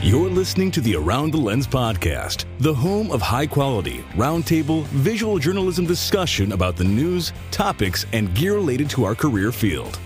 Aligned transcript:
You're 0.00 0.30
listening 0.30 0.70
to 0.70 0.80
the 0.80 0.94
Around 0.94 1.32
the 1.32 1.38
Lens 1.38 1.66
podcast, 1.66 2.44
the 2.60 2.72
home 2.72 3.10
of 3.10 3.20
high 3.20 3.48
quality, 3.48 4.04
roundtable, 4.12 4.84
visual 4.84 5.40
journalism 5.40 5.86
discussion 5.86 6.52
about 6.52 6.76
the 6.76 6.84
news, 6.84 7.32
topics, 7.50 8.06
and 8.12 8.32
gear 8.32 8.54
related 8.54 8.88
to 8.90 9.02
our 9.02 9.16
career 9.16 9.50
field. 9.50 9.98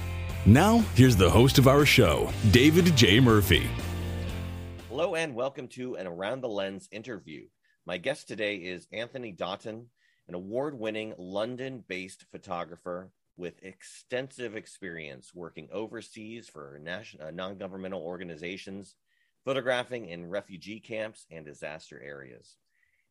Now, 0.46 0.78
here's 0.94 1.14
the 1.14 1.28
host 1.28 1.58
of 1.58 1.68
our 1.68 1.84
show, 1.84 2.30
David 2.52 2.96
J. 2.96 3.20
Murphy. 3.20 3.68
Hello, 4.88 5.14
and 5.14 5.34
welcome 5.34 5.68
to 5.68 5.96
an 5.96 6.06
Around 6.06 6.40
the 6.40 6.48
Lens 6.48 6.88
interview. 6.90 7.44
My 7.84 7.98
guest 7.98 8.26
today 8.26 8.56
is 8.56 8.88
Anthony 8.94 9.30
Doughton, 9.30 9.88
an 10.26 10.34
award 10.34 10.78
winning 10.78 11.12
London 11.18 11.84
based 11.86 12.24
photographer 12.32 13.10
with 13.36 13.62
extensive 13.62 14.56
experience 14.56 15.34
working 15.34 15.68
overseas 15.70 16.48
for 16.48 16.80
uh, 16.88 17.30
non 17.30 17.58
governmental 17.58 18.00
organizations 18.00 18.94
photographing 19.44 20.06
in 20.06 20.30
refugee 20.30 20.80
camps 20.80 21.26
and 21.30 21.44
disaster 21.44 22.00
areas. 22.02 22.56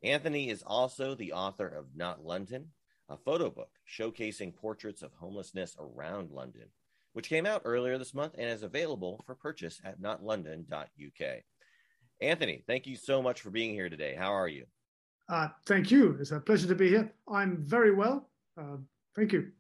Anthony 0.04 0.50
is 0.50 0.64
also 0.66 1.14
the 1.14 1.34
author 1.34 1.68
of 1.68 1.96
Not 1.96 2.24
London, 2.24 2.68
a 3.10 3.18
photo 3.18 3.50
book 3.50 3.70
showcasing 3.88 4.56
portraits 4.56 5.02
of 5.02 5.12
homelessness 5.14 5.76
around 5.80 6.32
London, 6.32 6.68
which 7.14 7.30
came 7.30 7.46
out 7.46 7.62
earlier 7.66 7.98
this 7.98 8.14
month 8.14 8.36
and 8.38 8.50
is 8.50 8.64
available 8.64 9.24
for 9.26 9.36
purchase 9.36 9.80
at 9.84 10.02
notlondon.uk. 10.02 11.44
Anthony, 12.22 12.64
thank 12.68 12.88
you 12.88 12.96
so 12.96 13.22
much 13.22 13.42
for 13.42 13.50
being 13.50 13.74
here 13.74 13.90
today. 13.90 14.16
How 14.18 14.32
are 14.34 14.48
you? 14.48 14.66
Uh, 15.28 15.50
thank 15.66 15.92
you. 15.92 16.18
It's 16.20 16.32
a 16.32 16.40
pleasure 16.40 16.68
to 16.68 16.76
be 16.76 16.90
here. 16.90 17.12
I'm 17.28 17.58
very 17.58 17.94
well. 17.94 18.30
Uh, 18.60 18.78
thank 19.16 19.34
you. 19.34 19.52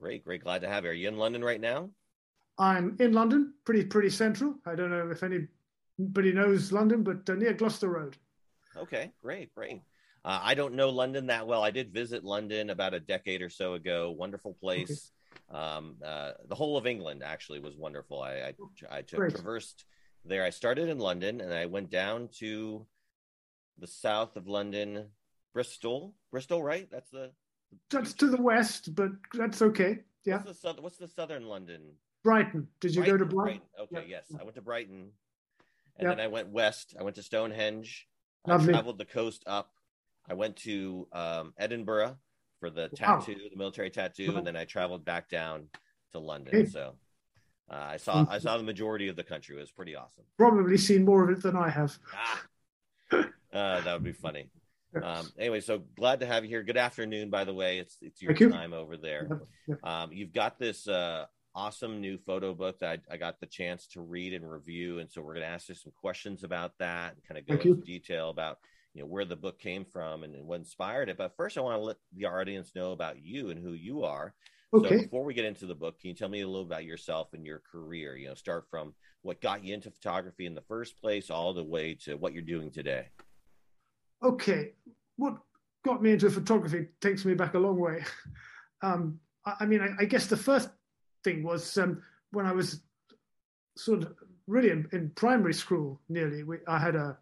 Great, 0.00 0.24
great. 0.24 0.42
Glad 0.42 0.62
to 0.62 0.68
have 0.68 0.84
you. 0.84 0.90
Are 0.90 0.94
you 0.94 1.08
in 1.08 1.16
London 1.16 1.44
right 1.44 1.60
now? 1.60 1.90
I'm 2.58 2.96
in 3.00 3.12
London, 3.12 3.54
pretty 3.64 3.84
pretty 3.84 4.10
central. 4.10 4.54
I 4.64 4.74
don't 4.76 4.90
know 4.90 5.10
if 5.10 5.22
any 5.22 5.48
but 5.98 6.24
he 6.24 6.32
knows 6.32 6.72
London, 6.72 7.02
but 7.02 7.28
uh, 7.28 7.34
near 7.34 7.52
Gloucester 7.52 7.88
Road. 7.88 8.16
Okay, 8.76 9.12
great, 9.22 9.54
great. 9.54 9.80
Uh, 10.24 10.40
I 10.42 10.54
don't 10.54 10.74
know 10.74 10.88
London 10.88 11.26
that 11.26 11.46
well. 11.46 11.62
I 11.62 11.70
did 11.70 11.92
visit 11.92 12.24
London 12.24 12.70
about 12.70 12.94
a 12.94 13.00
decade 13.00 13.42
or 13.42 13.50
so 13.50 13.74
ago. 13.74 14.10
Wonderful 14.10 14.54
place. 14.54 15.12
Okay. 15.50 15.58
Um, 15.58 15.96
uh, 16.04 16.32
the 16.48 16.54
whole 16.54 16.76
of 16.76 16.86
England 16.86 17.22
actually 17.22 17.60
was 17.60 17.76
wonderful. 17.76 18.22
I 18.22 18.54
I, 18.90 18.98
I 18.98 19.02
traversed 19.02 19.84
there. 20.24 20.42
I 20.44 20.50
started 20.50 20.88
in 20.88 20.98
London 20.98 21.40
and 21.40 21.52
I 21.52 21.66
went 21.66 21.90
down 21.90 22.28
to 22.38 22.86
the 23.78 23.86
south 23.86 24.36
of 24.36 24.48
London, 24.48 25.06
Bristol. 25.52 26.14
Bristol, 26.30 26.62
right? 26.62 26.88
That's 26.90 27.10
the. 27.10 27.30
That's 27.90 28.14
to 28.14 28.28
the 28.28 28.40
west, 28.40 28.94
but 28.94 29.10
that's 29.34 29.60
okay. 29.60 29.98
Yeah. 30.24 30.42
What's 30.42 30.60
the, 30.60 30.74
what's 30.80 30.96
the 30.96 31.08
southern 31.08 31.44
London? 31.46 31.82
Brighton. 32.22 32.68
Did 32.80 32.94
you 32.94 33.02
Brighton, 33.02 33.18
go 33.18 33.24
to 33.24 33.34
Brighton? 33.34 33.60
Brighton. 33.76 33.98
Okay, 33.98 34.10
yes. 34.10 34.24
I 34.40 34.44
went 34.44 34.54
to 34.54 34.62
Brighton 34.62 35.10
and 35.98 36.08
yep. 36.08 36.16
then 36.16 36.24
I 36.24 36.28
went 36.28 36.48
west. 36.48 36.94
I 36.98 37.02
went 37.02 37.16
to 37.16 37.22
Stonehenge. 37.22 38.06
Lovely. 38.46 38.70
I 38.70 38.72
traveled 38.72 38.98
the 38.98 39.04
coast 39.04 39.44
up. 39.46 39.70
I 40.28 40.34
went 40.34 40.56
to 40.56 41.06
um, 41.12 41.54
Edinburgh 41.58 42.16
for 42.60 42.70
the 42.70 42.88
tattoo, 42.88 43.32
wow. 43.32 43.48
the 43.50 43.56
military 43.56 43.90
tattoo, 43.90 44.32
wow. 44.32 44.38
and 44.38 44.46
then 44.46 44.56
I 44.56 44.64
traveled 44.64 45.04
back 45.04 45.28
down 45.28 45.68
to 46.12 46.18
London. 46.18 46.66
So 46.66 46.94
uh, 47.70 47.74
I 47.74 47.96
saw 47.98 48.26
I 48.28 48.38
saw 48.38 48.56
the 48.56 48.64
majority 48.64 49.08
of 49.08 49.16
the 49.16 49.24
country. 49.24 49.56
It 49.56 49.60
was 49.60 49.70
pretty 49.70 49.94
awesome. 49.94 50.24
Probably 50.36 50.76
seen 50.76 51.04
more 51.04 51.24
of 51.24 51.30
it 51.30 51.42
than 51.42 51.56
I 51.56 51.68
have. 51.68 51.98
Ah. 52.14 52.42
Uh, 53.54 53.80
that 53.82 53.92
would 53.92 54.02
be 54.02 54.10
funny. 54.10 54.50
Um, 55.00 55.30
anyway, 55.38 55.60
so 55.60 55.82
glad 55.96 56.18
to 56.20 56.26
have 56.26 56.42
you 56.42 56.50
here. 56.50 56.64
Good 56.64 56.76
afternoon, 56.76 57.30
by 57.30 57.44
the 57.44 57.54
way. 57.54 57.78
It's 57.78 57.96
it's 58.00 58.20
your 58.20 58.34
Thank 58.34 58.52
time 58.52 58.72
you. 58.72 58.78
over 58.78 58.96
there. 58.96 59.42
Um, 59.84 60.12
you've 60.12 60.32
got 60.32 60.58
this 60.58 60.88
uh, 60.88 61.26
awesome 61.54 62.00
new 62.00 62.18
photo 62.18 62.54
book 62.54 62.78
that 62.80 63.00
I, 63.10 63.14
I, 63.14 63.16
got 63.16 63.38
the 63.38 63.46
chance 63.46 63.86
to 63.88 64.00
read 64.00 64.34
and 64.34 64.48
review. 64.48 64.98
And 64.98 65.10
so 65.10 65.22
we're 65.22 65.34
going 65.34 65.46
to 65.46 65.52
ask 65.52 65.68
you 65.68 65.74
some 65.74 65.92
questions 65.94 66.42
about 66.42 66.72
that 66.78 67.14
and 67.14 67.24
kind 67.24 67.38
of 67.38 67.46
go 67.46 67.54
Thank 67.54 67.66
into 67.66 67.78
you. 67.78 67.98
detail 67.98 68.30
about 68.30 68.58
you 68.92 69.02
know 69.02 69.06
where 69.06 69.24
the 69.24 69.36
book 69.36 69.58
came 69.58 69.84
from 69.84 70.22
and, 70.22 70.34
and, 70.34 70.46
what 70.46 70.60
inspired 70.60 71.08
it. 71.08 71.18
But 71.18 71.36
first, 71.36 71.58
I 71.58 71.60
want 71.60 71.80
to 71.80 71.84
let 71.84 71.96
the 72.16 72.26
audience 72.26 72.72
know 72.74 72.92
about 72.92 73.22
you 73.22 73.50
and 73.50 73.58
who 73.58 73.72
you 73.72 74.04
are. 74.04 74.34
Okay. 74.72 74.88
So 74.88 75.02
before 75.02 75.24
we 75.24 75.34
get 75.34 75.44
into 75.44 75.66
the 75.66 75.74
book, 75.74 76.00
can 76.00 76.08
you 76.08 76.14
tell 76.14 76.28
me 76.28 76.40
a 76.40 76.46
little 76.46 76.62
about 76.62 76.84
yourself 76.84 77.28
and 77.32 77.44
your 77.44 77.60
career? 77.70 78.16
You 78.16 78.28
know, 78.28 78.34
start 78.34 78.66
from 78.70 78.94
what 79.22 79.40
got 79.40 79.64
you 79.64 79.74
into 79.74 79.90
photography 79.90 80.46
in 80.46 80.54
the 80.54 80.62
first 80.62 81.00
place, 81.00 81.30
all 81.30 81.54
the 81.54 81.64
way 81.64 81.94
to 82.04 82.16
what 82.16 82.32
you're 82.32 82.42
doing 82.42 82.70
today. 82.70 83.06
Okay, 84.22 84.72
what 85.16 85.38
got 85.84 86.02
me 86.02 86.12
into 86.12 86.30
photography 86.30 86.88
takes 87.00 87.24
me 87.24 87.34
back 87.34 87.54
a 87.54 87.58
long 87.58 87.78
way. 87.78 88.04
Um, 88.82 89.18
I, 89.46 89.54
I 89.60 89.66
mean, 89.66 89.80
I, 89.80 90.02
I 90.02 90.04
guess 90.04 90.26
the 90.26 90.36
first 90.36 90.68
thing 91.24 91.42
was 91.42 91.76
um, 91.78 92.02
when 92.30 92.46
I 92.46 92.52
was 92.52 92.80
sort 93.76 94.02
of 94.02 94.14
really 94.46 94.70
in, 94.70 94.86
in 94.92 95.10
primary 95.10 95.54
school, 95.54 96.00
nearly. 96.08 96.42
We, 96.42 96.58
I 96.68 96.78
had 96.78 96.94
a 96.94 97.16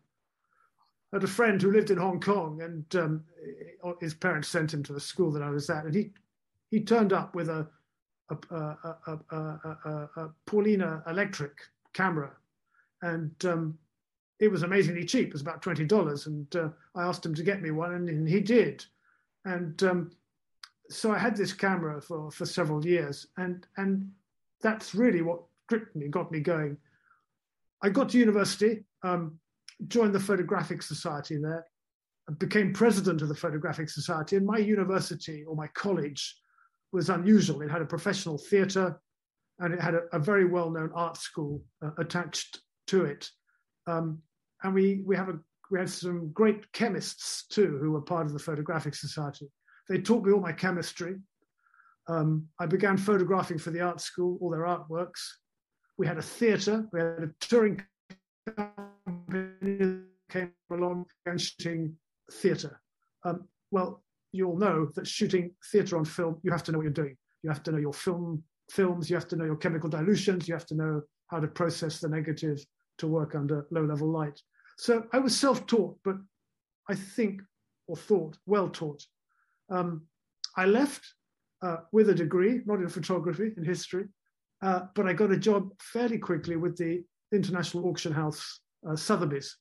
had 1.13 1.25
a 1.25 1.29
friend 1.29 1.61
who 1.61 1.73
lived 1.73 1.91
in 1.91 1.99
Hong 1.99 2.21
Kong, 2.21 2.63
and 2.63 2.97
um, 2.97 3.25
his 4.01 4.15
parents 4.15 4.49
sent 4.49 4.73
him 4.73 4.83
to 4.85 4.93
the 4.93 5.01
school 5.01 5.31
that 5.33 5.43
I 5.43 5.51
was 5.51 5.71
at, 5.71 5.85
and 5.85 5.95
he 5.95 6.11
he 6.71 6.81
turned 6.81 7.13
up 7.13 7.35
with 7.35 7.49
a 7.49 7.69
a, 8.31 8.37
a, 8.51 9.19
a, 9.31 10.09
a 10.17 10.31
Halina 10.49 11.07
electric 11.09 11.53
camera, 11.93 12.31
and 13.03 13.33
um, 13.45 13.79
it 14.41 14.51
was 14.51 14.63
amazingly 14.63 15.05
cheap. 15.05 15.29
It 15.29 15.33
was 15.33 15.43
about 15.43 15.63
twenty 15.63 15.85
dollars, 15.85 16.27
and 16.27 16.55
uh, 16.57 16.69
I 16.95 17.03
asked 17.03 17.25
him 17.25 17.35
to 17.35 17.43
get 17.43 17.63
me 17.63 17.71
one, 17.71 17.95
and, 17.95 18.09
and 18.09 18.29
he 18.29 18.41
did. 18.41 18.85
And 19.45 19.83
um, 19.83 20.13
so 20.93 21.13
I 21.13 21.19
had 21.19 21.37
this 21.37 21.53
camera 21.53 22.01
for, 22.01 22.31
for 22.31 22.47
several 22.47 22.85
years, 22.85 23.27
and 23.37 23.67
and 23.77 24.11
that's 24.61 24.95
really 24.95 25.23
what 25.23 25.43
gripped 25.69 25.97
me, 25.97 26.09
got 26.09 26.31
me 26.31 26.41
going. 26.41 26.77
I 27.83 27.89
got 27.89 28.11
to 28.11 28.19
university, 28.19 28.85
um, 29.03 29.39
joined 29.89 30.15
the 30.15 30.21
Photographic 30.21 30.83
Society 30.83 31.37
there, 31.37 31.67
became 32.39 32.73
president 32.73 33.23
of 33.23 33.29
the 33.29 33.35
Photographic 33.35 33.91
Society, 33.91 34.37
and 34.37 34.47
my 34.47 34.59
university 34.59 35.45
or 35.45 35.57
my 35.57 35.67
college 35.69 36.37
was 36.93 37.11
unusual. 37.11 37.63
It 37.63 37.71
had 37.71 37.83
a 37.83 37.87
professional 37.87 38.39
theatre, 38.39 39.01
and 39.59 39.75
it 39.75 39.81
had 39.81 39.95
a, 39.95 40.03
a 40.13 40.19
very 40.19 40.45
well-known 40.45 40.91
art 40.95 41.17
school 41.17 41.63
uh, 41.83 41.91
attached 41.99 42.61
to 42.89 43.05
it. 43.05 43.29
Um, 43.87 44.21
and 44.63 44.75
we 44.75 45.03
we 45.05 45.17
have 45.17 45.29
a 45.29 45.39
we 45.71 45.79
had 45.79 45.91
some 45.91 46.31
great 46.33 46.71
chemists 46.73 47.47
too 47.49 47.79
who 47.81 47.93
were 47.93 48.03
part 48.03 48.27
of 48.27 48.33
the 48.33 48.39
Photographic 48.39 48.95
Society. 48.95 49.51
They 49.93 50.01
taught 50.01 50.25
me 50.25 50.33
all 50.33 50.41
my 50.41 50.53
chemistry. 50.53 51.17
Um, 52.09 52.49
I 52.59 52.65
began 52.65 52.97
photographing 52.97 53.59
for 53.59 53.73
the 53.73 53.83
art 53.83 54.01
school, 54.01 54.39
all 54.41 54.49
their 54.49 54.63
artworks. 54.63 55.21
We 55.99 56.07
had 56.07 56.17
a 56.17 56.23
theatre, 56.23 56.89
we 56.95 57.01
had 57.01 57.19
a 57.19 57.31
touring 57.41 57.83
company 58.57 59.99
came 60.31 60.51
along 60.71 61.05
and 61.27 61.39
shooting 61.39 61.95
theatre. 62.33 62.81
Um, 63.27 63.47
well, 63.71 64.03
you 64.33 64.49
all 64.49 64.57
know 64.57 64.89
that 64.95 65.07
shooting 65.07 65.51
theatre 65.71 65.99
on 65.99 66.07
film, 66.07 66.41
you 66.43 66.51
have 66.51 66.63
to 66.63 66.73
know 66.73 66.79
what 66.79 66.85
you're 66.85 66.93
doing. 66.93 67.19
You 67.43 67.51
have 67.51 67.63
to 67.65 67.73
know 67.73 67.77
your 67.77 67.93
film 67.93 68.43
films, 68.71 69.11
you 69.11 69.17
have 69.17 69.29
to 69.29 69.37
know 69.37 69.45
your 69.45 69.57
chemical 69.57 69.91
dilutions, 69.91 70.49
you 70.49 70.55
have 70.55 70.65
to 70.69 70.75
know 70.75 71.03
how 71.27 71.39
to 71.39 71.49
process 71.49 72.01
the 72.01 72.09
negative 72.09 72.65
to 72.97 73.07
work 73.07 73.35
under 73.35 73.67
low 73.71 73.85
level 73.85 74.11
light. 74.11 74.41
So 74.79 75.05
I 75.13 75.19
was 75.19 75.39
self 75.39 75.67
taught, 75.67 75.99
but 76.03 76.17
I 76.89 76.95
think, 76.95 77.43
or 77.89 77.97
thought, 77.97 78.39
well 78.47 78.71
taught. 78.71 79.05
Um, 79.73 80.03
I 80.57 80.67
left 80.67 81.03
uh, 81.63 81.79
with 81.93 82.11
a 82.11 82.15
degree, 82.15 82.61
not 82.67 82.81
in 82.81 82.89
photography, 82.89 83.53
in 83.57 83.65
history, 83.65 84.05
uh, 84.63 84.83
but 84.95 85.07
I 85.07 85.13
got 85.13 85.33
a 85.33 85.37
job 85.37 85.71
fairly 85.81 86.19
quickly 86.19 86.57
with 86.57 86.77
the 86.77 87.03
International 87.33 87.87
Auction 87.87 88.13
House 88.13 88.61
uh, 88.89 88.95
Sotheby's. 88.97 89.57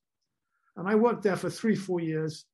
And 0.75 0.87
I 0.87 0.95
worked 0.95 1.23
there 1.23 1.37
for 1.37 1.49
three, 1.49 1.75
four 1.75 2.01
years, 2.01 2.45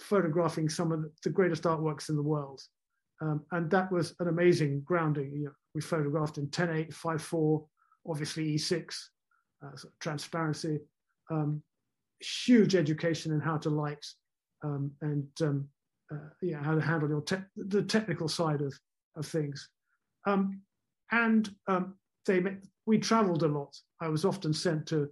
photographing 0.00 0.68
some 0.68 0.92
of 0.92 1.04
the 1.24 1.30
greatest 1.30 1.64
artworks 1.64 2.08
in 2.08 2.16
the 2.16 2.22
world. 2.22 2.60
Um, 3.20 3.44
and 3.52 3.70
that 3.70 3.90
was 3.90 4.14
an 4.20 4.28
amazing 4.28 4.82
grounding. 4.84 5.32
You 5.34 5.44
know, 5.46 5.52
we 5.74 5.80
photographed 5.80 6.38
in 6.38 6.48
10.8, 6.48 6.94
5.4, 6.94 7.66
obviously 8.08 8.54
E6, 8.54 8.94
uh, 9.64 9.76
sort 9.76 9.92
of 9.92 9.98
transparency, 10.00 10.78
um, 11.30 11.62
huge 12.20 12.74
education 12.74 13.32
in 13.32 13.40
how 13.40 13.56
to 13.58 13.70
light 13.70 14.04
um, 14.62 14.90
and 15.00 15.26
uh, 16.12 16.28
yeah, 16.42 16.62
how 16.62 16.74
to 16.74 16.80
handle 16.80 17.08
your 17.08 17.20
te- 17.20 17.36
the 17.56 17.82
technical 17.82 18.28
side 18.28 18.60
of 18.60 18.78
of 19.16 19.26
things. 19.26 19.68
Um, 20.26 20.60
and 21.12 21.54
um, 21.68 21.94
they 22.26 22.42
we 22.86 22.98
travelled 22.98 23.42
a 23.42 23.48
lot. 23.48 23.76
I 24.00 24.08
was 24.08 24.24
often 24.24 24.52
sent 24.52 24.86
to 24.88 25.08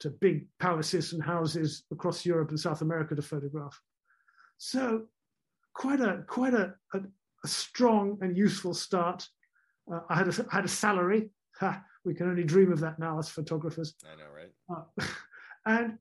to 0.00 0.10
big 0.10 0.46
palaces 0.60 1.12
and 1.12 1.22
houses 1.22 1.84
across 1.90 2.26
Europe 2.26 2.50
and 2.50 2.60
South 2.60 2.82
America 2.82 3.14
to 3.14 3.22
photograph. 3.22 3.80
So 4.58 5.06
quite 5.74 6.00
a 6.00 6.24
quite 6.26 6.54
a, 6.54 6.74
a, 6.94 7.00
a 7.44 7.48
strong 7.48 8.18
and 8.20 8.36
useful 8.36 8.74
start. 8.74 9.26
Uh, 9.92 10.00
I 10.08 10.16
had 10.16 10.28
a, 10.28 10.46
I 10.50 10.56
had 10.56 10.64
a 10.64 10.68
salary. 10.68 11.30
Ha, 11.60 11.82
we 12.04 12.14
can 12.14 12.28
only 12.28 12.44
dream 12.44 12.72
of 12.72 12.80
that 12.80 12.98
now 12.98 13.18
as 13.18 13.28
photographers. 13.28 13.94
I 14.04 14.16
know, 14.16 14.30
right? 14.34 14.52
Uh, 14.68 15.06
and 15.66 15.98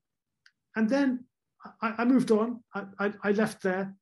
and 0.75 0.89
then 0.89 1.25
I, 1.81 1.93
I 1.99 2.05
moved 2.05 2.31
on. 2.31 2.61
I, 2.73 2.83
I, 2.99 3.13
I, 3.23 3.31
left 3.31 3.63
there 3.63 3.95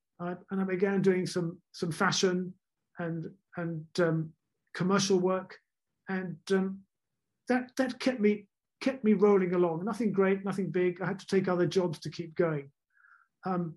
and 0.51 0.61
I 0.61 0.63
began 0.63 1.01
doing 1.01 1.25
some 1.25 1.57
some 1.71 1.91
fashion 1.91 2.53
and 2.99 3.25
and 3.57 3.85
um, 3.99 4.33
commercial 4.73 5.19
work, 5.19 5.57
and 6.09 6.37
um, 6.51 6.79
that 7.49 7.71
that 7.77 7.99
kept 7.99 8.19
me 8.19 8.47
kept 8.81 9.03
me 9.03 9.13
rolling 9.13 9.53
along. 9.53 9.85
Nothing 9.85 10.11
great, 10.11 10.43
nothing 10.43 10.69
big. 10.69 11.01
I 11.01 11.07
had 11.07 11.19
to 11.19 11.27
take 11.27 11.47
other 11.47 11.65
jobs 11.65 11.99
to 11.99 12.09
keep 12.09 12.35
going. 12.35 12.69
Um, 13.45 13.75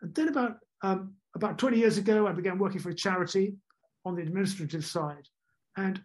and 0.00 0.14
then 0.14 0.28
about 0.28 0.58
um, 0.82 1.14
about 1.34 1.58
20 1.58 1.78
years 1.78 1.98
ago, 1.98 2.26
I 2.26 2.32
began 2.32 2.58
working 2.58 2.80
for 2.80 2.90
a 2.90 2.94
charity 2.94 3.56
on 4.04 4.14
the 4.14 4.22
administrative 4.22 4.84
side, 4.84 5.26
and 5.76 6.00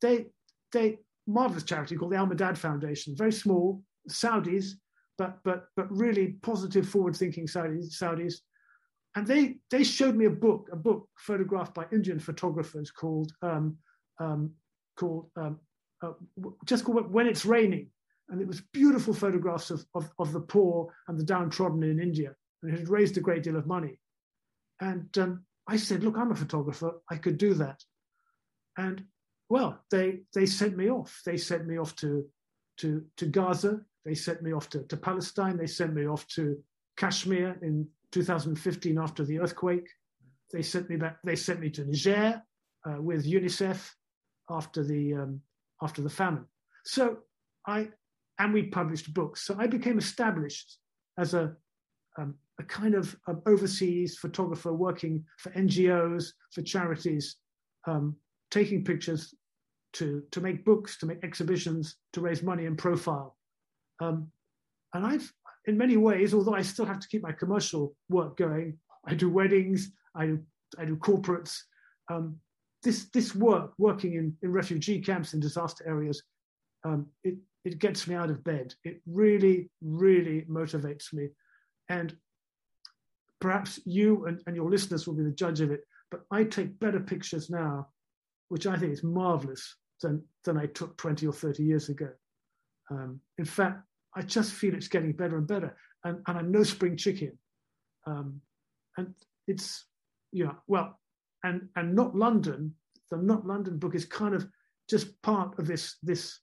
they 0.00 0.26
they 0.72 0.98
marvelous 1.26 1.64
charity 1.64 1.96
called 1.96 2.12
the 2.12 2.16
Al 2.16 2.26
Madad 2.26 2.56
Foundation, 2.56 3.16
very 3.16 3.32
small, 3.32 3.82
Saudis, 4.08 4.72
but 5.18 5.38
but 5.44 5.66
but 5.76 5.90
really 5.90 6.36
positive, 6.42 6.88
forward-thinking 6.88 7.46
Saudis. 7.46 7.96
Saudis, 7.96 8.34
and 9.14 9.26
they 9.26 9.56
they 9.70 9.84
showed 9.84 10.16
me 10.16 10.24
a 10.26 10.30
book, 10.30 10.68
a 10.72 10.76
book 10.76 11.08
photographed 11.18 11.74
by 11.74 11.86
Indian 11.92 12.18
photographers 12.18 12.90
called 12.90 13.32
um, 13.42 13.76
um, 14.18 14.52
called 14.96 15.30
um, 15.36 15.60
uh, 16.02 16.12
just 16.64 16.84
called 16.84 17.12
When 17.12 17.26
It's 17.26 17.44
Raining, 17.44 17.90
and 18.28 18.40
it 18.40 18.46
was 18.46 18.60
beautiful 18.72 19.14
photographs 19.14 19.70
of, 19.70 19.84
of, 19.94 20.10
of 20.18 20.32
the 20.32 20.40
poor 20.40 20.92
and 21.08 21.18
the 21.18 21.24
downtrodden 21.24 21.82
in 21.82 22.00
India, 22.00 22.34
and 22.62 22.72
it 22.72 22.78
had 22.78 22.88
raised 22.88 23.16
a 23.16 23.20
great 23.20 23.42
deal 23.42 23.56
of 23.56 23.66
money. 23.66 23.98
And 24.80 25.16
um, 25.18 25.44
I 25.66 25.76
said, 25.76 26.02
look, 26.02 26.16
I'm 26.18 26.32
a 26.32 26.36
photographer, 26.36 26.92
I 27.10 27.16
could 27.16 27.38
do 27.38 27.54
that. 27.54 27.82
And 28.76 29.04
well, 29.48 29.80
they 29.90 30.20
they 30.34 30.46
sent 30.46 30.76
me 30.76 30.90
off. 30.90 31.20
They 31.24 31.36
sent 31.36 31.66
me 31.66 31.78
off 31.78 31.94
to 31.96 32.26
to 32.78 33.04
to 33.18 33.26
Gaza. 33.26 33.80
They 34.04 34.14
sent 34.14 34.42
me 34.42 34.52
off 34.52 34.68
to, 34.70 34.82
to 34.82 34.96
Palestine. 34.96 35.56
They 35.56 35.66
sent 35.66 35.94
me 35.94 36.06
off 36.06 36.26
to 36.28 36.62
Kashmir 36.96 37.56
in 37.62 37.88
2015 38.14 38.98
after 38.98 39.24
the 39.24 39.40
earthquake. 39.40 39.88
They 40.52 40.62
sent 40.62 40.88
me 40.88 40.96
back. 40.96 41.18
They 41.24 41.36
sent 41.36 41.60
me 41.60 41.70
to 41.70 41.84
Niger 41.84 42.42
uh, 42.88 43.02
with 43.02 43.26
UNICEF 43.26 43.90
after 44.48 44.84
the 44.84 45.14
um, 45.14 45.40
after 45.82 46.00
the 46.00 46.10
famine. 46.10 46.46
So 46.84 47.18
I 47.66 47.88
and 48.38 48.52
we 48.52 48.64
published 48.64 49.12
books. 49.12 49.44
So 49.44 49.56
I 49.58 49.66
became 49.66 49.98
established 49.98 50.78
as 51.18 51.34
a 51.34 51.56
um, 52.16 52.36
a 52.60 52.62
kind 52.62 52.94
of 52.94 53.16
um, 53.26 53.42
overseas 53.46 54.16
photographer 54.16 54.72
working 54.72 55.24
for 55.38 55.50
NGOs, 55.50 56.32
for 56.52 56.62
charities, 56.62 57.36
um, 57.86 58.16
taking 58.50 58.84
pictures 58.84 59.34
to, 59.94 60.22
to 60.30 60.40
make 60.40 60.64
books, 60.64 60.98
to 60.98 61.06
make 61.06 61.24
exhibitions, 61.24 61.96
to 62.12 62.20
raise 62.20 62.42
money 62.42 62.66
and 62.66 62.78
profile. 62.78 63.36
Um, 64.00 64.28
and 64.92 65.04
I've, 65.04 65.32
in 65.66 65.78
many 65.78 65.96
ways, 65.96 66.34
although 66.34 66.54
I 66.54 66.62
still 66.62 66.84
have 66.84 67.00
to 67.00 67.08
keep 67.08 67.22
my 67.22 67.32
commercial 67.32 67.94
work 68.08 68.36
going, 68.36 68.78
I 69.06 69.14
do 69.14 69.30
weddings, 69.30 69.90
I 70.14 70.26
do, 70.26 70.42
I 70.78 70.84
do 70.84 70.96
corporates. 70.96 71.58
Um, 72.10 72.36
this, 72.82 73.06
this 73.14 73.34
work, 73.34 73.72
working 73.78 74.14
in, 74.14 74.36
in 74.42 74.52
refugee 74.52 75.00
camps 75.00 75.32
in 75.32 75.40
disaster 75.40 75.86
areas, 75.86 76.22
um, 76.84 77.06
it, 77.22 77.36
it 77.64 77.78
gets 77.78 78.06
me 78.06 78.14
out 78.14 78.30
of 78.30 78.44
bed. 78.44 78.74
It 78.84 79.00
really, 79.06 79.70
really 79.80 80.42
motivates 80.42 81.12
me. 81.12 81.28
And 81.88 82.14
perhaps 83.40 83.80
you 83.86 84.26
and, 84.26 84.40
and 84.46 84.54
your 84.54 84.70
listeners 84.70 85.06
will 85.06 85.14
be 85.14 85.24
the 85.24 85.30
judge 85.30 85.60
of 85.60 85.70
it, 85.70 85.80
but 86.10 86.22
I 86.30 86.44
take 86.44 86.78
better 86.78 87.00
pictures 87.00 87.48
now, 87.48 87.88
which 88.48 88.66
I 88.66 88.76
think 88.76 88.92
is 88.92 89.02
marvelous, 89.02 89.76
than, 90.02 90.22
than 90.44 90.58
I 90.58 90.66
took 90.66 90.96
20 90.98 91.26
or 91.26 91.32
30 91.32 91.62
years 91.62 91.88
ago. 91.88 92.10
Um, 92.90 93.20
in 93.38 93.44
fact, 93.44 93.82
I 94.16 94.22
just 94.22 94.52
feel 94.52 94.74
it's 94.74 94.88
getting 94.88 95.12
better 95.12 95.38
and 95.38 95.46
better. 95.46 95.76
And, 96.04 96.20
and 96.26 96.38
I'm 96.38 96.52
no 96.52 96.62
spring 96.62 96.96
chicken. 96.96 97.38
Um, 98.06 98.40
and 98.96 99.14
it's, 99.46 99.86
you 100.32 100.44
know, 100.44 100.56
well, 100.66 100.98
and, 101.42 101.68
and 101.76 101.94
Not 101.94 102.14
London, 102.14 102.74
the 103.10 103.16
Not 103.16 103.46
London 103.46 103.78
book 103.78 103.94
is 103.94 104.04
kind 104.04 104.34
of 104.34 104.46
just 104.88 105.20
part 105.22 105.58
of 105.58 105.66
this, 105.66 105.96
this 106.02 106.40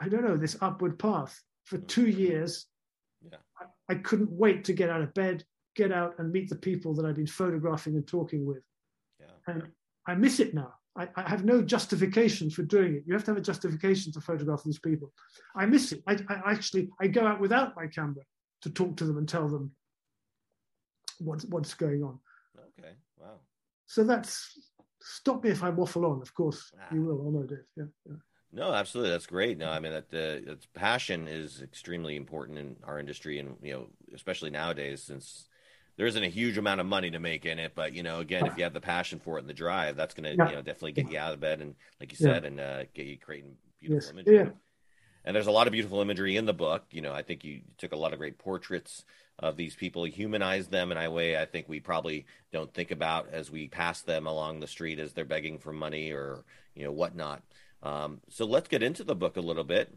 I 0.00 0.08
don't 0.08 0.24
know, 0.24 0.36
this 0.36 0.56
upward 0.60 0.98
path. 0.98 1.40
For 1.64 1.78
two 1.78 2.06
years, 2.06 2.66
yeah. 3.22 3.38
I, 3.60 3.92
I 3.92 3.94
couldn't 3.96 4.30
wait 4.30 4.64
to 4.64 4.72
get 4.72 4.90
out 4.90 5.02
of 5.02 5.12
bed, 5.14 5.44
get 5.74 5.90
out 5.90 6.14
and 6.18 6.30
meet 6.30 6.48
the 6.48 6.56
people 6.56 6.94
that 6.94 7.04
I've 7.04 7.16
been 7.16 7.26
photographing 7.26 7.96
and 7.96 8.06
talking 8.06 8.46
with. 8.46 8.62
Yeah. 9.18 9.26
And 9.48 9.68
I 10.06 10.14
miss 10.14 10.38
it 10.38 10.54
now. 10.54 10.74
I, 10.96 11.08
I, 11.16 11.28
have 11.28 11.44
no 11.44 11.62
justification 11.62 12.50
for 12.50 12.62
doing 12.62 12.94
it. 12.94 13.04
You 13.06 13.14
have 13.14 13.24
to 13.24 13.30
have 13.32 13.38
a 13.38 13.42
justification 13.42 14.12
to 14.12 14.20
photograph 14.20 14.62
these 14.64 14.78
people. 14.78 15.12
I 15.54 15.66
miss 15.66 15.92
it. 15.92 16.02
I, 16.06 16.16
I 16.28 16.52
actually 16.52 16.90
I 17.00 17.06
go 17.08 17.26
out 17.26 17.40
without 17.40 17.76
my 17.76 17.86
camera 17.86 18.22
to 18.62 18.70
talk 18.70 18.96
to 18.96 19.04
them 19.04 19.18
and 19.18 19.28
tell 19.28 19.48
them 19.48 19.72
what's 21.18 21.44
what's 21.44 21.74
going 21.74 22.02
on. 22.02 22.18
Okay. 22.78 22.94
Wow. 23.18 23.40
So 23.86 24.04
that's 24.04 24.58
stop 25.00 25.44
me 25.44 25.50
if 25.50 25.62
I 25.62 25.70
waffle 25.70 26.06
on. 26.06 26.22
Of 26.22 26.34
course, 26.34 26.72
ah. 26.80 26.94
you 26.94 27.02
will. 27.02 27.26
I 27.26 27.30
know, 27.30 27.42
Dave. 27.42 27.58
Yeah, 27.76 27.84
yeah. 28.06 28.16
No, 28.52 28.72
absolutely. 28.72 29.10
That's 29.10 29.26
great. 29.26 29.58
No, 29.58 29.70
I 29.70 29.80
mean 29.80 29.92
that 29.92 30.46
uh, 30.48 30.54
passion 30.74 31.28
is 31.28 31.60
extremely 31.62 32.16
important 32.16 32.58
in 32.58 32.76
our 32.84 32.98
industry, 32.98 33.38
and 33.38 33.56
you 33.62 33.72
know, 33.72 33.86
especially 34.14 34.50
nowadays, 34.50 35.02
since 35.02 35.48
there 35.96 36.06
isn't 36.06 36.22
a 36.22 36.28
huge 36.28 36.58
amount 36.58 36.80
of 36.80 36.86
money 36.86 37.10
to 37.10 37.18
make 37.18 37.46
in 37.46 37.58
it. 37.58 37.72
But 37.74 37.94
you 37.94 38.02
know, 38.02 38.20
again, 38.20 38.46
if 38.46 38.56
you 38.56 38.64
have 38.64 38.74
the 38.74 38.80
passion 38.80 39.18
for 39.18 39.38
it 39.38 39.40
and 39.40 39.48
the 39.48 39.54
drive, 39.54 39.96
that's 39.96 40.14
going 40.14 40.24
to 40.24 40.36
yeah. 40.36 40.50
you 40.50 40.56
know 40.56 40.62
definitely 40.62 40.92
get 40.92 41.10
you 41.10 41.18
out 41.18 41.34
of 41.34 41.40
bed 41.40 41.60
and, 41.60 41.74
like 42.00 42.12
you 42.12 42.18
said, 42.18 42.42
yeah. 42.42 42.48
and 42.48 42.60
uh, 42.60 42.84
get 42.94 43.06
you 43.06 43.16
creating 43.18 43.56
beautiful 43.80 44.04
yes. 44.04 44.10
imagery. 44.12 44.36
Yeah. 44.36 44.50
And 45.24 45.34
there's 45.34 45.48
a 45.48 45.52
lot 45.52 45.66
of 45.66 45.72
beautiful 45.72 46.00
imagery 46.00 46.36
in 46.36 46.46
the 46.46 46.52
book. 46.52 46.84
You 46.90 47.02
know, 47.02 47.12
I 47.12 47.22
think 47.22 47.44
you 47.44 47.62
took 47.78 47.92
a 47.92 47.96
lot 47.96 48.12
of 48.12 48.20
great 48.20 48.38
portraits 48.38 49.04
of 49.38 49.56
these 49.56 49.74
people, 49.74 50.04
humanized 50.04 50.70
them 50.70 50.92
in 50.92 50.98
a 50.98 51.10
way 51.10 51.36
I 51.36 51.44
think 51.44 51.68
we 51.68 51.80
probably 51.80 52.26
don't 52.52 52.72
think 52.72 52.90
about 52.90 53.28
as 53.32 53.50
we 53.50 53.66
pass 53.66 54.02
them 54.02 54.26
along 54.26 54.60
the 54.60 54.66
street 54.66 54.98
as 54.98 55.12
they're 55.12 55.24
begging 55.24 55.58
for 55.58 55.72
money 55.72 56.12
or 56.12 56.44
you 56.74 56.84
know 56.84 56.92
whatnot. 56.92 57.42
Um, 57.82 58.20
so 58.30 58.44
let's 58.44 58.68
get 58.68 58.82
into 58.82 59.04
the 59.04 59.14
book 59.14 59.36
a 59.36 59.40
little 59.40 59.64
bit. 59.64 59.92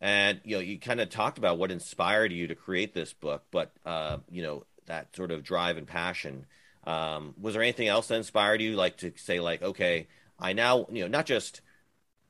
And 0.00 0.40
you 0.44 0.56
know, 0.56 0.60
you 0.60 0.78
kind 0.78 1.00
of 1.00 1.10
talked 1.10 1.38
about 1.38 1.58
what 1.58 1.72
inspired 1.72 2.32
you 2.32 2.48
to 2.48 2.54
create 2.54 2.94
this 2.94 3.12
book, 3.12 3.44
but 3.50 3.72
uh, 3.84 4.18
you 4.30 4.42
know 4.42 4.64
that 4.88 5.14
sort 5.14 5.30
of 5.30 5.42
drive 5.42 5.76
and 5.76 5.86
passion. 5.86 6.46
Um, 6.84 7.34
was 7.40 7.54
there 7.54 7.62
anything 7.62 7.88
else 7.88 8.08
that 8.08 8.16
inspired 8.16 8.60
you, 8.60 8.76
like 8.76 8.98
to 8.98 9.12
say, 9.16 9.40
like, 9.40 9.62
okay, 9.62 10.08
I 10.38 10.52
now, 10.52 10.86
you 10.90 11.02
know, 11.02 11.08
not 11.08 11.26
just 11.26 11.60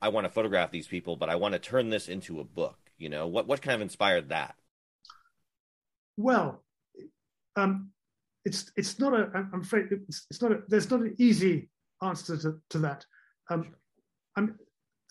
I 0.00 0.08
want 0.08 0.26
to 0.26 0.32
photograph 0.32 0.70
these 0.70 0.87
people, 0.87 1.16
but 1.16 1.28
I 1.28 1.37
want 1.37 1.52
to 1.55 1.58
turn 1.58 1.90
this 1.90 2.08
into 2.08 2.40
a 2.40 2.44
book. 2.44 2.76
You 2.99 3.08
know, 3.08 3.26
what 3.26 3.46
what 3.46 3.62
kind 3.62 3.75
of 3.75 3.81
inspired 3.81 4.31
that? 4.31 4.55
Well, 6.16 6.64
um, 7.56 7.90
it's 8.44 8.70
it's 8.76 8.99
not 8.99 9.14
a. 9.14 9.31
I'm 9.34 9.60
afraid 9.62 9.87
it's, 9.90 10.26
it's 10.31 10.43
not 10.43 10.52
a. 10.52 10.62
There's 10.69 10.90
not 10.90 11.00
an 11.00 11.14
easy 11.19 11.69
answer 12.02 12.37
to, 12.38 12.60
to 12.70 12.78
that. 12.81 13.05
Um, 13.50 13.75
I'm 14.37 14.58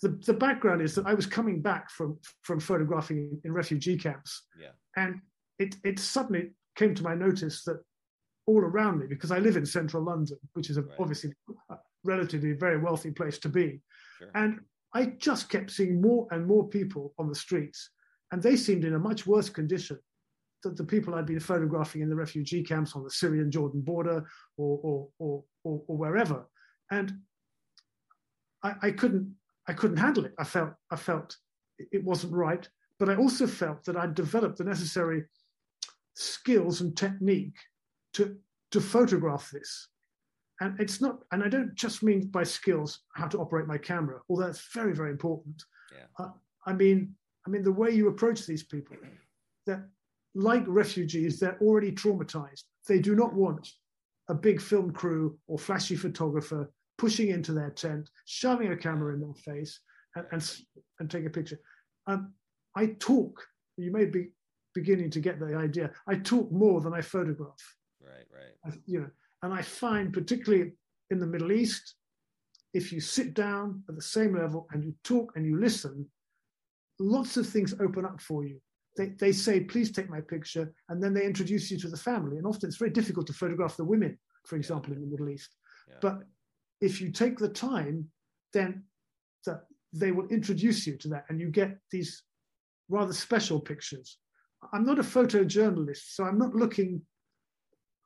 the, 0.01 0.09
the 0.09 0.33
background 0.33 0.81
is 0.81 0.95
that 0.95 1.07
I 1.07 1.13
was 1.13 1.25
coming 1.25 1.61
back 1.61 1.89
from 1.89 2.19
from 2.41 2.59
photographing 2.59 3.18
in, 3.18 3.42
in 3.45 3.54
refugee 3.54 3.97
camps, 3.97 4.44
yeah. 4.59 4.69
and 4.95 5.21
it 5.59 5.75
it 5.83 5.99
suddenly 5.99 6.51
came 6.77 6.95
to 6.95 7.03
my 7.03 7.15
notice 7.15 7.63
that 7.65 7.79
all 8.45 8.61
around 8.61 8.99
me, 8.99 9.07
because 9.07 9.31
I 9.31 9.39
live 9.39 9.57
in 9.57 9.65
central 9.65 10.03
London, 10.03 10.37
which 10.53 10.69
is 10.69 10.77
a, 10.77 10.83
right. 10.83 10.95
obviously 10.99 11.33
a 11.69 11.75
relatively 12.05 12.53
very 12.53 12.77
wealthy 12.77 13.11
place 13.11 13.37
to 13.39 13.49
be, 13.49 13.81
sure. 14.19 14.29
and 14.35 14.59
I 14.93 15.07
just 15.27 15.49
kept 15.49 15.71
seeing 15.71 16.01
more 16.01 16.27
and 16.31 16.47
more 16.47 16.65
people 16.69 17.13
on 17.19 17.27
the 17.27 17.35
streets, 17.35 17.89
and 18.31 18.41
they 18.41 18.55
seemed 18.55 18.85
in 18.85 18.95
a 18.95 18.99
much 18.99 19.27
worse 19.27 19.49
condition 19.49 19.99
than 20.63 20.75
the 20.75 20.83
people 20.83 21.13
I'd 21.13 21.25
been 21.25 21.39
photographing 21.41 22.01
in 22.01 22.09
the 22.09 22.15
refugee 22.15 22.63
camps 22.63 22.95
on 22.95 23.03
the 23.03 23.11
Syrian-Jordan 23.11 23.81
border 23.81 24.25
or 24.55 24.79
or, 24.81 25.07
or, 25.19 25.43
or, 25.65 25.81
or 25.87 25.97
wherever, 25.97 26.47
and 26.89 27.11
I, 28.63 28.73
I 28.81 28.91
couldn't 28.91 29.35
I 29.67 29.73
couldn't 29.73 29.97
handle 29.97 30.25
it. 30.25 30.33
I 30.39 30.45
felt 30.45 30.71
I 30.89 30.95
felt 30.95 31.35
it 31.77 32.03
wasn't 32.03 32.33
right, 32.33 32.67
but 32.97 33.09
I 33.09 33.15
also 33.15 33.45
felt 33.45 33.83
that 33.85 33.97
I'd 33.97 34.15
developed 34.15 34.57
the 34.57 34.63
necessary 34.63 35.25
skills 36.18 36.81
and 36.81 36.97
technique 36.97 37.57
to 38.14 38.36
to 38.71 38.81
photograph 38.81 39.50
this. 39.52 39.88
And 40.59 40.80
it's 40.80 41.00
not, 41.00 41.19
and 41.31 41.44
I 41.44 41.50
don't 41.50 41.76
just 41.76 42.02
mean 42.02 42.28
by 42.28 42.44
skills 42.44 43.02
how 43.14 43.28
to 43.28 43.38
operate 43.38 43.68
my 43.68 43.78
camera, 43.78 44.19
although 44.28 44.47
that's 44.47 44.74
very 44.74 44.94
very 44.94 45.12
important. 45.12 45.64
Yeah. 45.94 46.26
Uh, 46.26 46.31
I 46.66 46.74
mean, 46.74 47.16
I 47.45 47.50
mean 47.52 47.64
the 47.64 47.71
way 47.71 47.92
you 47.92 48.07
approach 48.09 48.45
these 48.45 48.64
people. 48.64 48.97
That 49.68 49.88
like 50.33 50.64
refugees, 50.68 51.40
they're 51.40 51.59
already 51.62 51.92
traumatized. 51.92 52.64
They 52.88 53.00
do 53.00 53.16
not 53.16 53.33
want 53.33 53.69
a 54.30 54.33
big 54.33 54.62
film 54.62 54.92
crew 54.92 55.38
or 55.47 55.57
flashy 55.57 55.95
photographer 55.95 56.71
pushing 56.97 57.30
into 57.30 57.54
their 57.54 57.69
tent, 57.69 58.09
shoving 58.26 58.71
a 58.71 58.78
camera 58.78 59.14
in 59.14 59.21
their 59.21 59.33
face, 59.33 59.80
and, 60.16 60.26
and, 60.31 60.57
and 61.00 61.12
take 61.12 61.26
a 61.26 61.30
picture. 61.30 61.59
Um, 62.07 62.33
I 62.76 62.95
talk, 63.00 63.45
you 63.78 63.92
may 63.92 64.06
be 64.06 64.30
beginning 64.79 65.09
to 65.11 65.25
get 65.27 65.39
the 65.39 65.55
idea. 65.67 65.85
I 66.11 66.15
talk 66.15 66.47
more 66.51 66.79
than 66.81 66.93
I 66.99 67.01
photograph. 67.15 67.63
Right, 68.11 68.27
right. 68.39 68.53
I, 68.65 68.69
you 68.85 68.99
know, 69.01 69.11
and 69.43 69.51
I 69.59 69.61
find, 69.61 70.13
particularly 70.19 70.71
in 71.11 71.19
the 71.19 71.31
Middle 71.33 71.51
East, 71.51 71.85
if 72.73 72.85
you 72.93 72.99
sit 72.99 73.29
down 73.33 73.83
at 73.89 73.95
the 73.95 74.09
same 74.17 74.33
level 74.43 74.67
and 74.71 74.83
you 74.83 74.93
talk 75.03 75.27
and 75.35 75.45
you 75.45 75.55
listen, 75.67 75.95
lots 76.99 77.37
of 77.37 77.45
things 77.47 77.73
open 77.85 78.05
up 78.05 78.19
for 78.21 78.45
you. 78.45 78.57
They, 78.97 79.09
they 79.23 79.31
say, 79.31 79.55
please 79.73 79.91
take 79.91 80.09
my 80.09 80.21
picture, 80.21 80.65
and 80.89 81.01
then 81.01 81.13
they 81.13 81.25
introduce 81.25 81.69
you 81.71 81.77
to 81.79 81.89
the 81.89 82.03
family. 82.09 82.37
And 82.37 82.47
often 82.47 82.67
it's 82.67 82.83
very 82.83 82.95
difficult 82.99 83.27
to 83.27 83.33
photograph 83.33 83.77
the 83.77 83.91
women, 83.93 84.17
for 84.49 84.55
example, 84.55 84.89
yeah. 84.89 84.97
in 84.97 85.01
the 85.03 85.11
Middle 85.13 85.29
East. 85.29 85.51
Yeah. 85.87 85.95
But 86.01 86.15
if 86.81 86.99
you 87.01 87.11
take 87.11 87.37
the 87.37 87.53
time, 87.71 88.09
then 88.53 88.83
the, 89.45 89.53
they 89.93 90.11
will 90.11 90.27
introduce 90.27 90.87
you 90.87 90.95
to 90.97 91.07
that, 91.09 91.25
and 91.29 91.39
you 91.39 91.49
get 91.49 91.71
these 91.91 92.23
rather 92.89 93.13
special 93.13 93.59
pictures. 93.59 94.17
I'm 94.73 94.85
not 94.85 94.99
a 94.99 95.04
photojournalist, 95.04 96.14
so 96.14 96.23
I'm 96.23 96.37
not 96.37 96.56
looking. 96.56 97.02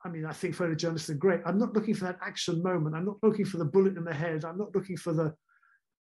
I 0.04 0.10
mean, 0.10 0.26
I 0.26 0.34
think 0.34 0.56
photojournalists 0.56 1.10
are 1.10 1.16
great. 1.16 1.42
I'm 1.46 1.58
not 1.58 1.74
looking 1.74 1.94
for 1.94 2.06
that 2.06 2.20
action 2.22 2.62
moment. 2.64 2.96
I'm 2.96 3.06
not 3.06 3.18
looking 3.22 3.46
for 3.46 3.58
the 3.58 3.66
bullet 3.66 3.98
in 3.98 4.04
the 4.04 4.14
head. 4.14 4.44
I'm 4.46 4.58
not 4.58 4.74
looking 4.76 4.98
for 4.98 5.14
the 5.14 5.34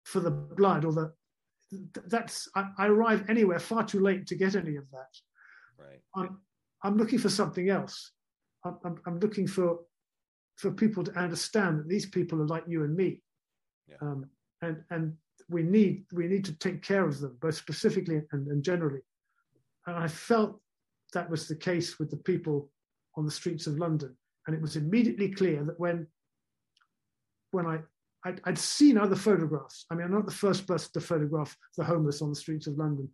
for 0.03 0.19
the 0.19 0.31
blood 0.31 0.85
or 0.85 0.93
the. 0.93 1.13
That's 2.07 2.47
I, 2.55 2.65
I 2.77 2.87
arrive 2.87 3.25
anywhere 3.29 3.59
far 3.59 3.83
too 3.85 3.99
late 3.99 4.27
to 4.27 4.35
get 4.35 4.55
any 4.55 4.75
of 4.75 4.89
that. 4.91 5.13
Right. 5.77 6.01
I'm 6.15 6.39
I'm 6.83 6.97
looking 6.97 7.19
for 7.19 7.29
something 7.29 7.69
else. 7.69 8.11
I'm, 8.63 8.77
I'm, 8.85 8.97
I'm 9.07 9.19
looking 9.19 9.47
for 9.47 9.79
for 10.57 10.71
people 10.71 11.03
to 11.03 11.11
understand 11.19 11.79
that 11.79 11.89
these 11.89 12.05
people 12.05 12.41
are 12.41 12.47
like 12.47 12.63
you 12.67 12.83
and 12.83 12.95
me, 12.95 13.21
Yeah. 13.89 13.97
um, 14.01 14.25
and 14.61 14.83
and 14.89 15.13
we 15.49 15.63
need 15.63 16.05
we 16.13 16.27
need 16.27 16.45
to 16.45 16.57
take 16.57 16.81
care 16.81 17.05
of 17.05 17.19
them 17.19 17.37
both 17.41 17.55
specifically 17.55 18.21
and, 18.31 18.47
and 18.47 18.63
generally. 18.63 19.01
And 19.87 19.95
I 19.95 20.07
felt 20.07 20.59
that 21.13 21.29
was 21.29 21.47
the 21.47 21.55
case 21.55 21.99
with 21.99 22.09
the 22.09 22.17
people 22.17 22.69
on 23.15 23.25
the 23.25 23.31
streets 23.31 23.67
of 23.67 23.79
London, 23.79 24.15
and 24.47 24.55
it 24.55 24.61
was 24.61 24.75
immediately 24.75 25.31
clear 25.31 25.63
that 25.63 25.79
when 25.79 26.07
when 27.51 27.65
I 27.65 27.79
I'd, 28.25 28.41
I'd 28.43 28.57
seen 28.57 28.97
other 28.97 29.15
photographs. 29.15 29.85
I 29.89 29.95
mean, 29.95 30.05
I'm 30.05 30.11
not 30.11 30.25
the 30.25 30.31
first 30.31 30.67
person 30.67 30.89
to 30.93 30.99
photograph 30.99 31.55
the 31.77 31.83
homeless 31.83 32.21
on 32.21 32.29
the 32.29 32.35
streets 32.35 32.65
of 32.65 32.77
London. 32.77 33.07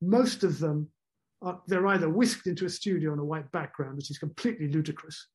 Most 0.00 0.42
of 0.42 0.58
them 0.58 0.88
are, 1.42 1.60
they're 1.66 1.86
either 1.88 2.08
whisked 2.08 2.46
into 2.46 2.64
a 2.64 2.70
studio 2.70 3.12
on 3.12 3.18
a 3.18 3.24
white 3.24 3.50
background, 3.52 3.96
which 3.96 4.10
is 4.10 4.18
completely 4.18 4.68
ludicrous, 4.68 5.28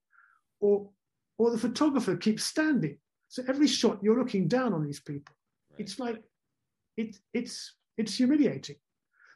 or 0.60 0.90
or 1.38 1.52
the 1.52 1.58
photographer 1.58 2.18
keeps 2.18 2.44
standing. 2.44 2.98
So 3.30 3.44
every 3.48 3.68
shot 3.68 4.00
you're 4.02 4.18
looking 4.18 4.48
down 4.48 4.74
on 4.74 4.84
these 4.84 5.00
people. 5.00 5.34
Right. 5.72 5.82
It's 5.82 6.00
like 6.00 6.22
it, 6.98 7.16
it's 7.34 7.76
it's 7.98 8.16
humiliating. 8.16 8.76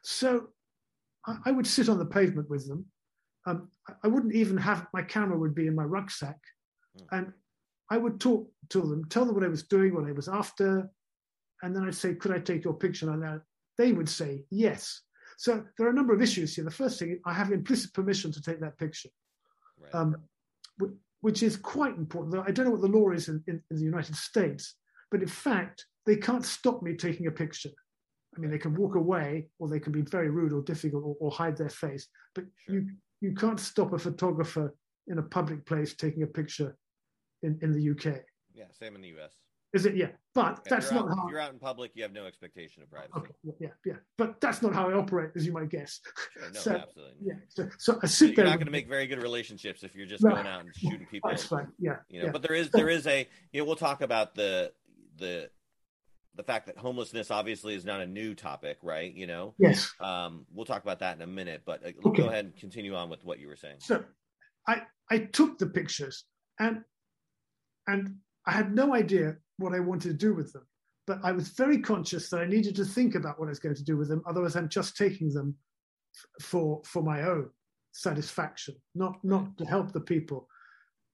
So 0.02 0.48
I, 1.26 1.36
I 1.46 1.50
would 1.52 1.66
sit 1.66 1.88
on 1.88 1.98
the 1.98 2.04
pavement 2.04 2.48
with 2.50 2.66
them. 2.68 2.86
Um, 3.46 3.68
I, 4.02 4.08
wouldn't 4.08 4.34
even 4.34 4.56
have 4.56 4.86
my 4.94 5.02
camera 5.02 5.38
would 5.38 5.54
be 5.54 5.66
in 5.66 5.74
my 5.74 5.84
rucksack, 5.84 6.38
Mm. 6.96 7.18
and 7.18 7.32
I 7.90 7.96
would 7.98 8.20
talk 8.20 8.48
to 8.68 8.80
them, 8.80 9.04
tell 9.06 9.24
them 9.24 9.34
what 9.34 9.42
I 9.42 9.48
was 9.48 9.64
doing, 9.64 9.94
what 9.94 10.06
I 10.06 10.12
was 10.12 10.28
after, 10.28 10.88
and 11.62 11.74
then 11.74 11.84
I'd 11.84 11.94
say, 11.94 12.14
"Could 12.14 12.30
I 12.30 12.38
take 12.38 12.62
your 12.62 12.74
picture?" 12.74 13.10
And 13.10 13.40
they 13.76 13.92
would 13.92 14.08
say 14.08 14.44
yes. 14.50 15.02
So 15.36 15.64
there 15.76 15.88
are 15.88 15.90
a 15.90 15.94
number 15.94 16.14
of 16.14 16.22
issues 16.22 16.54
here. 16.54 16.64
The 16.64 16.70
first 16.70 16.98
thing, 17.00 17.18
I 17.26 17.32
have 17.32 17.50
implicit 17.50 17.92
permission 17.92 18.30
to 18.30 18.40
take 18.40 18.60
that 18.60 18.78
picture 18.78 19.10
right. 19.80 19.94
um, 19.94 20.16
which 21.20 21.42
is 21.42 21.56
quite 21.56 21.96
important. 21.96 22.36
I 22.46 22.50
don't 22.50 22.66
know 22.66 22.72
what 22.72 22.82
the 22.82 22.98
law 22.98 23.10
is 23.10 23.28
in, 23.28 23.42
in, 23.46 23.62
in 23.70 23.76
the 23.76 23.82
United 23.82 24.14
States, 24.14 24.74
but 25.10 25.22
in 25.22 25.28
fact, 25.28 25.86
they 26.04 26.16
can't 26.16 26.44
stop 26.44 26.82
me 26.82 26.94
taking 26.94 27.26
a 27.26 27.30
picture. 27.30 27.70
I 28.36 28.40
mean, 28.40 28.50
they 28.50 28.58
can 28.58 28.74
walk 28.74 28.94
away, 28.96 29.48
or 29.58 29.68
they 29.68 29.80
can 29.80 29.92
be 29.92 30.02
very 30.02 30.30
rude 30.30 30.52
or 30.52 30.62
difficult, 30.62 31.04
or, 31.04 31.16
or 31.20 31.30
hide 31.30 31.56
their 31.56 31.68
face. 31.68 32.08
But 32.34 32.44
Sure. 32.66 32.74
you 32.76 32.86
you 33.20 33.34
can't 33.34 33.58
stop 33.60 33.92
a 33.92 33.98
photographer 33.98 34.74
in 35.06 35.18
a 35.18 35.22
public 35.22 35.64
place 35.66 35.94
taking 35.94 36.22
a 36.24 36.26
picture 36.26 36.76
in, 37.42 37.58
in 37.62 37.72
the 37.72 37.90
UK. 37.90 38.20
yeah. 38.54 38.64
Same 38.72 38.94
in 38.96 39.00
the 39.02 39.08
U.S. 39.08 39.32
Is 39.72 39.86
it? 39.86 39.96
Yeah, 39.96 40.10
but 40.34 40.60
If 40.64 40.70
that's 40.70 40.92
not 40.92 41.06
out, 41.08 41.16
how. 41.16 41.24
If 41.26 41.30
you're 41.32 41.40
out 41.40 41.52
in 41.52 41.58
public, 41.58 41.92
you 41.94 42.02
have 42.02 42.12
no 42.12 42.26
expectation 42.26 42.82
of 42.82 42.90
privacy. 42.90 43.12
Okay, 43.16 43.32
yeah, 43.42 43.52
yeah, 43.60 43.68
yeah, 43.84 43.94
but 44.18 44.40
that's 44.40 44.62
not 44.62 44.72
how 44.74 44.88
I 44.88 44.92
operate, 44.92 45.30
as 45.36 45.44
you 45.46 45.52
might 45.52 45.68
guess. 45.68 46.00
Sure. 46.32 46.42
No, 46.52 46.60
So, 46.60 46.72
absolutely. 46.76 47.16
Yeah, 47.24 47.34
so, 47.48 47.68
so 47.78 47.98
I 48.02 48.06
sit 48.06 48.36
You're 48.36 48.46
not 48.46 48.56
going 48.56 48.66
to 48.66 48.70
make 48.72 48.88
very 48.88 49.06
good 49.06 49.20
relationships 49.22 49.82
if 49.82 49.94
you're 49.96 50.06
just 50.06 50.22
No. 50.22 50.30
going 50.30 50.46
out 50.46 50.60
and 50.64 50.74
shooting 50.76 51.06
people. 51.10 51.30
That's 51.30 51.44
fine. 51.44 51.68
Yeah, 51.78 51.96
you 52.08 52.20
know 52.20 52.26
yeah. 52.26 52.30
but 52.32 52.42
there 52.42 52.54
is 52.54 52.70
there 52.70 52.88
is 52.88 53.06
a 53.06 53.26
you 53.52 53.60
know 53.60 53.64
we'll 53.66 53.74
talk 53.76 54.00
about 54.02 54.34
the 54.34 54.72
the 55.18 55.50
the 56.36 56.42
fact 56.42 56.66
that 56.66 56.76
homelessness 56.76 57.30
obviously 57.30 57.74
is 57.74 57.84
not 57.84 58.00
a 58.00 58.06
new 58.06 58.34
topic 58.34 58.78
right 58.82 59.14
you 59.14 59.26
know 59.26 59.54
yes. 59.58 59.92
um 60.00 60.44
we'll 60.52 60.64
talk 60.66 60.82
about 60.82 60.98
that 60.98 61.16
in 61.16 61.22
a 61.22 61.26
minute 61.26 61.62
but 61.64 61.84
uh, 61.84 61.90
Okay. 62.06 62.22
go 62.22 62.28
ahead 62.28 62.44
and 62.44 62.56
continue 62.56 62.94
on 62.94 63.08
with 63.08 63.24
what 63.24 63.38
you 63.38 63.48
were 63.48 63.56
saying 63.56 63.76
So 63.78 64.04
I 64.66 64.82
I 65.10 65.18
took 65.18 65.58
the 65.58 65.66
pictures 65.66 66.24
and 66.58 66.82
and 67.86 68.16
I 68.46 68.52
had 68.52 68.74
no 68.74 68.94
idea 68.94 69.36
what 69.58 69.74
I 69.74 69.80
wanted 69.80 70.08
to 70.08 70.14
do 70.14 70.34
with 70.34 70.52
them. 70.52 70.66
But 71.06 71.18
I 71.22 71.32
was 71.32 71.48
very 71.50 71.78
conscious 71.80 72.30
that 72.30 72.40
I 72.40 72.46
needed 72.46 72.74
to 72.76 72.84
think 72.84 73.14
about 73.14 73.38
what 73.38 73.46
I 73.46 73.50
was 73.50 73.58
going 73.58 73.74
to 73.74 73.84
do 73.84 73.96
with 73.98 74.08
them. 74.08 74.22
Otherwise, 74.26 74.56
I'm 74.56 74.70
just 74.70 74.96
taking 74.96 75.30
them 75.32 75.54
f- 76.40 76.46
for 76.46 76.80
for 76.84 77.02
my 77.02 77.22
own 77.22 77.50
satisfaction, 77.92 78.74
not 78.94 79.22
not 79.22 79.56
to 79.58 79.64
help 79.66 79.92
the 79.92 80.00
people. 80.00 80.48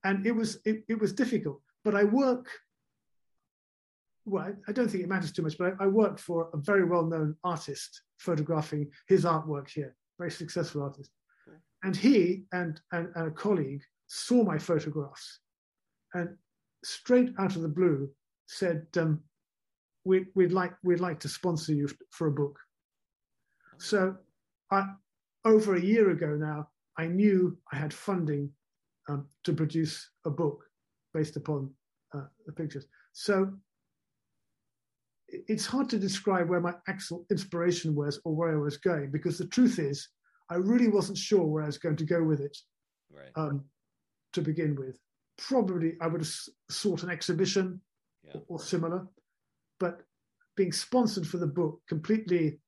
And 0.05 0.25
it 0.27 0.33
was 0.33 0.59
it, 0.65 0.85
it 0.89 0.99
was 1.01 1.13
difficult. 1.13 1.61
But 1.85 1.95
I 1.97 2.05
work. 2.05 2.47
Well, 4.31 4.53
I, 4.69 4.73
don't 4.73 4.89
think 4.89 5.03
it 5.03 5.09
matters 5.09 5.33
too 5.33 5.43
much, 5.43 5.59
but 5.59 5.75
I, 5.81 5.85
I 5.85 5.87
work 5.89 6.19
for 6.19 6.49
a 6.55 6.57
very 6.59 6.85
well-known 6.85 7.35
artist 7.43 8.03
photographing 8.19 8.89
his 9.09 9.25
artwork 9.25 9.69
here, 9.69 9.97
very 10.19 10.31
successful 10.31 10.83
artist. 10.83 11.11
And 11.83 11.97
he 11.97 12.45
and, 12.53 12.81
and, 12.93 13.09
and 13.17 13.29
a 13.29 13.31
colleague 13.33 13.83
saw 14.07 14.45
my 14.45 14.57
photographs 14.57 15.41
and 16.15 16.37
straight 16.85 17.33
out 17.39 17.57
of 17.57 17.63
the 17.63 17.69
blue 17.69 18.09
said 18.47 18.87
um, 18.99 19.21
we, 20.05 20.27
we'd 20.35 20.53
like 20.53 20.75
we'd 20.83 21.01
like 21.01 21.19
to 21.21 21.29
sponsor 21.29 21.73
you 21.73 21.89
for 22.11 22.27
a 22.29 22.33
book. 22.33 22.59
So 23.79 24.15
I, 24.71 24.85
over 25.45 25.75
a 25.75 25.81
year 25.81 26.11
ago 26.11 26.37
now 26.37 26.69
i 26.99 27.07
knew 27.07 27.57
i 27.73 27.77
had 27.77 27.95
funding 27.95 28.51
um, 29.09 29.27
to 29.45 29.55
produce 29.55 30.11
a 30.27 30.31
book 30.31 30.65
based 31.15 31.37
upon 31.37 31.71
uh, 32.15 32.27
the 32.47 32.53
pictures. 32.53 32.87
So 33.13 33.53
it's 35.33 35.67
hard 35.67 35.89
to 35.89 35.99
describe 35.99 36.49
where 36.49 36.61
my 36.61 36.75
actual 36.89 37.25
inspiration 37.31 37.95
was 37.95 38.21
or 38.25 38.35
where 38.35 38.53
i 38.53 38.57
was 38.57 38.79
going 38.79 39.11
because 39.11 39.39
the 39.39 39.47
truth 39.47 39.79
is 39.79 40.09
I 40.51 40.57
really 40.57 40.89
wasn't 40.89 41.17
sure 41.17 41.45
where 41.45 41.63
I 41.63 41.67
was 41.67 41.79
going 41.79 41.97
to 41.97 42.05
go 42.05 42.23
with 42.23 42.41
it 42.41 42.57
right 43.11 43.31
um, 43.37 43.65
to 44.33 44.43
begin 44.43 44.75
with. 44.75 44.97
Probably 45.39 45.97
I 46.01 46.09
would 46.09 46.21
have 46.21 46.35
sought 46.69 47.05
an 47.05 47.11
exhibition 47.11 47.81
yeah 48.25 48.33
or, 48.35 48.43
or 48.49 48.59
similar, 48.59 49.07
but 49.79 50.03
being 50.57 50.73
sponsored 50.73 51.27
for 51.27 51.39
the 51.39 51.47
book 51.47 51.81
completely 51.89 52.59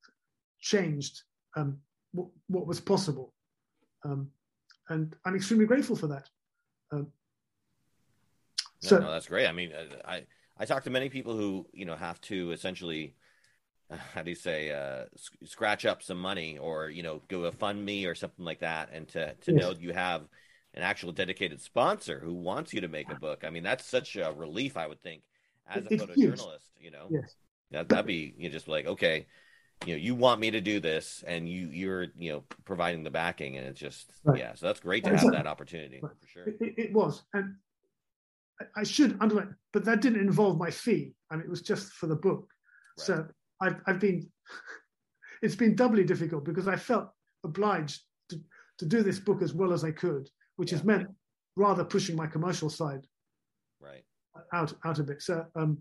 changed 0.60 1.22
um, 1.56 1.78
what, 2.12 2.28
what 2.46 2.66
was 2.66 2.80
possible. 2.80 3.34
Um, 4.04 4.28
and 4.88 5.14
I'm 5.24 5.34
extremely 5.34 5.66
grateful 5.66 5.96
for 5.96 6.06
that. 6.06 6.28
Um, 6.92 7.08
no, 8.84 8.88
so, 8.88 8.98
no, 8.98 9.10
that's 9.12 9.28
great 9.28 9.46
i 9.46 9.52
mean 9.52 9.70
uh, 9.72 9.96
i 10.04 10.24
i 10.58 10.64
talk 10.64 10.84
to 10.84 10.90
many 10.90 11.08
people 11.08 11.36
who 11.36 11.66
you 11.72 11.84
know 11.84 11.96
have 11.96 12.20
to 12.20 12.52
essentially 12.52 13.14
uh, 13.90 13.96
how 14.14 14.22
do 14.22 14.30
you 14.30 14.36
say 14.36 14.70
uh 14.70 15.04
s- 15.14 15.30
scratch 15.44 15.84
up 15.86 16.02
some 16.02 16.18
money 16.18 16.58
or 16.58 16.90
you 16.90 17.02
know 17.02 17.20
go 17.28 17.44
a 17.44 17.52
fund 17.52 17.84
me 17.84 18.06
or 18.06 18.14
something 18.14 18.44
like 18.44 18.60
that 18.60 18.90
and 18.92 19.08
to 19.08 19.34
to 19.36 19.52
Yes. 19.52 19.60
know 19.60 19.74
you 19.80 19.92
have 19.92 20.22
an 20.74 20.82
actual 20.82 21.12
dedicated 21.12 21.60
sponsor 21.60 22.20
who 22.20 22.34
wants 22.34 22.72
you 22.72 22.80
to 22.80 22.88
make 22.88 23.10
a 23.10 23.14
book 23.16 23.44
i 23.44 23.50
mean 23.50 23.62
that's 23.62 23.84
such 23.86 24.16
a 24.16 24.32
relief 24.32 24.76
i 24.76 24.86
would 24.86 25.02
think 25.02 25.22
as 25.68 25.86
a 25.86 25.90
photojournalist 25.90 26.70
you 26.80 26.90
know 26.90 27.08
yes. 27.10 27.36
that, 27.70 27.88
that'd 27.88 28.06
be 28.06 28.34
you 28.36 28.48
know, 28.48 28.52
just 28.52 28.68
like 28.68 28.86
okay 28.86 29.26
you 29.86 29.94
know 29.94 29.98
you 29.98 30.14
want 30.14 30.40
me 30.40 30.50
to 30.50 30.60
do 30.60 30.80
this 30.80 31.24
and 31.26 31.48
you 31.48 31.68
you're 31.68 32.06
you 32.18 32.32
know 32.32 32.42
providing 32.64 33.02
the 33.02 33.10
backing 33.10 33.56
and 33.56 33.66
it's 33.66 33.80
just 33.80 34.12
Right. 34.24 34.40
yeah 34.40 34.54
so 34.54 34.66
that's 34.66 34.80
great 34.80 35.04
to 35.04 35.10
Right. 35.10 35.18
have 35.18 35.32
that 35.32 35.46
opportunity 35.46 36.00
Right. 36.02 36.12
for 36.20 36.28
sure 36.28 36.46
It, 36.46 36.56
it, 36.60 36.74
it 36.78 36.92
was, 36.92 37.22
and 37.34 37.54
I, 38.76 38.82
should 38.84 39.16
underline, 39.20 39.54
but 39.72 39.84
that 39.84 40.00
didn't 40.00 40.20
involve 40.20 40.58
my 40.58 40.70
fee. 40.70 41.14
I 41.30 41.36
mean, 41.36 41.44
it 41.44 41.50
was 41.50 41.62
just 41.62 41.92
for 41.92 42.06
the 42.06 42.16
book. 42.16 42.48
Right. 42.98 43.06
So 43.06 43.26
I've, 43.60 43.80
I've 43.86 44.00
been, 44.00 44.28
it's 45.42 45.56
been 45.56 45.74
doubly 45.74 46.04
difficult 46.04 46.44
because 46.44 46.68
I 46.68 46.76
felt 46.76 47.08
obliged 47.44 48.02
to, 48.30 48.40
to 48.78 48.86
do 48.86 49.02
this 49.02 49.18
book 49.18 49.42
as 49.42 49.54
well 49.54 49.72
as 49.72 49.84
I 49.84 49.90
could, 49.90 50.28
which 50.56 50.70
has 50.70 50.84
meant 50.84 51.08
rather 51.56 51.84
pushing 51.84 52.16
my 52.16 52.26
commercial 52.26 52.70
side 52.70 53.06
right 53.80 54.04
out 54.52 54.72
out 54.84 54.98
a 54.98 55.02
bit. 55.02 55.22
So 55.22 55.44
um, 55.56 55.78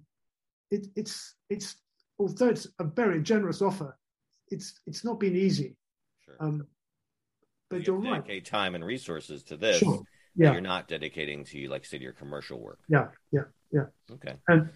it, 0.69 0.87
it's 0.95 1.35
it's 1.49 1.77
although 2.19 2.49
it's 2.49 2.67
a 2.79 2.83
very 2.83 3.21
generous 3.21 3.61
offer, 3.61 3.97
it's 4.49 4.79
it's 4.85 5.05
not 5.05 5.19
been 5.19 5.35
easy. 5.35 5.77
sure 6.25 6.35
Um, 6.39 6.67
but 7.69 7.79
you 7.79 7.93
you're 7.93 8.11
right. 8.11 8.25
dedicate 8.25 8.45
time 8.45 8.75
and 8.75 8.83
resources 8.83 9.43
to 9.43 9.57
this 9.57 9.79
Sure. 9.79 10.03
That 10.35 10.43
Yeah. 10.45 10.51
you're 10.53 10.61
not 10.61 10.87
dedicating 10.87 11.43
to 11.45 11.67
like 11.67 11.85
say 11.85 11.97
to 11.97 12.03
your 12.03 12.13
commercial 12.13 12.59
work 12.59 12.79
Yeah. 12.87 13.07
Yeah. 13.31 13.41
Yeah. 13.71 13.85
okay 14.11 14.35
And 14.47 14.69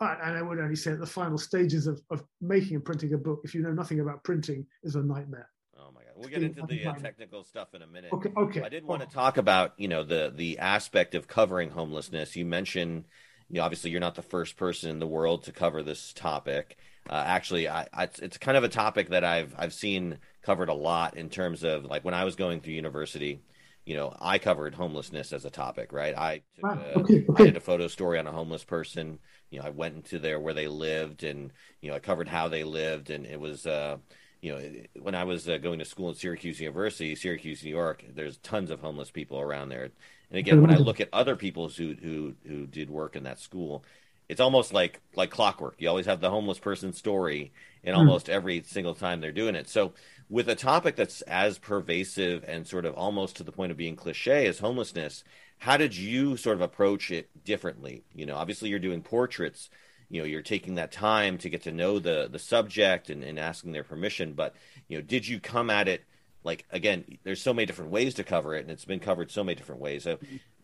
I- 0.00 0.14
and 0.22 0.36
I 0.38 0.42
would 0.42 0.58
only 0.58 0.76
say 0.76 0.92
at 0.92 0.98
the 1.00 1.06
final 1.06 1.38
stages 1.38 1.86
of, 1.86 2.00
of 2.10 2.24
making 2.40 2.74
and 2.76 2.84
printing 2.84 3.14
a 3.14 3.18
book, 3.18 3.40
if 3.44 3.54
you 3.54 3.62
know 3.62 3.72
nothing 3.72 4.00
about 4.00 4.24
printing, 4.24 4.66
is 4.82 4.96
a 4.96 5.02
nightmare. 5.02 5.48
oh 5.78 5.90
my 5.94 6.02
god 6.02 6.12
we'll 6.16 6.28
get 6.28 6.42
into 6.42 6.62
the 6.66 6.84
uh, 6.86 6.94
technical 6.94 7.44
stuff 7.44 7.74
in 7.74 7.82
a 7.82 7.86
minute 7.86 8.12
Okay, 8.12 8.30
okay. 8.36 8.62
I 8.62 8.68
did 8.68 8.84
want 8.84 9.02
to 9.02 9.08
talk 9.08 9.36
about 9.36 9.72
you 9.76 9.88
know 9.88 10.02
the 10.04 10.32
the 10.34 10.58
aspect 10.58 11.14
of 11.14 11.28
covering 11.28 11.70
homelessness. 11.70 12.34
You 12.36 12.44
mentioned, 12.44 13.04
you 13.48 13.58
know, 13.58 13.64
obviously 13.64 13.90
you're 13.92 14.00
not 14.00 14.14
the 14.16 14.22
first 14.22 14.56
person 14.56 14.90
in 14.90 14.98
the 14.98 15.06
world 15.06 15.44
to 15.44 15.52
cover 15.52 15.82
this 15.82 16.12
topic. 16.12 16.76
Uh, 17.08 17.22
actually, 17.26 17.68
I, 17.68 17.86
I, 17.92 18.04
it's, 18.04 18.18
it's 18.18 18.38
kind 18.38 18.56
of 18.56 18.64
a 18.64 18.68
topic 18.68 19.10
that 19.10 19.24
I've 19.24 19.54
I've 19.56 19.72
seen 19.74 20.18
covered 20.42 20.68
a 20.70 20.74
lot 20.74 21.16
in 21.16 21.28
terms 21.30 21.62
of 21.62 21.84
like 21.84 22.04
when 22.04 22.14
I 22.14 22.24
was 22.24 22.34
going 22.36 22.60
through 22.60 22.74
university. 22.74 23.42
You 23.86 23.96
know, 23.96 24.14
I 24.20 24.38
covered 24.38 24.74
homelessness 24.74 25.32
as 25.32 25.44
a 25.44 25.50
topic, 25.50 25.92
right? 25.92 26.16
I 26.16 26.42
Wow, 26.62 26.78
a, 26.78 26.98
okay, 26.98 27.26
okay. 27.28 27.32
I 27.36 27.42
did 27.42 27.56
a 27.56 27.60
photo 27.60 27.86
story 27.88 28.18
on 28.18 28.26
a 28.26 28.32
homeless 28.32 28.64
person. 28.64 29.18
You 29.50 29.60
know, 29.60 29.66
I 29.66 29.70
went 29.70 29.96
into 29.96 30.18
there 30.18 30.40
where 30.40 30.54
they 30.54 30.68
lived, 30.68 31.22
and 31.24 31.52
you 31.80 31.90
know, 31.90 31.96
I 31.96 32.00
covered 32.00 32.28
how 32.28 32.48
they 32.48 32.64
lived, 32.64 33.10
and 33.10 33.26
it 33.26 33.38
was, 33.40 33.66
uh, 33.66 33.98
you 34.40 34.52
know, 34.54 34.60
when 35.00 35.14
I 35.14 35.24
was 35.24 35.48
uh, 35.48 35.58
going 35.58 35.78
to 35.78 35.84
school 35.84 36.10
at 36.10 36.16
Syracuse 36.16 36.60
University, 36.60 37.14
Syracuse, 37.14 37.64
New 37.64 37.70
York, 37.70 38.04
there's 38.14 38.38
tons 38.38 38.70
of 38.70 38.80
homeless 38.80 39.10
people 39.10 39.40
around 39.40 39.68
there. 39.68 39.90
And 40.30 40.38
again, 40.38 40.60
when 40.60 40.70
I 40.70 40.78
look 40.78 41.00
at 41.00 41.08
other 41.12 41.36
people 41.36 41.68
who 41.68 41.94
who 41.94 42.34
who 42.46 42.66
did 42.66 42.90
work 42.90 43.16
in 43.16 43.24
that 43.24 43.38
school, 43.40 43.84
it's 44.28 44.40
almost 44.40 44.72
like 44.72 45.00
like 45.14 45.30
clockwork. 45.30 45.76
You 45.78 45.88
always 45.88 46.06
have 46.06 46.20
the 46.20 46.30
homeless 46.30 46.58
person 46.58 46.92
story 46.92 47.52
in 47.82 47.94
Hmm. 47.94 47.94
almost 47.94 48.28
every 48.28 48.62
single 48.62 48.94
time 48.94 49.20
they're 49.20 49.32
doing 49.32 49.54
it. 49.54 49.68
So 49.68 49.92
with 50.28 50.48
a 50.48 50.54
topic 50.54 50.96
that's 50.96 51.20
as 51.22 51.58
pervasive 51.58 52.44
and 52.48 52.66
sort 52.66 52.86
of 52.86 52.94
almost 52.94 53.36
to 53.36 53.44
the 53.44 53.52
point 53.52 53.70
of 53.70 53.76
being 53.76 53.96
cliche 53.96 54.46
as 54.46 54.58
homelessness, 54.58 55.24
how 55.58 55.76
did 55.76 55.96
you 55.96 56.36
sort 56.36 56.56
of 56.56 56.62
approach 56.62 57.10
it 57.10 57.28
differently? 57.44 58.04
You 58.14 58.26
know, 58.26 58.36
obviously 58.36 58.70
you're 58.70 58.78
doing 58.78 59.02
portraits, 59.02 59.68
you 60.08 60.20
know, 60.20 60.26
you're 60.26 60.42
taking 60.42 60.74
that 60.76 60.92
time 60.92 61.38
to 61.38 61.50
get 61.50 61.62
to 61.62 61.72
know 61.72 61.98
the 61.98 62.28
the 62.30 62.38
subject 62.38 63.10
and, 63.10 63.22
and 63.24 63.38
asking 63.38 63.72
their 63.72 63.84
permission, 63.84 64.32
but 64.34 64.54
you 64.88 64.96
know, 64.98 65.02
did 65.02 65.26
you 65.28 65.40
come 65.40 65.70
at 65.70 65.88
it 65.88 66.04
like 66.42 66.64
again, 66.70 67.04
there's 67.24 67.40
so 67.42 67.54
many 67.54 67.66
different 67.66 67.90
ways 67.90 68.14
to 68.14 68.24
cover 68.24 68.54
it 68.54 68.62
and 68.62 68.70
it's 68.70 68.84
been 68.84 69.00
covered 69.00 69.30
so 69.30 69.44
many 69.44 69.56
different 69.56 69.80
ways. 69.80 70.04
So 70.04 70.18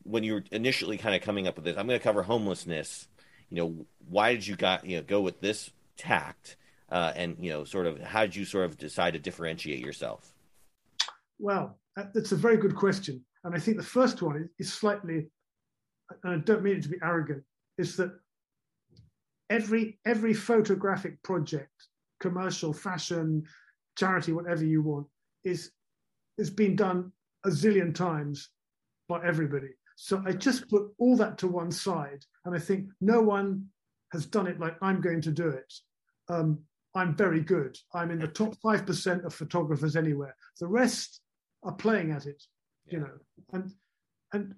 when 0.04 0.24
you 0.24 0.34
were 0.34 0.44
initially 0.50 0.96
kind 0.98 1.14
of 1.14 1.22
coming 1.22 1.46
up 1.46 1.56
with 1.56 1.64
this, 1.64 1.76
I'm 1.76 1.86
going 1.86 1.98
to 1.98 2.02
cover 2.02 2.22
homelessness. 2.22 3.08
You 3.50 3.56
know, 3.56 3.86
why 4.08 4.34
did 4.34 4.46
you 4.46 4.56
got 4.56 4.86
you 4.86 4.96
know 4.96 5.02
go 5.02 5.20
with 5.20 5.40
this 5.40 5.70
tact? 5.96 6.56
Uh, 6.90 7.12
and 7.14 7.36
you 7.38 7.50
know, 7.50 7.64
sort 7.64 7.86
of, 7.86 8.00
how 8.00 8.22
did 8.22 8.34
you 8.34 8.44
sort 8.44 8.64
of 8.64 8.76
decide 8.76 9.12
to 9.12 9.18
differentiate 9.20 9.78
yourself? 9.78 10.32
Well, 11.38 11.78
that's 11.96 12.32
a 12.32 12.36
very 12.36 12.56
good 12.56 12.74
question. 12.74 13.24
And 13.44 13.54
I 13.54 13.58
think 13.58 13.76
the 13.76 13.82
first 13.82 14.22
one 14.22 14.48
is, 14.58 14.72
slightly, 14.72 15.30
and 16.24 16.34
I 16.34 16.36
don't 16.38 16.62
mean 16.62 16.76
it 16.76 16.82
to 16.82 16.88
be 16.88 16.98
arrogant, 17.02 17.44
is 17.78 17.96
that 17.96 18.12
every 19.50 19.98
every 20.04 20.34
photographic 20.34 21.22
project, 21.22 21.88
commercial, 22.18 22.72
fashion, 22.72 23.44
charity, 23.96 24.32
whatever 24.32 24.64
you 24.64 24.82
want, 24.82 25.06
is 25.44 25.70
is 26.38 26.50
been 26.50 26.76
done 26.76 27.12
a 27.44 27.48
zillion 27.48 27.94
times 27.94 28.50
by 29.08 29.24
everybody. 29.24 29.70
So 30.02 30.22
I 30.24 30.32
just 30.32 30.66
put 30.70 30.84
all 30.98 31.14
that 31.18 31.36
to 31.38 31.46
one 31.46 31.70
side, 31.70 32.24
and 32.46 32.56
I 32.56 32.58
think 32.58 32.88
no 33.02 33.20
one 33.20 33.66
has 34.12 34.24
done 34.24 34.46
it 34.46 34.58
like 34.58 34.74
I'm 34.80 35.02
going 35.02 35.20
to 35.20 35.30
do 35.30 35.48
it. 35.48 35.70
Um, 36.30 36.60
I'm 36.94 37.14
very 37.14 37.42
good. 37.42 37.76
I'm 37.92 38.10
in 38.10 38.18
the 38.18 38.26
top 38.26 38.56
five 38.62 38.86
percent 38.86 39.26
of 39.26 39.34
photographers 39.34 39.96
anywhere. 39.96 40.34
The 40.58 40.68
rest 40.68 41.20
are 41.64 41.74
playing 41.74 42.12
at 42.12 42.24
it, 42.24 42.42
you 42.86 43.00
know. 43.00 43.10
And 43.52 43.74
and 44.32 44.54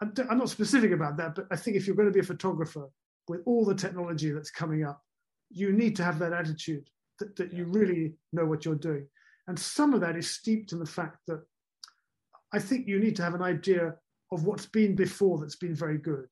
I'm, 0.00 0.14
I'm 0.30 0.38
not 0.38 0.48
specific 0.48 0.90
about 0.90 1.18
that, 1.18 1.34
but 1.34 1.48
I 1.50 1.56
think 1.56 1.76
if 1.76 1.86
you're 1.86 1.94
going 1.94 2.08
to 2.08 2.14
be 2.14 2.20
a 2.20 2.32
photographer 2.34 2.88
with 3.28 3.42
all 3.44 3.62
the 3.62 3.74
technology 3.74 4.30
that's 4.30 4.50
coming 4.50 4.84
up, 4.84 5.02
you 5.50 5.70
need 5.70 5.96
to 5.96 6.02
have 6.02 6.18
that 6.20 6.32
attitude 6.32 6.88
that, 7.18 7.36
that 7.36 7.52
you 7.52 7.66
really 7.66 8.14
know 8.32 8.46
what 8.46 8.64
you're 8.64 8.74
doing. 8.74 9.06
And 9.48 9.58
some 9.58 9.92
of 9.92 10.00
that 10.00 10.16
is 10.16 10.30
steeped 10.30 10.72
in 10.72 10.78
the 10.78 10.86
fact 10.86 11.18
that 11.26 11.42
I 12.54 12.58
think 12.58 12.88
you 12.88 12.98
need 12.98 13.16
to 13.16 13.22
have 13.22 13.34
an 13.34 13.42
idea 13.42 13.96
of 14.32 14.44
what's 14.44 14.66
been 14.66 14.94
before 14.94 15.38
that's 15.38 15.56
been 15.56 15.74
very 15.74 15.98
good, 15.98 16.26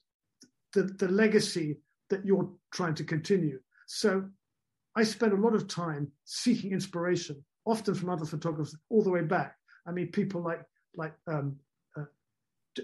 the, 0.72 0.82
the 0.82 1.08
legacy 1.08 1.78
that 2.10 2.24
you're 2.24 2.50
trying 2.72 2.94
to 2.94 3.04
continue. 3.04 3.58
So 3.86 4.24
I 4.96 5.04
spend 5.04 5.32
a 5.32 5.40
lot 5.40 5.54
of 5.54 5.68
time 5.68 6.10
seeking 6.24 6.72
inspiration, 6.72 7.44
often 7.64 7.94
from 7.94 8.10
other 8.10 8.26
photographers, 8.26 8.76
all 8.90 9.02
the 9.02 9.10
way 9.10 9.22
back. 9.22 9.56
I 9.86 9.92
mean, 9.92 10.08
people 10.08 10.42
like 10.42 10.62
like 10.96 11.14
um, 11.26 11.56
uh, 11.98 12.04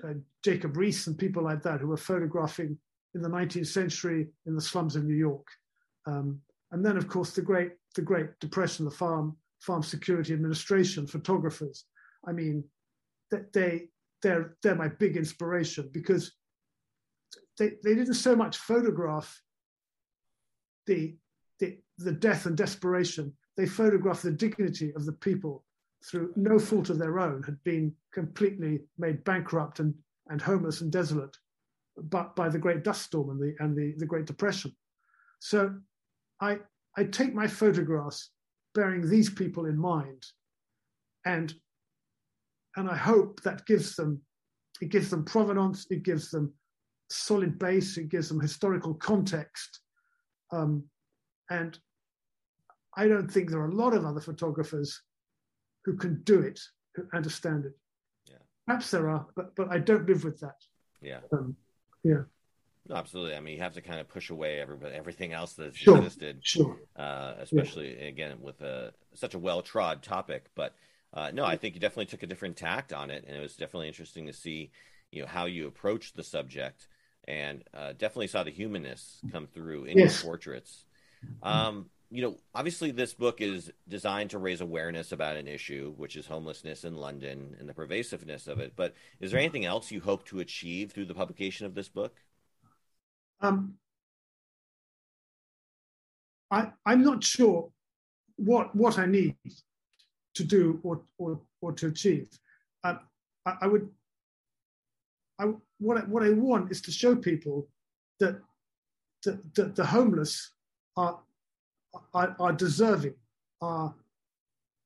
uh, 0.04 0.14
Jacob 0.44 0.74
Riis 0.74 1.06
and 1.06 1.16
people 1.16 1.44
like 1.44 1.62
that 1.62 1.80
who 1.80 1.86
were 1.86 1.96
photographing 1.96 2.76
in 3.14 3.22
the 3.22 3.28
19th 3.28 3.68
century 3.68 4.28
in 4.46 4.54
the 4.54 4.60
slums 4.60 4.96
of 4.96 5.04
New 5.04 5.14
York. 5.14 5.46
Um, 6.06 6.40
and 6.72 6.84
then, 6.84 6.96
of 6.96 7.08
course, 7.08 7.30
the 7.30 7.42
great 7.42 7.72
the 7.94 8.02
Great 8.02 8.38
Depression, 8.40 8.84
the 8.84 8.90
Farm 8.90 9.36
Farm 9.60 9.82
Security 9.82 10.32
Administration 10.32 11.06
photographers. 11.06 11.84
I 12.26 12.32
mean, 12.32 12.64
that 13.30 13.52
they 13.52 13.88
they're 14.22 14.56
they're 14.62 14.74
my 14.74 14.88
big 14.88 15.16
inspiration 15.16 15.90
because 15.92 16.32
they 17.58 17.72
they 17.82 17.94
didn't 17.94 18.14
so 18.14 18.34
much 18.36 18.56
photograph 18.56 19.42
the 20.86 21.16
the, 21.58 21.78
the 21.98 22.12
death 22.12 22.46
and 22.46 22.56
desperation. 22.56 23.32
They 23.56 23.66
photographed 23.66 24.22
the 24.22 24.32
dignity 24.32 24.92
of 24.96 25.04
the 25.04 25.12
people 25.12 25.64
through 26.04 26.32
no 26.34 26.58
fault 26.58 26.88
of 26.88 26.98
their 26.98 27.18
own, 27.18 27.42
had 27.42 27.62
been 27.62 27.94
completely 28.12 28.80
made 28.96 29.22
bankrupt 29.24 29.80
and, 29.80 29.94
and 30.28 30.40
homeless 30.40 30.80
and 30.80 30.90
desolate, 30.90 31.36
but 31.96 32.34
by 32.34 32.48
the 32.48 32.58
Great 32.58 32.82
Dust 32.82 33.02
Storm 33.02 33.30
and 33.30 33.40
the 33.40 33.54
and 33.62 33.76
the, 33.76 33.94
the 33.98 34.06
Great 34.06 34.24
Depression. 34.26 34.74
So 35.38 35.74
I 36.40 36.58
I 36.96 37.04
take 37.04 37.34
my 37.34 37.46
photographs 37.46 38.30
bearing 38.74 39.08
these 39.08 39.30
people 39.30 39.66
in 39.66 39.78
mind, 39.78 40.24
and 41.24 41.54
and 42.76 42.88
I 42.88 42.96
hope 42.96 43.42
that 43.42 43.66
gives 43.66 43.96
them 43.96 44.20
it 44.80 44.88
gives 44.88 45.10
them 45.10 45.24
provenance, 45.24 45.86
it 45.90 46.02
gives 46.02 46.30
them 46.30 46.54
solid 47.10 47.58
base, 47.58 47.98
it 47.98 48.08
gives 48.08 48.28
them 48.28 48.40
historical 48.40 48.94
context. 48.94 49.80
Um, 50.52 50.84
and 51.50 51.78
I 52.96 53.06
don't 53.08 53.30
think 53.30 53.50
there 53.50 53.60
are 53.60 53.68
a 53.68 53.74
lot 53.74 53.94
of 53.94 54.06
other 54.06 54.20
photographers 54.20 55.02
who 55.84 55.96
can 55.96 56.22
do 56.22 56.40
it, 56.40 56.58
who 56.94 57.04
understand 57.12 57.66
it. 57.66 57.72
Yeah. 58.30 58.38
Perhaps 58.66 58.90
there 58.90 59.10
are, 59.10 59.26
but 59.36 59.54
but 59.54 59.68
I 59.70 59.78
don't 59.78 60.08
live 60.08 60.24
with 60.24 60.40
that. 60.40 60.56
Yeah. 61.02 61.20
Um, 61.32 61.56
yeah, 62.02 62.22
No, 62.88 62.96
absolutely. 62.96 63.34
I 63.36 63.40
mean, 63.40 63.56
you 63.56 63.62
have 63.62 63.74
to 63.74 63.82
kind 63.82 64.00
of 64.00 64.08
push 64.08 64.30
away 64.30 64.60
everybody, 64.60 64.94
everything 64.94 65.32
else 65.34 65.52
that's 65.52 65.76
Sure. 65.76 65.98
existed, 65.98 66.40
sure. 66.42 66.78
uh, 66.96 67.34
especially 67.38 68.00
again 68.08 68.38
with 68.40 68.60
a, 68.62 68.92
such 69.14 69.34
a 69.34 69.38
well-trod 69.38 70.02
topic. 70.02 70.46
But 70.54 70.74
uh, 71.12 71.30
no, 71.32 71.44
I 71.44 71.56
think 71.56 71.74
you 71.74 71.80
definitely 71.80 72.06
took 72.06 72.22
a 72.22 72.26
different 72.26 72.56
tact 72.56 72.92
on 72.92 73.10
it, 73.10 73.24
and 73.26 73.36
it 73.36 73.40
was 73.40 73.56
definitely 73.56 73.88
interesting 73.88 74.26
to 74.26 74.32
see, 74.32 74.70
you 75.10 75.22
know, 75.22 75.28
how 75.28 75.46
you 75.46 75.66
approached 75.66 76.16
the 76.16 76.22
subject, 76.22 76.88
and 77.26 77.64
uh, 77.74 77.92
definitely 77.92 78.28
saw 78.28 78.42
the 78.44 78.50
humanness 78.50 79.22
come 79.30 79.46
through 79.46 79.84
in 79.84 79.98
Yes. 79.98 80.00
your 80.00 80.12
portraits. 80.14 80.84
Um, 81.42 81.90
you 82.10 82.22
know, 82.22 82.36
obviously, 82.54 82.90
this 82.92 83.14
book 83.14 83.40
is 83.40 83.72
designed 83.88 84.30
to 84.30 84.38
raise 84.38 84.60
awareness 84.60 85.12
about 85.12 85.36
an 85.36 85.48
issue, 85.48 85.94
which 85.96 86.16
is 86.16 86.26
homelessness 86.26 86.84
in 86.84 86.96
London 86.96 87.56
and 87.60 87.68
the 87.68 87.74
pervasiveness 87.74 88.48
of 88.48 88.60
it. 88.60 88.74
But 88.76 88.94
is 89.20 89.30
there 89.32 89.40
anything 89.40 89.64
else 89.64 89.90
you 89.90 90.00
hope 90.00 90.26
to 90.26 90.40
achieve 90.40 90.92
through 90.92 91.06
the 91.06 91.14
publication 91.14 91.66
of 91.66 91.74
this 91.74 91.88
book? 91.88 92.20
Um, 93.40 93.78
I, 96.50 96.72
I'm 96.84 97.02
not 97.02 97.22
sure 97.24 97.70
what 98.36 98.74
what 98.74 98.98
I 98.98 99.06
need 99.06 99.36
to 100.34 100.44
do 100.44 100.80
or 100.82 101.02
or, 101.18 101.40
or 101.60 101.72
to 101.72 101.88
achieve. 101.88 102.28
Um, 102.84 103.00
I, 103.46 103.56
I 103.62 103.66
would. 103.66 103.88
I, 105.38 105.52
what 105.78 105.96
I, 105.96 106.00
what 106.02 106.22
I 106.22 106.30
want 106.30 106.70
is 106.70 106.82
to 106.82 106.92
show 106.92 107.16
people 107.16 107.68
that 108.20 108.40
that, 109.24 109.54
that 109.54 109.76
the 109.76 109.84
homeless 109.84 110.52
are, 110.96 111.18
are 112.14 112.36
are 112.38 112.52
deserving, 112.52 113.14
are 113.60 113.94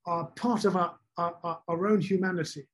are 0.07 0.26
part 0.37 0.64
of 0.64 0.76
our, 0.76 0.94
our, 1.16 1.61
our- 1.68 1.87
own 1.87 2.00
humanity. 2.00 2.66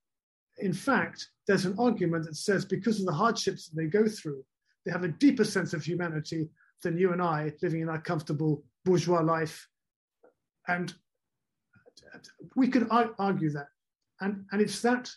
In 0.59 0.73
fact, 0.73 1.29
there's 1.47 1.65
an 1.65 1.77
argument 1.79 2.25
that 2.25 2.37
says 2.37 2.65
because 2.65 2.99
of 3.01 3.07
the 3.07 3.13
hardships 3.13 3.69
that 3.69 3.77
they 3.77 3.87
go 3.87 4.09
through, 4.09 4.45
they 4.85 4.93
have 4.93 5.05
a 5.05 5.09
deeper 5.09 5.45
sense 5.45 5.73
of 5.73 5.85
humanity 5.85 6.49
than 6.83 6.99
you 6.99 7.13
and 7.13 7.23
I 7.23 7.53
living 7.63 7.83
in 7.83 7.89
our 7.89 8.01
comfortable 8.01 8.65
bourgeois 8.85 9.21
life. 9.21 9.69
And 10.69 10.93
we 12.57 12.69
could 12.69 12.87
argue 12.91 13.51
that. 13.51 13.69
And, 14.21 14.45
and 14.53 14.61
it's 14.61 14.81
that 14.83 15.11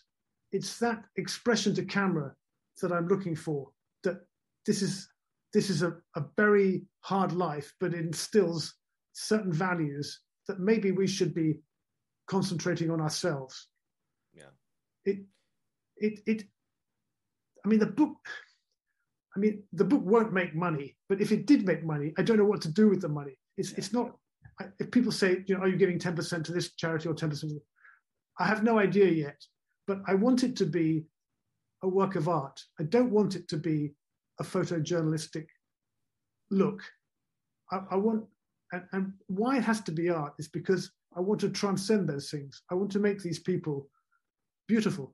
it's 0.52 0.78
that 0.80 1.04
expression 1.18 1.74
to 1.76 1.84
camera 1.84 2.34
that 2.82 2.92
I'm 2.92 3.08
looking 3.08 3.36
for, 3.36 3.70
that 4.04 4.22
this 4.66 4.82
is 4.82 5.10
this 5.54 5.70
is 5.70 5.84
a, 5.84 5.96
a 6.16 6.24
very 6.38 6.84
hard 7.02 7.32
life, 7.32 7.74
but 7.80 7.94
it 7.94 8.00
instills 8.00 8.76
certain 9.14 9.54
values 9.54 10.22
that 10.48 10.60
maybe 10.60 10.92
we 10.92 11.08
should 11.08 11.34
be 11.34 11.60
concentrating 12.28 12.90
on 12.92 13.02
ourselves. 13.02 13.68
Yeah. 14.34 14.54
It 15.06 15.20
it 15.98 16.20
it 16.26 16.44
I 17.66 17.68
mean 17.68 17.80
the 17.80 17.88
book 17.88 18.18
I 19.36 19.40
mean, 19.40 19.64
the 19.74 19.84
book 19.84 20.04
won't 20.04 20.34
make 20.34 20.54
money, 20.56 20.96
but 21.10 21.20
if 21.20 21.32
it 21.32 21.48
did 21.48 21.66
make 21.66 21.84
money, 21.84 22.14
I 22.18 22.22
don't 22.22 22.38
know 22.38 22.46
what 22.46 22.62
to 22.62 22.72
do 22.72 22.88
with 22.90 23.02
the 23.02 23.10
money. 23.10 23.38
It's 23.58 23.72
Yeah. 23.72 23.78
it's 23.80 23.94
not. 23.94 24.18
If 24.80 24.92
people 24.92 25.12
say, 25.12 25.44
you 25.48 25.56
know, 25.56 25.62
are 25.62 25.68
you 25.68 25.78
giving 25.78 26.00
ten 26.00 26.16
percent 26.16 26.46
to 26.46 26.52
this 26.52 26.74
charity 26.74 27.10
or 27.10 27.14
ten 27.14 27.30
percent? 27.30 27.54
I 28.40 28.46
have 28.46 28.64
no 28.64 28.80
idea 28.80 29.10
yet, 29.10 29.42
but 29.88 30.00
I 30.08 30.16
want 30.16 30.44
it 30.44 30.56
to 30.58 30.66
be 30.66 31.06
a 31.82 31.88
work 31.88 32.16
of 32.16 32.28
art. 32.28 32.60
I 32.80 32.84
don't 32.84 33.12
want 33.12 33.36
it 33.36 33.48
to 33.50 33.58
be 33.58 33.94
a 34.40 34.44
photojournalistic 34.44 35.46
look. 36.50 36.82
I, 37.72 37.82
I 37.92 37.96
want, 37.96 38.26
and, 38.72 38.84
and 38.92 39.14
why 39.28 39.58
it 39.58 39.64
has 39.64 39.82
to 39.82 39.92
be 39.92 40.10
art 40.10 40.34
is 40.40 40.48
because 40.48 40.92
I 41.16 41.20
want 41.20 41.42
to 41.42 41.50
transcend 41.50 42.08
those 42.08 42.30
things. 42.32 42.62
I 42.72 42.76
want 42.76 42.92
to 42.92 43.00
make 43.00 43.22
these 43.22 43.40
people 43.40 43.90
beautiful. 44.68 45.14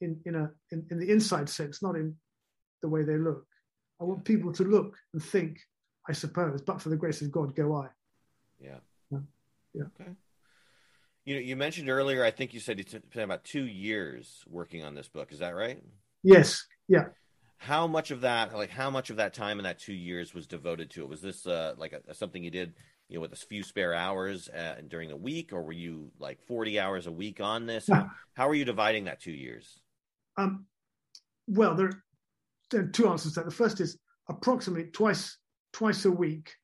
in 0.00 0.20
in 0.26 0.34
a 0.34 0.50
in, 0.70 0.86
in 0.90 0.98
the 0.98 1.10
inside 1.10 1.48
sense, 1.48 1.82
not 1.82 1.96
in 1.96 2.14
the 2.82 2.88
way 2.88 3.02
they 3.02 3.16
look. 3.16 3.44
I 4.00 4.04
want 4.04 4.24
people 4.24 4.52
to 4.52 4.64
look 4.64 4.96
and 5.12 5.22
think, 5.22 5.58
I 6.08 6.12
suppose, 6.12 6.62
but 6.62 6.80
for 6.80 6.88
the 6.88 6.96
grace 6.96 7.20
of 7.20 7.32
God, 7.32 7.54
go 7.56 7.74
I. 7.76 7.88
Yeah. 8.60 8.78
Yeah. 9.74 9.82
Okay. 10.00 10.10
You 11.24 11.34
know, 11.34 11.40
you 11.40 11.56
mentioned 11.56 11.90
earlier. 11.90 12.24
I 12.24 12.30
think 12.30 12.54
you 12.54 12.60
said 12.60 12.78
you 12.78 12.84
spent 12.86 13.04
about 13.16 13.44
two 13.44 13.66
years 13.66 14.44
working 14.48 14.82
on 14.84 14.94
this 14.94 15.08
book. 15.08 15.30
Is 15.30 15.40
that 15.40 15.54
right? 15.54 15.82
Yes. 16.22 16.66
Yeah. 16.88 17.04
How 17.58 17.86
much 17.86 18.10
of 18.10 18.22
that, 18.22 18.54
like, 18.54 18.70
how 18.70 18.88
much 18.88 19.10
of 19.10 19.16
that 19.16 19.34
time 19.34 19.58
in 19.58 19.64
that 19.64 19.78
two 19.78 19.92
years 19.92 20.32
was 20.32 20.46
devoted 20.46 20.90
to 20.90 21.02
it? 21.02 21.08
Was 21.08 21.20
this 21.20 21.46
uh, 21.46 21.74
like 21.76 21.92
a, 21.92 22.14
something 22.14 22.42
you 22.42 22.50
did, 22.50 22.74
you 23.08 23.16
know, 23.16 23.20
with 23.20 23.32
a 23.32 23.36
few 23.36 23.62
spare 23.62 23.94
hours 23.94 24.48
uh, 24.48 24.76
during 24.86 25.08
the 25.08 25.16
week, 25.16 25.52
or 25.52 25.62
were 25.62 25.72
you 25.72 26.10
like 26.18 26.40
forty 26.46 26.78
hours 26.78 27.06
a 27.06 27.12
week 27.12 27.40
on 27.40 27.66
this? 27.66 27.88
How, 27.92 28.08
how 28.34 28.48
are 28.48 28.54
you 28.54 28.64
dividing 28.64 29.04
that 29.04 29.20
two 29.20 29.32
years? 29.32 29.80
Um, 30.36 30.66
well, 31.46 31.74
there, 31.74 32.04
there 32.70 32.82
are 32.82 32.88
two 32.88 33.08
answers 33.08 33.32
to 33.34 33.40
that. 33.40 33.46
The 33.46 33.54
first 33.54 33.80
is 33.80 33.98
approximately 34.28 34.84
twice 34.84 35.36
twice 35.72 36.04
a 36.04 36.10
week, 36.10 36.54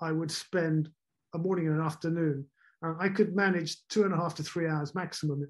I 0.00 0.12
would 0.12 0.30
spend 0.30 0.90
a 1.34 1.38
morning 1.38 1.66
and 1.66 1.78
an 1.78 1.84
afternoon. 1.84 2.46
And 2.82 2.96
I 3.00 3.08
could 3.08 3.34
manage 3.34 3.76
two 3.88 4.04
and 4.04 4.12
a 4.12 4.16
half 4.16 4.34
to 4.36 4.42
three 4.42 4.68
hours 4.68 4.94
maximum 4.94 5.48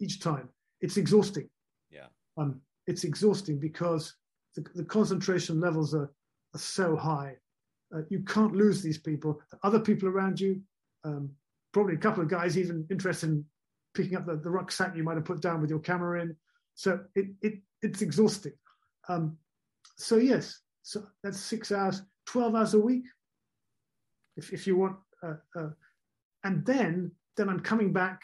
each 0.00 0.20
time. 0.20 0.48
It's 0.80 0.96
exhausting. 0.96 1.48
Yeah. 1.90 2.06
Um, 2.36 2.60
it's 2.86 3.04
exhausting 3.04 3.58
because 3.58 4.14
the, 4.54 4.64
the 4.74 4.84
concentration 4.84 5.60
levels 5.60 5.94
are, 5.94 6.12
are 6.54 6.58
so 6.58 6.96
high. 6.96 7.36
Uh, 7.94 8.02
you 8.10 8.20
can't 8.20 8.54
lose 8.54 8.82
these 8.82 8.98
people. 8.98 9.40
Other 9.62 9.78
people 9.78 10.08
around 10.08 10.40
you, 10.40 10.60
um, 11.04 11.30
probably 11.72 11.94
a 11.94 11.98
couple 11.98 12.22
of 12.22 12.28
guys 12.28 12.58
even 12.58 12.86
interested 12.90 13.30
in 13.30 13.44
picking 13.94 14.16
up 14.16 14.26
the, 14.26 14.36
the 14.36 14.50
rucksack 14.50 14.96
you 14.96 15.02
might 15.02 15.16
have 15.16 15.24
put 15.24 15.40
down 15.40 15.60
with 15.60 15.70
your 15.70 15.78
camera 15.78 16.22
in. 16.22 16.36
So 16.74 17.00
it, 17.14 17.26
it 17.42 17.54
it's 17.82 18.02
exhausting. 18.02 18.52
Um, 19.08 19.36
so 19.96 20.16
yes, 20.16 20.60
so 20.82 21.04
that's 21.22 21.38
six 21.38 21.70
hours, 21.72 22.02
twelve 22.26 22.54
hours 22.54 22.74
a 22.74 22.78
week, 22.78 23.04
if 24.36 24.52
if 24.52 24.66
you 24.66 24.76
want. 24.76 24.96
Uh, 25.22 25.34
uh, 25.56 25.70
and 26.44 26.64
then 26.66 27.12
then 27.36 27.48
I'm 27.48 27.60
coming 27.60 27.92
back. 27.92 28.22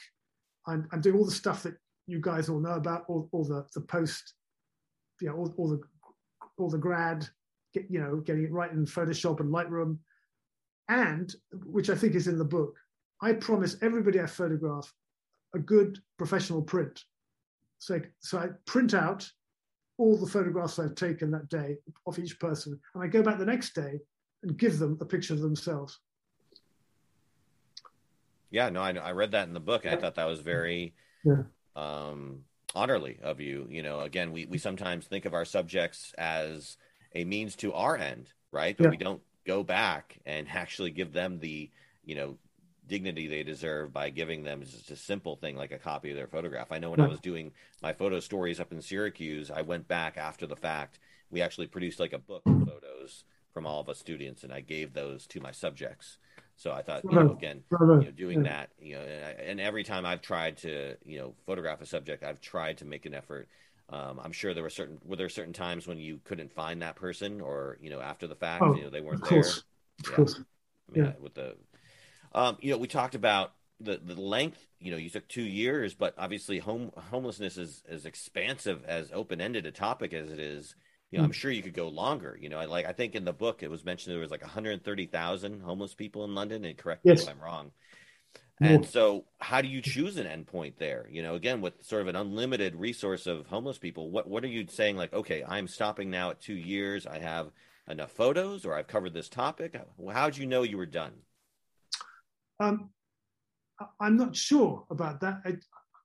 I'm, 0.66 0.88
I'm 0.92 1.00
doing 1.00 1.16
all 1.16 1.24
the 1.24 1.30
stuff 1.30 1.62
that 1.62 1.74
you 2.06 2.20
guys 2.20 2.48
all 2.48 2.60
know 2.60 2.72
about, 2.72 3.04
all, 3.08 3.28
all 3.32 3.44
the 3.44 3.66
the 3.74 3.80
post, 3.80 4.34
you 5.20 5.28
know, 5.28 5.36
all, 5.36 5.54
all 5.56 5.68
the 5.68 5.80
all 6.58 6.68
the 6.68 6.78
grad, 6.78 7.28
get, 7.72 7.86
you 7.88 8.00
know, 8.00 8.16
getting 8.16 8.44
it 8.44 8.52
right 8.52 8.72
in 8.72 8.84
Photoshop 8.84 9.40
and 9.40 9.52
Lightroom, 9.52 9.98
and 10.88 11.34
which 11.64 11.90
I 11.90 11.94
think 11.94 12.14
is 12.14 12.26
in 12.26 12.38
the 12.38 12.44
book. 12.44 12.76
I 13.20 13.32
promise 13.32 13.76
everybody 13.82 14.20
I 14.20 14.26
photograph 14.26 14.92
a 15.54 15.58
good 15.58 15.98
professional 16.18 16.62
print. 16.62 17.04
So, 17.78 18.00
so 18.20 18.38
I 18.38 18.48
print 18.66 18.94
out 18.94 19.28
all 19.98 20.16
the 20.16 20.26
photographs 20.26 20.78
I've 20.78 20.94
taken 20.94 21.30
that 21.30 21.48
day 21.48 21.76
of 22.06 22.18
each 22.18 22.38
person, 22.38 22.78
and 22.94 23.04
I 23.04 23.06
go 23.06 23.22
back 23.22 23.38
the 23.38 23.46
next 23.46 23.74
day 23.74 24.00
and 24.42 24.56
give 24.56 24.78
them 24.78 24.98
a 25.00 25.04
picture 25.04 25.34
of 25.34 25.40
themselves. 25.40 25.98
Yeah, 28.50 28.70
no, 28.70 28.80
I 28.80 28.92
I 28.92 29.12
read 29.12 29.32
that 29.32 29.48
in 29.48 29.54
the 29.54 29.60
book, 29.60 29.84
and 29.84 29.94
I 29.94 30.00
thought 30.00 30.14
that 30.14 30.24
was 30.24 30.40
very 30.40 30.94
Yeah. 31.24 31.42
um, 31.76 32.44
honorly 32.74 33.18
of 33.22 33.40
you. 33.40 33.66
You 33.68 33.82
know, 33.82 34.00
again, 34.00 34.32
we 34.32 34.46
we 34.46 34.58
sometimes 34.58 35.06
think 35.06 35.26
of 35.26 35.34
our 35.34 35.44
subjects 35.44 36.14
as 36.16 36.78
a 37.14 37.24
means 37.24 37.56
to 37.56 37.72
our 37.74 37.96
end, 37.96 38.32
right? 38.50 38.76
But 38.76 38.84
Yeah. 38.84 38.90
we 38.90 38.96
don't 38.96 39.22
go 39.44 39.62
back 39.62 40.18
and 40.24 40.48
actually 40.52 40.90
give 40.90 41.12
them 41.12 41.38
the 41.40 41.70
you 42.04 42.14
know 42.14 42.38
dignity 42.86 43.26
they 43.26 43.42
deserve 43.42 43.92
by 43.92 44.08
giving 44.08 44.44
them 44.44 44.62
just 44.62 44.90
a 44.90 44.96
simple 44.96 45.36
thing 45.36 45.54
like 45.54 45.72
a 45.72 45.78
copy 45.78 46.08
of 46.08 46.16
their 46.16 46.26
photograph. 46.26 46.72
I 46.72 46.78
know 46.78 46.90
when 46.90 47.00
I 47.00 47.06
was 47.06 47.20
doing 47.20 47.52
my 47.82 47.92
photo 47.92 48.18
stories 48.18 48.60
up 48.60 48.72
in 48.72 48.80
Syracuse, 48.80 49.50
I 49.50 49.60
went 49.60 49.86
back 49.86 50.16
after 50.16 50.46
the 50.46 50.56
fact. 50.56 50.98
We 51.30 51.42
actually 51.42 51.66
produced 51.66 52.00
like 52.00 52.14
a 52.14 52.18
book 52.18 52.44
of 52.46 52.64
photos 52.64 53.24
from 53.58 53.66
all 53.66 53.80
of 53.80 53.88
us 53.88 53.98
students, 53.98 54.44
and 54.44 54.52
I 54.52 54.60
gave 54.60 54.94
those 54.94 55.26
to 55.26 55.40
my 55.40 55.50
subjects. 55.50 56.18
So 56.54 56.70
I 56.70 56.80
thought, 56.82 57.02
you 57.10 57.18
know, 57.18 57.32
again, 57.32 57.64
you 57.98 58.06
know, 58.06 58.12
doing 58.12 58.44
that, 58.44 58.70
you 58.80 58.94
know, 58.94 59.00
and, 59.02 59.24
I, 59.24 59.30
and 59.30 59.60
every 59.60 59.82
time 59.82 60.06
I've 60.06 60.22
tried 60.22 60.58
to, 60.58 60.94
you 61.04 61.18
know, 61.18 61.34
photograph 61.44 61.80
a 61.80 61.86
subject, 61.86 62.22
I've 62.22 62.40
tried 62.40 62.78
to 62.78 62.84
make 62.84 63.04
an 63.04 63.14
effort. 63.14 63.48
Um, 63.88 64.20
I'm 64.22 64.30
sure 64.30 64.54
there 64.54 64.62
were 64.62 64.70
certain 64.70 65.00
were 65.04 65.16
there 65.16 65.28
certain 65.28 65.52
times 65.52 65.88
when 65.88 65.98
you 65.98 66.20
couldn't 66.22 66.52
find 66.52 66.82
that 66.82 66.94
person, 66.94 67.40
or 67.40 67.78
you 67.80 67.90
know, 67.90 68.00
after 68.00 68.28
the 68.28 68.36
fact, 68.36 68.62
Oh, 68.62 68.74
you 68.76 68.84
know, 68.84 68.90
they 68.90 69.00
weren't 69.00 69.24
there. 69.24 69.32
Yeah. 70.08 70.14
course. 70.14 70.40
I 70.88 70.92
mean, 70.92 71.04
Yeah. 71.04 71.10
I- 71.18 71.20
with 71.20 71.34
the, 71.34 71.56
um, 72.32 72.58
you 72.60 72.70
know, 72.70 72.78
we 72.78 72.86
talked 72.86 73.16
about 73.16 73.54
the 73.80 73.98
the 73.98 74.14
length. 74.14 74.64
You 74.78 74.92
know, 74.92 74.98
you 74.98 75.10
took 75.10 75.26
two 75.26 75.42
years, 75.42 75.94
but 75.94 76.14
obviously, 76.16 76.60
home 76.60 76.92
homelessness 77.10 77.58
is 77.58 77.82
as 77.88 78.06
expansive 78.06 78.84
as 78.84 79.10
open 79.12 79.40
ended 79.40 79.66
a 79.66 79.72
topic 79.72 80.12
as 80.12 80.30
it 80.30 80.38
is. 80.38 80.76
You 81.10 81.18
know, 81.18 81.24
I'm 81.24 81.30
Mm. 81.30 81.34
sure 81.34 81.50
you 81.50 81.62
could 81.62 81.74
go 81.74 81.88
longer. 81.88 82.36
You 82.40 82.48
know, 82.50 82.58
I- 82.58 82.66
like 82.66 82.86
I 82.86 82.92
think 82.92 83.14
in 83.14 83.24
the 83.24 83.32
book 83.32 83.62
it 83.62 83.70
was 83.70 83.84
mentioned 83.84 84.12
there 84.12 84.20
was 84.20 84.30
like 84.30 84.42
130,000 84.42 85.60
homeless 85.60 85.94
people 85.94 86.24
in 86.24 86.34
London. 86.34 86.64
And 86.64 86.76
correct 86.76 87.06
me 87.06 87.14
if 87.14 87.28
I'm 87.28 87.40
wrong. 87.40 87.72
And 88.60 88.84
so, 88.84 89.24
how 89.38 89.62
do 89.62 89.68
you 89.68 89.80
choose 89.80 90.16
an 90.16 90.26
endpoint 90.26 90.78
there? 90.78 91.08
You 91.10 91.22
know, 91.22 91.36
again, 91.36 91.60
with 91.60 91.82
sort 91.84 92.02
of 92.02 92.08
an 92.08 92.16
unlimited 92.16 92.74
resource 92.74 93.26
of 93.26 93.46
homeless 93.46 93.78
people, 93.78 94.10
what 94.10 94.28
what 94.28 94.44
are 94.44 94.48
you 94.48 94.66
saying? 94.66 94.96
Like, 94.96 95.12
okay, 95.12 95.44
I'm 95.44 95.68
stopping 95.68 96.10
now 96.10 96.30
at 96.30 96.40
two 96.40 96.56
years. 96.56 97.06
I 97.06 97.20
have 97.20 97.52
enough 97.88 98.10
photos, 98.10 98.66
or 98.66 98.74
I've 98.74 98.88
covered 98.88 99.14
this 99.14 99.28
topic. 99.28 99.80
How'd 100.12 100.36
you 100.36 100.46
know 100.46 100.62
you 100.62 100.76
were 100.76 100.86
done? 100.86 101.12
Um, 102.60 102.90
I'm 104.00 104.16
not 104.16 104.34
sure 104.34 104.84
about 104.90 105.20
that. 105.20 105.40
I, 105.44 105.56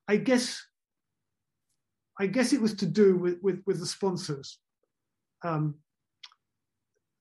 I 0.08 0.18
guess, 0.18 0.64
I 2.20 2.28
guess 2.28 2.54
it 2.54 2.62
was 2.62 2.76
to 2.76 2.86
do 2.86 3.18
with 3.18 3.40
with, 3.42 3.64
with 3.66 3.80
the 3.80 3.88
sponsors. 3.88 4.60
Um, 5.44 5.76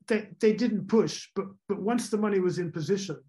they 0.09 0.29
they 0.41 0.53
didn't 0.53 0.89
push, 0.89 1.29
but 1.35 1.47
but 1.69 1.81
once 1.81 2.09
the 2.11 2.19
money 2.19 2.41
was 2.41 2.59
in 2.59 2.73
position, 2.73 3.23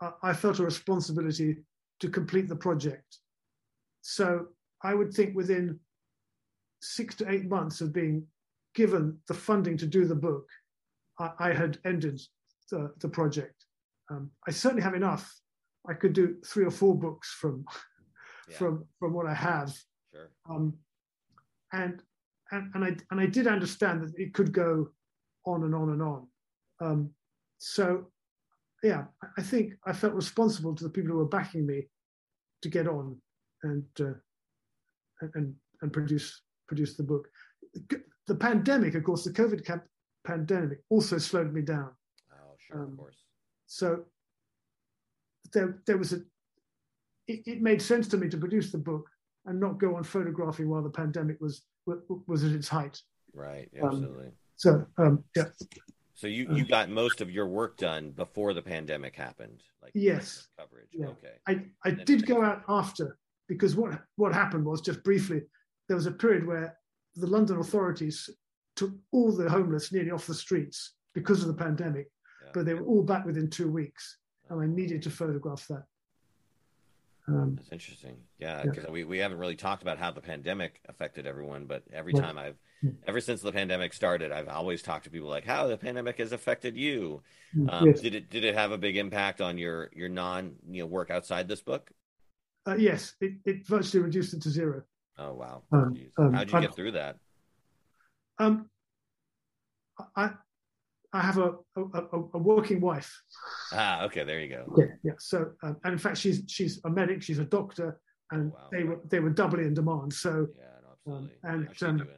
I, 0.00 0.12
I 0.22 0.32
felt 0.32 0.58
a 0.58 0.64
responsibility 0.64 1.56
to 2.00 2.08
complete 2.08 2.48
the 2.48 2.56
project. 2.56 3.18
So 4.02 4.46
I 4.82 4.94
would 4.94 5.12
think 5.12 5.36
within 5.36 5.78
six 6.82 7.14
to 7.16 7.30
eight 7.30 7.48
months 7.48 7.80
of 7.80 7.92
being 7.92 8.26
given 8.74 9.18
the 9.28 9.34
funding 9.34 9.76
to 9.78 9.86
do 9.86 10.06
the 10.06 10.14
book, 10.14 10.46
I, 11.18 11.30
I 11.38 11.52
had 11.52 11.78
ended 11.84 12.20
the, 12.70 12.92
the 13.00 13.08
project. 13.08 13.66
Um, 14.10 14.30
I 14.48 14.50
certainly 14.50 14.82
have 14.82 14.94
enough. 14.94 15.34
I 15.88 15.94
could 15.94 16.12
do 16.14 16.36
three 16.46 16.64
or 16.64 16.70
four 16.70 16.94
books 16.98 17.28
from 17.40 17.64
Yeah. 18.48 18.56
from 18.58 18.84
from 18.98 19.12
what 19.12 19.26
I 19.26 19.34
have, 19.34 19.70
Sure. 20.12 20.30
um, 20.48 20.74
and 21.72 22.02
and 22.52 22.70
and 22.74 22.84
I 22.84 22.96
and 23.10 23.20
I 23.20 23.26
did 23.26 23.46
understand 23.46 24.02
that 24.02 24.12
it 24.16 24.34
could 24.34 24.52
go 24.52 24.88
on 25.46 25.64
and 25.64 25.74
on 25.74 25.90
and 25.90 26.02
on. 26.02 26.26
Um, 26.80 27.10
so, 27.58 28.10
yeah, 28.82 29.04
I- 29.38 29.42
think 29.42 29.74
I 29.86 29.92
felt 29.92 30.14
responsible 30.14 30.74
to 30.74 30.84
the 30.84 30.90
people 30.90 31.10
who 31.12 31.18
were 31.18 31.26
backing 31.28 31.66
me 31.66 31.88
to 32.62 32.68
get 32.68 32.86
on 32.86 33.20
and 33.62 33.84
uh, 34.00 34.14
and- 35.34 35.54
and 35.82 35.92
produce 35.92 36.42
produce 36.68 36.96
the 36.96 37.02
book. 37.02 37.28
The 38.26 38.34
pandemic, 38.34 38.94
of 38.94 39.04
course, 39.04 39.24
the 39.24 39.32
COVID 39.32 39.60
pandemic 40.24 40.78
also 40.88 41.18
slowed 41.18 41.52
me 41.52 41.62
down. 41.62 41.90
Oh, 42.32 42.54
sure, 42.58 42.82
of 42.82 42.88
Um, 42.90 42.96
course. 42.96 43.24
So 43.66 44.04
there, 45.52 45.82
there 45.86 45.98
was 45.98 46.12
a. 46.12 46.18
It, 47.26 47.42
it 47.46 47.62
made 47.62 47.80
sense 47.82 48.08
to 48.08 48.16
me 48.16 48.28
to 48.28 48.36
produce 48.38 48.70
the 48.72 48.78
book 48.78 49.08
and 49.46 49.58
not 49.58 49.78
go 49.78 49.96
on 49.96 50.04
photographing 50.04 50.68
while 50.68 50.82
the 50.82 50.90
pandemic 50.90 51.40
was 51.40 51.62
was, 51.86 52.44
at 52.44 52.52
its 52.52 52.68
height. 52.68 53.00
Right. 53.32 53.68
um, 53.82 53.88
Absolutely. 53.88 54.30
So 54.56 54.86
um, 54.98 55.24
yeah, 55.34 55.44
so 56.14 56.26
you 56.26 56.48
uh, 56.50 56.54
you 56.54 56.66
got 56.66 56.90
most 56.90 57.20
of 57.20 57.30
your 57.30 57.46
work 57.46 57.78
done 57.78 58.10
before 58.10 58.52
the 58.52 58.62
pandemic 58.62 59.16
happened. 59.16 59.62
Like 59.82 59.92
Yes. 59.94 60.48
coverage. 60.58 60.88
Yeah. 60.92 61.06
Okay. 61.06 61.34
I, 61.46 61.64
I 61.84 61.92
did 61.92 62.26
go 62.26 62.42
out 62.44 62.62
after 62.68 63.16
because 63.48 63.74
what 63.74 64.02
what 64.16 64.34
happened 64.34 64.66
was 64.66 64.80
just 64.82 65.02
briefly 65.02 65.42
there 65.88 65.96
was 65.96 66.06
a 66.06 66.12
period 66.12 66.46
where 66.46 66.76
the 67.16 67.26
London 67.26 67.58
authorities 67.58 68.28
took 68.76 68.92
all 69.12 69.32
the 69.32 69.48
homeless 69.48 69.92
nearly 69.92 70.10
off 70.10 70.26
the 70.26 70.34
streets 70.34 70.94
because 71.14 71.42
of 71.42 71.48
the 71.48 71.54
pandemic, 71.64 72.08
Yeah. 72.44 72.50
but 72.54 72.66
they 72.66 72.74
were 72.74 72.86
all 72.86 73.02
back 73.02 73.24
within 73.26 73.50
two 73.50 73.68
weeks, 73.70 74.18
and 74.48 74.60
I 74.62 74.66
needed 74.66 75.02
to 75.02 75.10
photograph 75.10 75.66
that. 75.68 75.84
Um, 77.28 77.54
That's 77.56 77.70
interesting. 77.70 78.16
Yeah, 78.38 78.58
Yeah. 78.64 78.70
because 78.70 78.90
we, 78.90 79.04
we 79.04 79.18
haven't 79.18 79.38
really 79.38 79.56
talked 79.56 79.82
about 79.82 79.98
how 79.98 80.10
the 80.10 80.20
pandemic 80.20 80.80
affected 80.88 81.26
everyone, 81.26 81.66
but 81.66 81.82
every 81.92 82.12
Yeah. 82.14 82.22
time 82.22 82.38
I've, 82.38 82.56
Mm. 82.82 82.96
ever 83.06 83.20
since 83.20 83.42
the 83.42 83.52
pandemic 83.52 83.92
started, 83.92 84.32
I've 84.32 84.48
always 84.48 84.80
talked 84.82 85.04
to 85.04 85.10
people 85.10 85.28
like 85.28 85.44
how 85.44 85.66
the 85.66 85.76
pandemic 85.76 86.16
has 86.16 86.32
affected 86.32 86.76
you. 86.78 87.22
Mm, 87.54 87.70
Um, 87.70 87.86
yes, 87.88 88.00
Did 88.00 88.14
it 88.14 88.30
did 88.30 88.42
it 88.42 88.54
have 88.54 88.72
a 88.72 88.78
big 88.78 88.96
impact 88.96 89.42
on 89.42 89.58
your 89.58 89.90
your 89.94 90.08
non 90.08 90.56
you 90.66 90.82
know 90.82 90.86
work 90.86 91.10
outside 91.10 91.46
this 91.46 91.60
book? 91.60 91.92
uh, 92.66 92.76
yes, 92.78 93.14
it, 93.20 93.34
it 93.44 93.66
virtually 93.66 94.02
reduced 94.02 94.32
it 94.32 94.40
to 94.42 94.50
zero. 94.50 94.82
Oh 95.18 95.34
wow, 95.34 95.62
Um, 95.72 95.94
um, 96.16 96.32
how'd 96.32 96.48
you 96.48 96.54
I'm- 96.54 96.62
get 96.62 96.74
through 96.74 96.92
that? 96.92 97.18
Um, 98.38 98.70
I 100.16 100.32
I 101.12 101.20
have 101.20 101.38
a 101.38 101.54
a, 101.76 102.18
a, 102.34 102.38
working 102.38 102.80
wife. 102.80 103.20
Ah, 103.72 104.04
okay, 104.04 104.22
there 104.24 104.40
you 104.40 104.48
go. 104.48 104.72
Yeah, 104.78 104.84
yeah. 105.02 105.12
So, 105.18 105.52
um, 105.62 105.76
and 105.84 105.92
in 105.92 105.98
fact, 105.98 106.18
she's 106.18 106.42
she's 106.46 106.80
a 106.84 106.90
medic. 106.90 107.22
She's 107.22 107.38
a 107.38 107.44
doctor. 107.44 108.00
and 108.30 108.52
wow. 108.52 108.68
they 108.70 108.84
were 108.84 109.00
they 109.10 109.18
were 109.20 109.30
doubly 109.30 109.64
in 109.64 109.74
demand. 109.74 110.12
So 110.12 110.46
Yeah, 110.56 110.64
no, 110.84 110.90
absolutely. 110.92 111.36
and, 111.42 111.66
How's 111.66 111.76
she 111.76 111.84
um, 111.86 111.96
doing? 111.98 112.08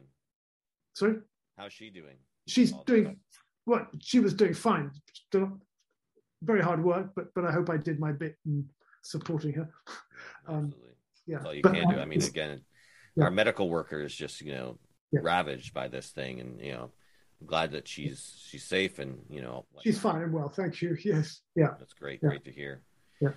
sorry, 0.93 1.15
How's 1.57 1.73
she 1.73 1.89
doing? 1.89 2.17
she's 2.47 2.71
all 2.73 2.83
doing 2.85 3.05
time? 3.05 3.19
well. 3.65 3.87
She 3.99 4.19
was 4.19 4.33
doing 4.35 4.53
fine. 4.53 4.91
Very 6.43 6.61
hard 6.61 6.83
work, 6.83 7.11
but 7.15 7.33
but 7.33 7.45
I 7.45 7.51
hope 7.51 7.69
I 7.69 7.77
did 7.77 7.99
my 7.99 8.11
bit 8.11 8.35
in 8.45 8.65
supporting 9.03 9.53
her. 9.53 9.69
Yeah, 9.87 10.55
Um, 10.55 10.65
absolutely. 10.65 10.89
Yeah, 11.25 11.37
That's 11.37 11.45
all 11.47 11.53
you 11.53 11.61
but, 11.61 11.73
can 11.73 11.89
do. 11.89 11.99
I 11.99 12.05
mean, 12.05 12.21
again, 12.21 12.61
yeah. 13.15 13.23
our 13.25 13.31
medical 13.31 13.69
workers 13.69 14.13
just 14.13 14.41
you 14.41 14.51
know 14.53 14.77
Yeah. 15.11 15.21
ravaged 15.23 15.73
by 15.73 15.87
this 15.87 16.09
thing, 16.11 16.39
and 16.41 16.59
you 16.61 16.73
know, 16.73 16.91
glad 17.45 17.71
that 17.71 17.87
she's 17.87 18.43
she's 18.47 18.63
safe 18.63 18.99
and 18.99 19.19
you 19.29 19.41
know 19.41 19.65
she's 19.81 19.99
fine 19.99 20.21
and 20.21 20.33
well. 20.33 20.49
Thank 20.49 20.81
you. 20.81 20.97
Yes, 21.03 21.41
yeah, 21.55 21.75
That's 21.79 21.93
great. 21.93 22.19
Yeah. 22.21 22.29
Great 22.29 22.45
to 22.45 22.51
hear. 22.51 22.81
Yeah. 23.21 23.29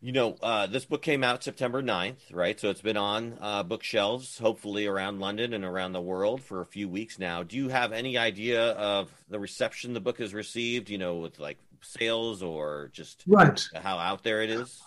You 0.00 0.10
know, 0.10 0.34
uh, 0.42 0.66
this 0.66 0.84
book 0.84 1.00
came 1.00 1.22
out 1.22 1.44
September 1.44 1.80
9th, 1.80 2.32
right? 2.32 2.58
So 2.58 2.70
it's 2.70 2.82
been 2.82 2.96
on 2.96 3.38
uh, 3.40 3.62
bookshelves, 3.62 4.36
hopefully 4.36 4.84
around 4.84 5.20
London 5.20 5.54
and 5.54 5.64
around 5.64 5.92
the 5.92 6.00
world 6.00 6.42
for 6.42 6.60
a 6.60 6.66
few 6.66 6.88
weeks 6.88 7.20
now. 7.20 7.44
Do 7.44 7.56
you 7.56 7.68
have 7.68 7.92
any 7.92 8.18
idea 8.18 8.72
of 8.72 9.12
the 9.28 9.38
reception 9.38 9.94
the 9.94 10.00
book 10.00 10.18
has 10.18 10.34
received, 10.34 10.90
you 10.90 10.98
know, 10.98 11.18
with 11.18 11.38
like 11.38 11.58
sales 11.82 12.42
or 12.42 12.90
just 12.92 13.22
right. 13.28 13.64
how 13.76 13.96
out 13.98 14.24
there 14.24 14.42
it 14.42 14.50
is? 14.50 14.82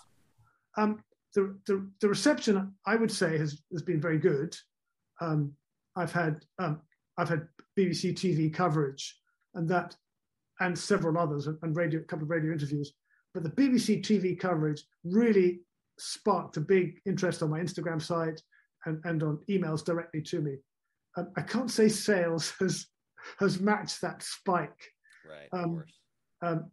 Um, 0.76 1.02
the, 1.34 1.56
the 1.66 1.88
the 2.00 2.08
reception 2.08 2.74
I 2.84 2.96
would 2.96 3.12
say 3.12 3.38
has 3.38 3.62
has 3.72 3.82
been 3.82 4.00
very 4.00 4.18
good. 4.18 4.56
Um, 5.20 5.52
I've 5.94 6.12
had 6.12 6.44
um, 6.58 6.80
I've 7.16 7.28
had 7.28 7.48
BBC 7.78 8.14
TV 8.14 8.52
coverage 8.52 9.16
and 9.54 9.68
that 9.68 9.96
and 10.60 10.78
several 10.78 11.18
others 11.18 11.46
and 11.46 11.76
radio 11.76 12.00
a 12.00 12.04
couple 12.04 12.24
of 12.24 12.30
radio 12.30 12.52
interviews. 12.52 12.92
But 13.34 13.42
the 13.42 13.50
BBC 13.50 14.00
TV 14.02 14.38
coverage 14.38 14.82
really 15.04 15.60
sparked 15.98 16.56
a 16.56 16.60
big 16.60 17.00
interest 17.04 17.42
on 17.42 17.50
my 17.50 17.60
Instagram 17.60 18.00
site 18.00 18.40
and, 18.86 19.00
and 19.04 19.22
on 19.22 19.38
emails 19.50 19.84
directly 19.84 20.22
to 20.22 20.40
me. 20.40 20.56
Um, 21.18 21.30
I 21.36 21.42
can't 21.42 21.70
say 21.70 21.88
sales 21.88 22.54
has 22.60 22.86
has 23.40 23.60
matched 23.60 24.00
that 24.02 24.22
spike. 24.22 24.80
Right, 25.28 25.48
of 25.52 25.64
Um, 25.64 25.70
course. 25.74 25.92
Um, 26.42 26.70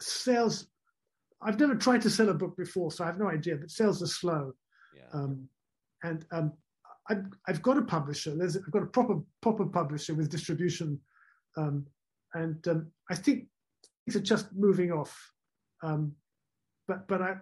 sales, 0.00 0.66
I've 1.40 1.60
never 1.60 1.74
tried 1.76 2.02
to 2.02 2.10
sell 2.10 2.30
a 2.30 2.34
book 2.34 2.56
before, 2.56 2.90
so 2.90 3.04
I 3.04 3.06
have 3.06 3.18
no 3.18 3.28
idea. 3.28 3.56
But 3.56 3.70
sales 3.70 4.02
are 4.02 4.06
slow. 4.06 4.52
Yeah. 4.96 5.04
Um, 5.12 5.48
and 6.02 6.26
um, 6.32 6.52
I've, 7.08 7.24
I've 7.48 7.62
got 7.62 7.78
a 7.78 7.82
publisher. 7.82 8.34
There's 8.36 8.56
I've 8.56 8.70
got 8.70 8.82
a 8.82 8.86
proper 8.86 9.20
proper 9.40 9.66
publisher 9.66 10.14
with 10.14 10.30
distribution, 10.30 11.00
um, 11.56 11.86
and 12.34 12.66
um, 12.68 12.90
I 13.10 13.14
think 13.14 13.46
things 14.04 14.16
are 14.16 14.20
just 14.20 14.52
moving 14.54 14.92
off. 14.92 15.32
Um, 15.82 16.12
but 16.86 17.08
but 17.08 17.22
I 17.22 17.34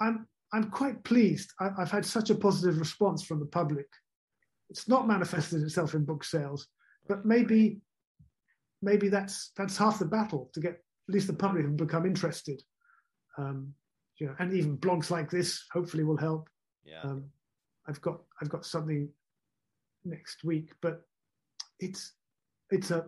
I'm 0.00 0.26
I'm 0.52 0.70
quite 0.70 1.02
pleased. 1.04 1.52
I, 1.60 1.70
I've 1.78 1.90
had 1.90 2.04
such 2.04 2.30
a 2.30 2.34
positive 2.34 2.78
response 2.78 3.24
from 3.24 3.40
the 3.40 3.46
public. 3.46 3.86
It's 4.70 4.88
not 4.88 5.08
manifested 5.08 5.62
itself 5.62 5.94
in 5.94 6.04
book 6.04 6.24
sales, 6.24 6.68
but 7.08 7.24
maybe 7.24 7.80
maybe 8.82 9.08
that's 9.08 9.52
that's 9.56 9.76
half 9.76 9.98
the 9.98 10.04
battle 10.04 10.50
to 10.52 10.60
get 10.60 10.72
at 10.72 11.14
least 11.14 11.26
the 11.26 11.32
public 11.32 11.64
to 11.64 11.70
become 11.70 12.06
interested. 12.06 12.62
Um, 13.38 13.72
you 14.18 14.26
know, 14.26 14.34
and 14.40 14.52
even 14.52 14.76
blogs 14.76 15.10
like 15.10 15.30
this 15.30 15.64
hopefully 15.72 16.04
will 16.04 16.16
help. 16.16 16.48
yeah. 16.84 17.02
Um, 17.02 17.30
I've 17.88 18.00
got 18.02 18.20
I've 18.40 18.48
got 18.50 18.64
something 18.66 19.08
next 20.04 20.44
week, 20.44 20.72
but 20.82 21.02
it's 21.80 22.12
it's 22.70 22.90
a 22.90 23.06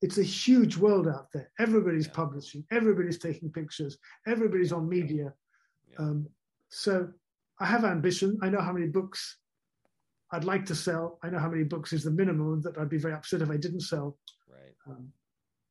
it's 0.00 0.18
a 0.18 0.22
huge 0.22 0.76
world 0.76 1.06
out 1.08 1.30
there. 1.32 1.50
Everybody's 1.58 2.06
Yeah. 2.06 2.12
publishing, 2.14 2.64
everybody's 2.70 3.18
taking 3.18 3.50
pictures, 3.52 3.98
everybody's 4.26 4.72
on 4.72 4.88
media. 4.88 5.34
yeah. 5.90 5.96
Um, 5.98 6.28
so 6.68 7.12
I 7.60 7.66
have 7.66 7.84
ambition. 7.84 8.38
I 8.42 8.48
know 8.48 8.60
how 8.60 8.72
many 8.72 8.86
books 8.88 9.38
I'd 10.30 10.44
like 10.44 10.64
to 10.66 10.74
sell. 10.74 11.18
I 11.22 11.28
know 11.30 11.38
how 11.38 11.50
many 11.50 11.64
books 11.64 11.92
is 11.92 12.02
the 12.04 12.10
minimum 12.10 12.62
that 12.62 12.78
I'd 12.78 12.88
be 12.88 12.98
very 12.98 13.14
upset 13.14 13.42
if 13.42 13.50
I 13.50 13.56
didn't 13.58 13.80
sell. 13.82 14.18
right. 14.48 14.74
Um, 14.86 15.12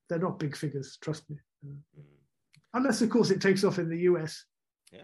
they're 0.08 0.20
not 0.20 0.40
big 0.40 0.56
figures, 0.56 0.98
trust 1.02 1.30
me. 1.30 1.38
Uh, 1.66 1.70
Mhm. 1.98 2.06
unless, 2.74 3.02
of 3.02 3.10
course, 3.10 3.32
it 3.32 3.42
takes 3.42 3.64
off 3.64 3.80
in 3.80 3.90
the 3.90 4.00
US. 4.10 4.46
Yeah. 4.92 5.04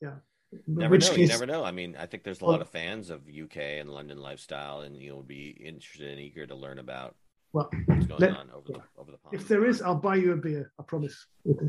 Yeah. 0.00 0.18
Never 0.66 0.92
which 0.92 1.10
know. 1.10 1.16
You 1.16 1.26
never 1.26 1.46
know. 1.46 1.62
I 1.64 1.72
mean, 1.72 1.96
I 1.98 2.06
think 2.06 2.22
there's 2.22 2.40
a 2.40 2.44
Well- 2.44 2.52
lot 2.52 2.60
of 2.62 2.68
fans 2.70 3.10
of 3.10 3.28
UK 3.28 3.78
and 3.80 3.90
London 3.90 4.18
lifestyle, 4.18 4.80
and 4.80 4.96
you'll 4.96 5.22
be 5.22 5.50
interested 5.50 6.08
and 6.10 6.18
eager 6.20 6.46
to 6.46 6.54
learn 6.54 6.78
about 6.78 7.16
Well, 7.52 7.68
what's 7.86 8.06
going 8.06 8.20
let- 8.20 8.36
on 8.36 8.50
over 8.50 8.72
the 8.72 8.82
over 8.96 9.10
the 9.12 9.18
pond. 9.18 9.34
if 9.34 9.46
there 9.48 9.66
is, 9.66 9.82
I'll 9.82 9.94
buy 9.94 10.16
you 10.16 10.32
a 10.32 10.36
beer. 10.36 10.72
I 10.78 10.82
promise. 10.84 11.26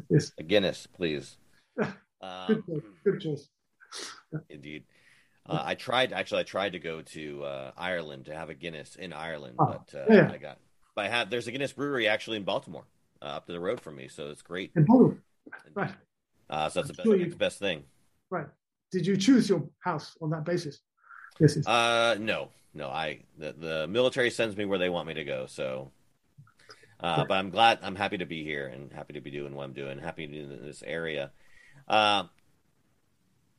Yes. 0.09 0.31
a 0.37 0.43
Guinness, 0.43 0.87
please. 0.87 1.37
Good 1.77 1.93
Um, 2.21 2.63
choice. 2.67 2.83
Good 3.03 3.21
choice. 3.21 3.49
Indeed. 4.49 4.85
Uh, 5.45 5.61
I 5.65 5.75
tried 5.75 6.13
actually. 6.13 6.41
I 6.41 6.43
tried 6.43 6.73
to 6.73 6.79
go 6.79 7.01
to 7.01 7.43
uh, 7.43 7.71
Ireland 7.77 8.25
to 8.25 8.35
have 8.35 8.49
a 8.49 8.53
Guinness 8.53 8.95
in 8.95 9.13
Ireland, 9.13 9.55
Oh, 9.59 9.65
but 9.65 9.95
uh, 9.99 10.05
yeah. 10.13 10.31
I 10.31 10.37
got. 10.37 10.59
But 10.95 11.05
I 11.05 11.09
have. 11.09 11.29
There's 11.29 11.47
a 11.47 11.51
Guinness 11.51 11.73
brewery 11.73 12.07
actually 12.07 12.37
in 12.37 12.43
Baltimore, 12.43 12.85
uh, 13.21 13.25
up 13.25 13.47
to 13.47 13.51
the 13.53 13.59
road 13.59 13.81
from 13.81 13.95
me, 13.95 14.07
so 14.09 14.29
it's 14.29 14.41
great. 14.41 14.71
In 14.75 14.85
Bottle. 14.85 15.17
Right. 15.73 15.91
Uh, 16.49 16.69
so 16.69 16.79
that's 16.81 16.89
the 16.89 16.93
best, 16.93 17.05
sure 17.05 17.15
you- 17.15 17.23
next 17.23 17.37
best 17.37 17.59
thing. 17.59 17.83
Right. 18.29 18.47
Did 18.91 19.05
you 19.05 19.17
choose 19.17 19.49
your 19.49 19.63
house 19.79 20.17
on 20.21 20.29
that 20.31 20.45
basis? 20.45 20.79
Yes. 21.39 21.55
yes. 21.55 21.67
Uh, 21.67 22.17
no, 22.19 22.49
no. 22.73 22.89
I 22.89 23.21
the, 23.37 23.53
the 23.53 23.87
military 23.87 24.29
sends 24.29 24.57
me 24.57 24.65
where 24.65 24.79
they 24.79 24.89
want 24.89 25.07
me 25.07 25.13
to 25.15 25.23
go. 25.23 25.45
So, 25.47 25.91
uh, 26.99 27.15
Right. 27.19 27.27
but 27.27 27.33
I'm 27.35 27.49
glad. 27.49 27.79
I'm 27.81 27.95
happy 27.95 28.17
to 28.17 28.25
be 28.25 28.43
here 28.43 28.67
and 28.67 28.91
happy 28.91 29.13
to 29.13 29.21
be 29.21 29.31
doing 29.31 29.55
what 29.55 29.63
I'm 29.63 29.73
doing. 29.73 29.99
Happy 29.99 30.25
to 30.25 30.31
be 30.31 30.39
in 30.39 30.65
this 30.65 30.83
area. 30.85 31.31
Uh, 31.87 32.23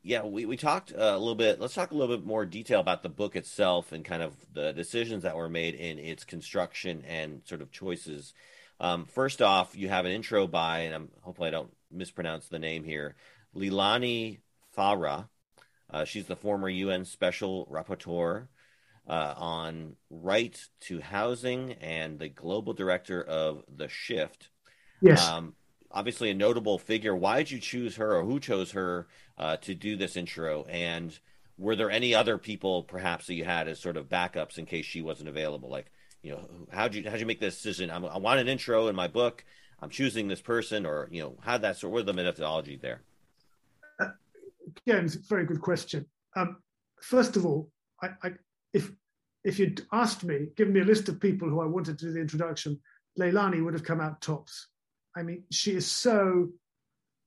yeah, 0.02 0.24
we 0.24 0.46
we 0.46 0.56
talked 0.56 0.92
a 0.96 1.18
little 1.18 1.34
bit. 1.34 1.60
Let's 1.60 1.74
talk 1.74 1.90
a 1.90 1.94
little 1.94 2.16
bit 2.16 2.26
more 2.26 2.46
detail 2.46 2.80
about 2.80 3.02
the 3.02 3.08
book 3.08 3.36
itself 3.36 3.92
and 3.92 4.04
kind 4.04 4.22
of 4.22 4.34
the 4.52 4.72
decisions 4.72 5.22
that 5.24 5.36
were 5.36 5.48
made 5.48 5.74
in 5.74 5.98
its 5.98 6.24
construction 6.24 7.04
and 7.06 7.42
sort 7.44 7.60
of 7.60 7.70
choices. 7.70 8.32
Um, 8.80 9.04
first 9.04 9.42
off, 9.42 9.76
you 9.76 9.90
have 9.90 10.06
an 10.06 10.12
intro 10.12 10.46
by, 10.46 10.80
and 10.80 10.94
I'm 10.94 11.08
hopefully 11.20 11.48
I 11.48 11.50
don't 11.50 11.70
mispronounce 11.90 12.48
the 12.48 12.58
name 12.58 12.82
here, 12.84 13.14
Leilani 13.54 14.38
Farha. 14.76 15.28
Uh, 15.92 16.04
she's 16.04 16.26
the 16.26 16.36
former 16.36 16.68
UN 16.68 17.04
Special 17.04 17.66
Rapporteur 17.70 18.46
uh, 19.08 19.34
on 19.36 19.96
right 20.08 20.56
to 20.80 21.00
housing 21.00 21.72
and 21.74 22.18
the 22.18 22.28
global 22.28 22.72
director 22.72 23.22
of 23.22 23.64
The 23.76 23.88
Shift. 23.88 24.50
yes. 25.00 25.26
Um, 25.26 25.54
obviously, 25.90 26.30
a 26.30 26.34
notable 26.34 26.78
figure. 26.78 27.14
Why 27.16 27.38
did 27.38 27.50
you 27.50 27.58
choose 27.58 27.96
her, 27.96 28.16
or 28.16 28.24
who 28.24 28.38
chose 28.38 28.70
her 28.72 29.08
uh, 29.36 29.56
to 29.58 29.74
do 29.74 29.96
this 29.96 30.16
intro? 30.16 30.64
And 30.64 31.18
were 31.58 31.74
there 31.74 31.90
any 31.90 32.14
other 32.14 32.38
people, 32.38 32.84
perhaps, 32.84 33.26
that 33.26 33.34
you 33.34 33.44
had 33.44 33.66
as 33.68 33.80
sort 33.80 33.96
of 33.96 34.08
backups 34.08 34.58
in 34.58 34.66
case 34.66 34.86
she 34.86 35.02
wasn't 35.02 35.28
available? 35.28 35.68
Like, 35.68 35.90
you 36.22 36.32
know, 36.32 36.48
how'd 36.70 36.94
you 36.94 37.08
how'd 37.08 37.18
you 37.18 37.26
make 37.26 37.40
this 37.40 37.56
decision? 37.56 37.90
I'm, 37.90 38.04
I 38.04 38.18
want 38.18 38.40
an 38.40 38.48
intro 38.48 38.86
in 38.88 38.94
my 38.94 39.08
book. 39.08 39.44
I'm 39.82 39.90
choosing 39.90 40.28
this 40.28 40.40
person, 40.40 40.86
or 40.86 41.08
you 41.10 41.22
know, 41.22 41.36
how 41.40 41.58
that 41.58 41.78
sort. 41.78 41.92
What 41.92 42.06
the 42.06 42.12
methodology 42.12 42.78
there? 42.80 43.02
Again, 44.86 45.04
it's 45.04 45.16
a 45.16 45.20
very 45.28 45.44
good 45.44 45.60
question. 45.60 46.06
Um, 46.36 46.58
first 47.02 47.36
of 47.36 47.46
all, 47.46 47.70
I, 48.02 48.08
I, 48.22 48.30
if 48.72 48.90
if 49.44 49.58
you'd 49.58 49.86
asked 49.92 50.22
me, 50.24 50.48
given 50.56 50.74
me 50.74 50.80
a 50.80 50.84
list 50.84 51.08
of 51.08 51.18
people 51.18 51.48
who 51.48 51.60
I 51.60 51.66
wanted 51.66 51.98
to 51.98 52.06
do 52.06 52.12
the 52.12 52.20
introduction, 52.20 52.78
Leilani 53.18 53.64
would 53.64 53.74
have 53.74 53.84
come 53.84 54.00
out 54.00 54.20
tops. 54.20 54.68
I 55.16 55.22
mean, 55.22 55.44
she 55.50 55.72
is 55.72 55.86
so 55.86 56.50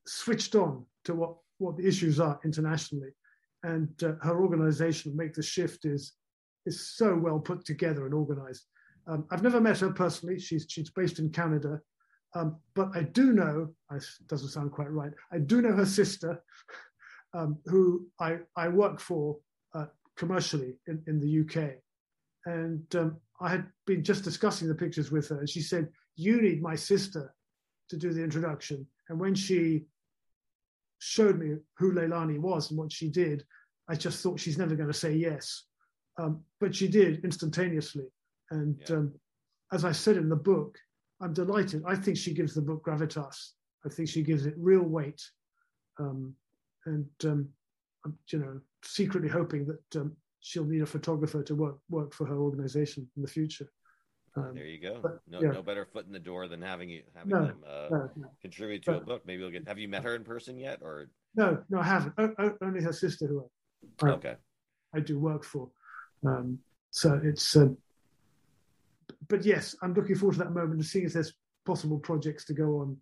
switched 0.06 0.54
on 0.54 0.86
to 1.04 1.14
what, 1.14 1.36
what 1.58 1.76
the 1.76 1.86
issues 1.86 2.20
are 2.20 2.38
internationally, 2.44 3.10
and 3.62 3.90
uh, 4.02 4.12
her 4.22 4.40
organisation, 4.40 5.16
Make 5.16 5.34
the 5.34 5.42
Shift, 5.42 5.84
is 5.84 6.14
is 6.66 6.96
so 6.96 7.14
well 7.14 7.38
put 7.38 7.64
together 7.64 8.06
and 8.06 8.14
organised. 8.14 8.66
Um, 9.06 9.26
I've 9.30 9.42
never 9.42 9.60
met 9.60 9.80
her 9.80 9.90
personally. 9.90 10.38
She's 10.38 10.66
she's 10.68 10.90
based 10.90 11.18
in 11.18 11.30
Canada, 11.30 11.80
um, 12.34 12.56
but 12.74 12.88
I 12.94 13.02
do 13.02 13.32
know. 13.32 13.74
It 13.92 14.04
doesn't 14.28 14.48
sound 14.48 14.72
quite 14.72 14.90
right. 14.90 15.12
I 15.32 15.38
do 15.38 15.60
know 15.60 15.72
her 15.72 15.86
sister, 15.86 16.42
um, 17.34 17.58
who 17.66 18.06
I 18.18 18.38
I 18.56 18.68
work 18.68 19.00
for 19.00 19.36
uh, 19.74 19.86
commercially 20.16 20.76
in, 20.86 21.02
in 21.06 21.20
the 21.20 21.40
UK, 21.42 21.74
and 22.46 22.82
um, 22.96 23.16
I 23.40 23.50
had 23.50 23.66
been 23.86 24.02
just 24.02 24.24
discussing 24.24 24.68
the 24.68 24.74
pictures 24.74 25.10
with 25.10 25.28
her, 25.28 25.40
and 25.40 25.48
she 25.48 25.60
said, 25.60 25.88
"You 26.16 26.40
need 26.40 26.62
my 26.62 26.76
sister 26.76 27.34
to 27.90 27.96
do 27.96 28.12
the 28.12 28.22
introduction." 28.22 28.86
And 29.08 29.20
when 29.20 29.34
she 29.34 29.84
showed 30.98 31.38
me 31.38 31.56
who 31.76 31.92
Leilani 31.92 32.38
was 32.38 32.70
and 32.70 32.78
what 32.78 32.90
she 32.90 33.10
did, 33.10 33.44
I 33.88 33.94
just 33.94 34.22
thought 34.22 34.40
she's 34.40 34.56
never 34.56 34.74
going 34.74 34.88
to 34.88 34.98
say 34.98 35.12
yes, 35.12 35.64
um, 36.18 36.42
but 36.60 36.74
she 36.74 36.88
did 36.88 37.22
instantaneously. 37.24 38.06
And 38.50 38.80
Yeah. 38.88 38.96
um, 38.96 39.14
as 39.72 39.84
I 39.84 39.92
said 39.92 40.16
in 40.16 40.28
the 40.28 40.36
book, 40.36 40.78
I'm 41.20 41.34
delighted. 41.34 41.82
I 41.86 41.96
think 41.96 42.16
she 42.16 42.32
gives 42.32 42.54
the 42.54 42.62
book 42.62 42.84
gravitas. 42.84 43.52
I 43.84 43.88
think 43.88 44.08
she 44.08 44.22
gives 44.22 44.46
it 44.46 44.54
real 44.56 44.82
weight, 44.82 45.20
um, 45.98 46.34
and 46.86 47.06
um, 47.24 47.48
I'm, 48.04 48.18
you 48.28 48.38
know, 48.38 48.60
secretly 48.82 49.28
hoping 49.28 49.66
that 49.66 50.00
um, 50.00 50.16
she'll 50.40 50.64
need 50.64 50.82
a 50.82 50.86
photographer 50.86 51.42
to 51.42 51.54
work 51.54 51.78
work 51.88 52.14
for 52.14 52.26
her 52.26 52.36
organization 52.36 53.08
in 53.16 53.22
the 53.22 53.28
future. 53.28 53.70
Um, 54.36 54.52
there 54.54 54.66
you 54.66 54.80
go. 54.80 54.98
But, 55.00 55.20
no, 55.28 55.40
yeah. 55.40 55.52
no 55.52 55.62
better 55.62 55.86
foot 55.86 56.06
in 56.06 56.12
the 56.12 56.18
door 56.18 56.48
than 56.48 56.60
having 56.60 56.90
you 56.90 57.02
having 57.14 57.30
no, 57.30 57.46
them 57.46 57.64
uh, 57.66 57.88
no, 57.90 58.10
no. 58.16 58.28
contribute 58.42 58.84
to 58.84 58.92
but, 58.92 59.02
a 59.02 59.04
book. 59.04 59.22
Maybe 59.26 59.42
you'll 59.42 59.50
get. 59.50 59.68
Have 59.68 59.78
you 59.78 59.88
met 59.88 60.02
her 60.02 60.14
in 60.14 60.24
person 60.24 60.58
yet, 60.58 60.80
or 60.82 61.08
no? 61.36 61.62
No, 61.70 61.80
I 61.80 61.84
haven't. 61.84 62.14
O- 62.18 62.56
only 62.62 62.82
her 62.82 62.92
sister, 62.92 63.26
who 63.26 63.48
I, 64.02 64.10
okay. 64.10 64.34
I 64.94 65.00
do 65.00 65.18
work 65.18 65.44
for. 65.44 65.70
Um, 66.26 66.58
so 66.90 67.20
it's. 67.22 67.56
Um, 67.56 67.76
but 69.28 69.44
yes, 69.44 69.76
I'm 69.82 69.94
looking 69.94 70.16
forward 70.16 70.34
to 70.34 70.38
that 70.40 70.52
moment 70.52 70.80
to 70.80 70.86
seeing 70.86 71.06
if 71.06 71.12
there's 71.12 71.34
possible 71.64 71.98
projects 71.98 72.44
to 72.46 72.54
go 72.54 72.80
on. 72.80 72.96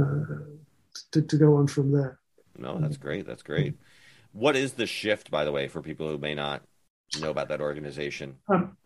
Uh, 0.00 0.34
to, 1.12 1.22
to 1.22 1.36
go 1.36 1.56
on 1.56 1.66
from 1.66 1.92
there. 1.92 2.18
No, 2.58 2.78
that's 2.78 2.96
great. 2.96 3.26
That's 3.26 3.42
great. 3.42 3.74
What 4.32 4.56
is 4.56 4.72
the 4.72 4.86
shift, 4.86 5.30
by 5.30 5.44
the 5.44 5.52
way, 5.52 5.68
for 5.68 5.80
people 5.80 6.08
who 6.08 6.18
may 6.18 6.34
not 6.34 6.62
know 7.20 7.30
about 7.30 7.48
that 7.48 7.60
organization? 7.60 8.36
Um, 8.48 8.76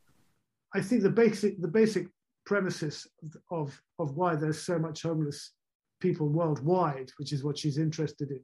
I 0.74 0.80
think 0.80 1.02
the 1.02 1.10
basic 1.10 1.60
the 1.60 1.68
basic 1.68 2.08
premises 2.44 3.06
of 3.50 3.80
of 3.98 4.16
why 4.16 4.34
there's 4.34 4.62
so 4.62 4.78
much 4.78 5.02
homeless 5.02 5.52
people 6.00 6.28
worldwide, 6.28 7.10
which 7.18 7.32
is 7.32 7.42
what 7.42 7.58
she's 7.58 7.78
interested 7.78 8.30
in, 8.30 8.40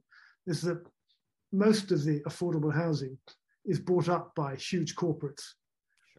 is 0.47 0.61
that 0.61 0.83
most 1.51 1.91
of 1.91 2.03
the 2.03 2.19
affordable 2.21 2.73
housing 2.73 3.17
is 3.65 3.79
bought 3.79 4.09
up 4.09 4.33
by 4.35 4.55
huge 4.55 4.95
corporates, 4.95 5.43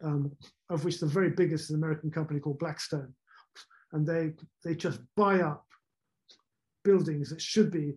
um, 0.03 0.31
of 0.69 0.83
which 0.83 0.99
the 0.99 1.05
very 1.05 1.29
biggest 1.29 1.65
is 1.65 1.69
an 1.71 1.75
American 1.75 2.11
company 2.11 2.39
called 2.39 2.59
Blackstone, 2.59 3.13
and 3.93 4.05
they 4.05 4.33
they 4.63 4.75
just 4.75 4.99
buy 5.15 5.41
up 5.41 5.65
buildings 6.83 7.29
that 7.29 7.41
should 7.41 7.71
be 7.71 7.93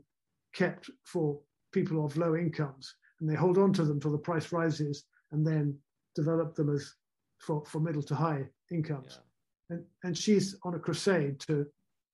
kept 0.55 0.91
for 1.05 1.39
people 1.73 2.05
of 2.05 2.17
low 2.17 2.35
incomes, 2.37 2.95
and 3.21 3.29
they 3.29 3.35
hold 3.35 3.59
on 3.59 3.73
to 3.75 3.85
them 3.85 4.01
till 4.01 4.13
the 4.13 4.19
price 4.19 4.53
rises, 4.53 5.05
and 5.33 5.47
then 5.47 5.77
develop 6.15 6.55
them 6.55 6.75
as 6.75 6.95
for, 7.39 7.65
for 7.65 7.81
middle 7.81 8.03
to 8.03 8.15
high 8.15 8.45
incomes. 8.71 9.19
Yeah. 9.71 9.77
And, 9.77 9.85
and 10.05 10.19
she's 10.19 10.57
on 10.65 10.75
a 10.75 10.79
crusade 10.79 11.39
to, 11.41 11.67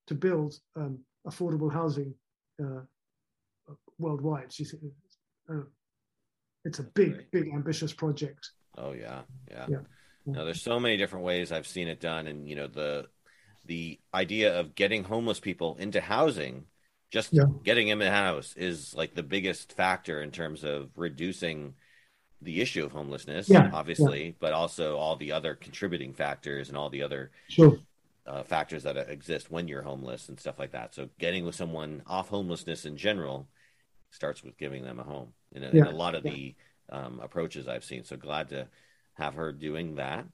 to 0.07 0.15
build 0.15 0.55
um, 0.77 0.99
affordable 1.27 1.73
housing 1.73 2.15
uh, 2.63 2.81
worldwide. 3.99 4.53
She's, 4.53 4.75
uh, 5.51 5.55
it's 6.65 6.79
a 6.79 6.85
big, 6.85 7.31
big, 7.31 7.51
ambitious 7.55 7.93
project. 7.93 8.51
Oh 8.77 8.93
yeah, 8.93 9.23
yeah. 9.51 9.67
yeah. 9.69 9.79
No, 10.27 10.45
there's 10.45 10.63
so 10.63 10.81
many 10.81 10.97
different 10.97 11.25
ways 11.25 11.53
I've 11.53 11.67
seen 11.67 11.89
it 11.89 12.01
done, 12.01 12.27
and 12.27 12.49
you 12.49 12.57
know 12.57 12.67
the 12.67 13.07
the 13.65 13.99
idea 14.13 14.59
of 14.59 14.75
getting 14.75 15.05
homeless 15.05 15.41
people 15.41 15.77
into 15.79 16.01
housing, 16.01 16.65
just 17.11 17.33
yeah. 17.33 17.45
getting 17.63 17.89
them 17.89 18.03
in 18.03 18.09
a 18.09 18.11
house, 18.11 18.55
is 18.57 18.95
like 18.95 19.15
the 19.15 19.23
biggest 19.23 19.73
factor 19.73 20.23
in 20.23 20.31
terms 20.31 20.65
of 20.65 20.91
reducing 20.97 21.75
the 22.43 22.61
issue 22.61 22.85
of 22.85 22.93
homelessness, 22.93 23.49
yeah, 23.49 23.71
obviously, 23.73 24.27
yeah. 24.27 24.33
but 24.41 24.53
also 24.53 24.97
all 24.97 25.17
the 25.17 25.33
other 25.33 25.55
contributing 25.55 26.13
factors 26.13 26.69
and 26.69 26.77
all 26.77 26.91
the 26.91 27.03
other 27.03 27.31
sure. 27.49 27.79
uh, 28.27 28.43
factors 28.43 28.83
that 28.83 28.97
exist 28.97 29.51
when 29.51 29.69
you're 29.69 29.83
homeless 29.83 30.29
and 30.29 30.39
stuff 30.39 30.59
like 30.59 30.73
that. 30.73 30.95
So 30.95 31.09
getting 31.19 31.45
with 31.47 31.55
someone 31.55 32.03
off 32.07 32.29
homelessness 32.29 32.85
in 32.85 32.97
general 32.97 33.49
starts 34.11 34.43
with 34.43 34.59
giving 34.59 34.85
them 34.85 35.01
a 35.01 35.03
home 35.03 35.33
in 35.53 35.63
a, 35.63 35.71
yeah. 35.73 35.83
in 35.83 35.87
a 35.87 35.97
lot 35.97 36.15
of 36.15 36.23
the 36.23 36.55
um, 36.91 37.21
approaches 37.23 37.69
I've 37.69 37.85
seen. 37.85 38.05
So 38.05 38.17
glad 38.17 38.51
to 38.51 38.69
have 39.15 39.35
her 39.35 39.53
doing 39.53 39.97
that. 39.97 40.27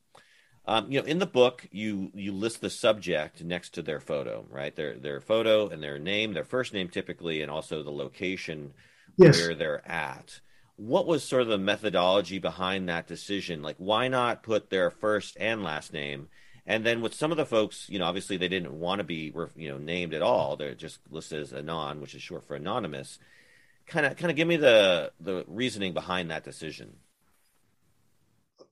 Um, 0.65 0.93
you 0.93 1.01
know, 1.01 1.07
in 1.07 1.19
the 1.19 1.27
book, 1.27 1.67
you 1.73 2.11
you 2.15 2.33
list 2.33 2.61
the 2.61 2.71
subject 2.71 3.43
next 3.43 3.71
to 3.75 3.83
their 3.83 4.01
photo, 4.01 4.47
right? 4.49 4.75
Their 4.75 4.97
their 4.97 5.21
photo 5.21 5.69
and 5.69 5.83
their 5.83 5.99
name, 5.99 6.35
their 6.35 6.45
first 6.45 6.73
name 6.73 6.89
typically, 6.89 7.43
and 7.43 7.51
also 7.51 7.83
the 7.83 7.91
location 7.91 8.73
yes. 9.17 9.39
where 9.39 9.55
they're 9.55 9.87
at 9.89 10.41
what 10.77 11.07
was 11.07 11.23
sort 11.23 11.43
of 11.43 11.49
the 11.49 11.59
methodology 11.59 12.39
behind 12.39 12.89
that 12.89 13.07
decision? 13.07 13.63
Like, 13.63 13.77
why 13.79 14.09
not 14.09 14.43
put 14.43 14.71
their 14.71 14.91
first 14.91 15.37
and 15.39 15.63
last 15.63 15.93
name? 15.93 16.29
And 16.67 16.85
then 16.85 17.01
with 17.01 17.15
some 17.15 17.31
of 17.31 17.37
the 17.37 17.47
folks, 17.47 17.89
you 17.89 17.99
know, 17.99 18.05
obviously 18.05 18.37
they 18.37 18.49
didn't 18.49 18.79
want 18.79 19.01
to 19.01 19.05
be, 19.05 19.33
you 19.57 19.69
know, 19.69 19.79
named 19.79 20.15
at 20.15 20.23
all. 20.23 20.57
They're 20.57 20.75
just 20.75 21.01
listed 21.11 21.41
as 21.41 21.53
anon, 21.53 22.01
which 22.01 22.15
is 22.15 22.23
short 22.23 22.47
for 22.47 22.55
anonymous. 22.55 23.19
Kind 23.87 24.07
of, 24.07 24.17
kind 24.17 24.31
of, 24.31 24.37
give 24.37 24.47
me 24.47 24.57
the 24.57 25.13
the 25.21 25.45
reasoning 25.49 25.93
behind 25.93 26.31
that 26.31 26.45
decision. 26.45 26.95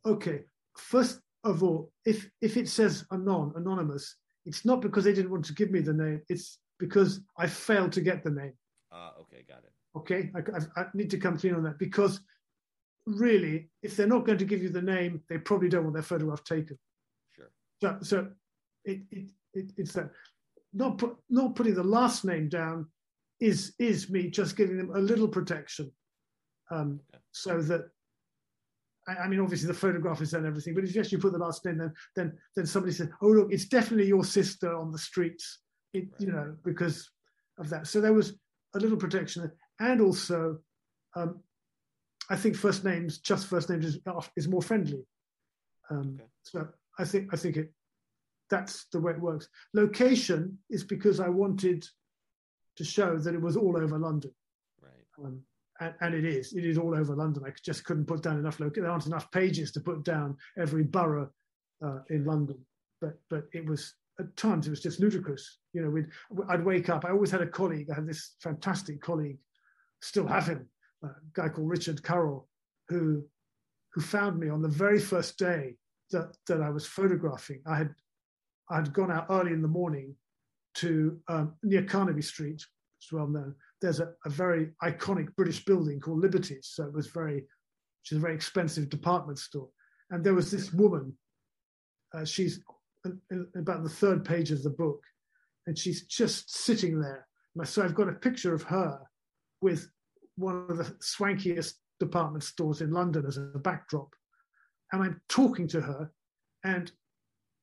Okay, 0.07 0.45
first 0.77 1.21
of 1.45 1.63
all, 1.63 1.93
if 2.05 2.31
if 2.41 2.57
it 2.57 2.69
says 2.69 3.05
anon, 3.13 3.53
anonymous, 3.57 4.17
it's 4.47 4.65
not 4.65 4.81
because 4.81 5.05
they 5.05 5.13
didn't 5.13 5.31
want 5.31 5.45
to 5.47 5.55
give 5.55 5.71
me 5.71 5.81
the 5.81 5.93
name. 5.93 6.23
It's 6.29 6.59
because 6.79 7.21
I 7.37 7.47
failed 7.47 7.93
to 7.93 8.01
get 8.01 8.23
the 8.23 8.31
name. 8.31 8.53
Ah, 8.93 9.13
uh, 9.17 9.21
okay, 9.23 9.45
got 9.49 9.59
it. 9.59 9.73
Okay, 9.97 10.31
I, 10.35 10.81
I, 10.81 10.87
need 10.95 11.11
to 11.11 11.19
come 11.19 11.37
clean 11.37 11.55
on 11.55 11.65
that 11.65 11.79
because 11.79 12.21
really, 13.07 13.69
if 13.83 13.97
they're 13.97 14.07
not 14.07 14.25
going 14.25 14.39
to 14.39 14.45
give 14.45 14.63
you 14.63 14.69
the 14.69 14.83
name, 14.83 15.23
they 15.29 15.39
probably 15.39 15.69
don't 15.69 15.83
want 15.83 15.95
their 15.95 16.03
photograph 16.03 16.45
taken. 16.45 16.79
Sure. 17.35 17.51
So, 17.81 17.99
so 18.03 18.29
it, 18.85 19.01
it, 19.11 19.31
it, 19.55 19.73
it's 19.77 19.93
that 19.95 20.11
not 20.73 20.99
put, 20.99 21.17
not 21.29 21.57
putting 21.57 21.75
the 21.75 21.83
last 21.83 22.25
name 22.25 22.49
down 22.49 22.87
is 23.41 23.75
is 23.79 24.11
me 24.11 24.29
just 24.31 24.57
giving 24.57 24.77
them 24.77 24.95
a 24.95 24.99
little 24.99 25.29
protection, 25.29 25.91
um, 26.71 27.01
so 27.33 27.61
that 27.63 27.89
I, 29.09 29.27
mean, 29.29 29.41
obviously 29.41 29.67
the 29.67 29.75
photograph 29.75 30.21
is 30.21 30.35
and 30.35 30.47
everything, 30.47 30.75
but 30.75 30.85
if 30.85 30.95
you 30.95 31.01
actually 31.01 31.19
put 31.19 31.33
the 31.33 31.39
last 31.39 31.65
name, 31.65 31.79
then 31.79 31.93
then 32.15 32.39
then 32.55 32.67
somebody 32.67 32.93
says, 32.93 33.09
"Oh, 33.23 33.29
look, 33.29 33.53
it's 33.53 33.67
definitely 33.67 34.07
your 34.07 34.25
sister 34.25 34.75
on 34.75 34.93
the 34.93 34.99
streets," 34.99 35.61
it, 35.93 36.09
right. 36.13 36.21
you 36.21 36.27
know, 36.29 36.55
because 36.65 37.11
of 37.59 37.71
that. 37.71 37.87
So 37.87 38.01
there 38.01 38.13
was 38.13 38.35
a 38.75 38.79
little 38.79 38.99
protection 38.99 39.51
and 39.81 40.01
also 40.01 40.59
um, 41.17 41.41
I 42.29 42.37
think 42.37 42.55
first 42.55 42.85
names, 42.85 43.19
just 43.19 43.49
first 43.49 43.69
names, 43.69 43.85
is, 43.85 43.99
is 44.37 44.49
more 44.49 44.63
friendly. 44.63 45.05
Um, 45.91 46.19
okay. 46.21 46.29
So 46.45 46.69
I 46.99 47.05
think 47.05 47.35
I 47.35 47.37
think 47.37 47.57
it 47.57 47.73
that's 48.49 48.87
the 48.93 49.01
way 49.01 49.13
it 49.13 49.21
works. 49.21 49.49
Location 49.75 50.59
is 50.71 50.85
because 50.85 51.21
I 51.21 51.29
wanted 51.29 51.87
to 52.77 52.85
show 52.85 53.17
that 53.17 53.35
it 53.35 53.41
was 53.41 53.57
all 53.57 53.77
over 53.77 53.99
London, 53.99 54.33
right? 54.81 55.25
Um, 55.25 55.43
and, 55.81 55.95
and, 56.01 56.15
it 56.15 56.25
is. 56.25 56.53
It 56.53 56.65
is 56.65 56.79
all 56.79 56.95
over 56.95 57.15
London. 57.15 57.43
I 57.47 57.53
just 57.65 57.85
couldn't 57.85 58.07
put 58.07 58.23
down 58.23 58.39
enough. 58.39 58.61
Loc- 58.61 58.75
there 58.75 58.91
aren't 58.91 59.07
enough 59.07 59.31
pages 59.31 59.73
to 59.73 59.81
put 59.81 60.05
down 60.05 60.37
every 60.59 60.85
borough 60.85 61.31
uh, 61.85 62.01
in 62.11 62.25
London. 62.25 62.59
But 63.01 63.19
but 63.31 63.45
it 63.53 63.65
was 63.65 63.95
at 64.19 64.37
times 64.37 64.67
it 64.67 64.71
was 64.71 64.83
just 64.83 65.01
ludicrous. 65.01 65.59
You 65.73 65.83
know, 65.83 65.91
we'd 65.91 66.09
I'd 66.49 66.65
wake 66.65 66.89
up. 66.89 67.05
I 67.05 67.11
always 67.11 67.31
had 67.31 67.43
a 67.43 67.47
colleague. 67.47 67.89
I 67.91 67.95
had 67.95 68.07
this 68.07 68.37
fantastic 68.41 69.01
colleague 69.01 69.39
still 70.03 70.27
have 70.27 70.47
him, 70.47 70.67
a 71.03 71.09
guy 71.33 71.49
called 71.49 71.69
Richard 71.69 72.03
Currell, 72.03 72.47
who 72.89 73.25
who 73.93 74.01
found 74.01 74.39
me 74.39 74.49
on 74.49 74.63
the 74.63 74.69
very 74.69 75.01
first 75.01 75.37
day 75.37 75.75
that, 76.13 76.37
that 76.47 76.61
I 76.61 76.71
was 76.71 76.87
photographing. 76.87 77.61
I 77.67 77.77
had 77.77 77.95
I 78.71 78.77
had 78.77 78.93
gone 78.93 79.11
out 79.11 79.27
early 79.31 79.53
in 79.53 79.63
the 79.63 79.69
morning 79.69 80.15
to 80.75 81.19
um, 81.29 81.55
near 81.63 81.83
Carnaby 81.83 82.23
Street, 82.23 82.63
it's 83.01 83.13
well 83.13 83.27
known. 83.27 83.55
There's 83.81 84.01
a, 84.01 84.13
a, 84.25 84.31
very 84.31 84.71
iconic 84.83 85.35
British 85.37 85.65
building 85.65 86.01
called 86.01 86.21
Liberties, 86.21 86.69
so 86.73 86.85
it 86.85 86.93
was 86.93 87.07
very, 87.07 87.45
is 88.11 88.17
a 88.17 88.21
very 88.21 88.35
expensive 88.35 88.91
department 88.91 89.39
store. 89.39 89.69
And 90.11 90.23
there 90.23 90.35
was 90.35 90.51
this 90.51 90.73
woman. 90.73 91.15
Uh, 92.15 92.25
she's 92.25 92.61
in, 93.05 93.21
in 93.31 93.47
about 93.57 93.83
the 93.83 93.89
third 93.89 94.25
page 94.25 94.51
of 94.51 94.63
the 94.63 94.71
book, 94.71 95.03
and 95.67 95.79
she's 95.79 96.03
just 96.07 96.55
sitting 96.55 97.01
there. 97.01 97.27
So 97.65 97.83
I've 97.83 97.95
got 97.95 98.09
a 98.09 98.13
picture 98.13 98.55
of 98.55 98.63
her 98.65 99.01
with 99.61 99.89
one 100.37 100.67
of 100.69 100.77
the 100.77 100.85
swankiest 101.01 101.75
department 101.99 102.43
stores 102.43 102.81
in 102.81 102.91
London 102.91 103.25
as 103.27 103.37
a 103.37 103.59
backdrop. 103.59 104.09
And 104.93 105.03
I'm 105.03 105.21
talking 105.29 105.69
to 105.69 105.81
her, 105.81 106.11
and 106.65 106.91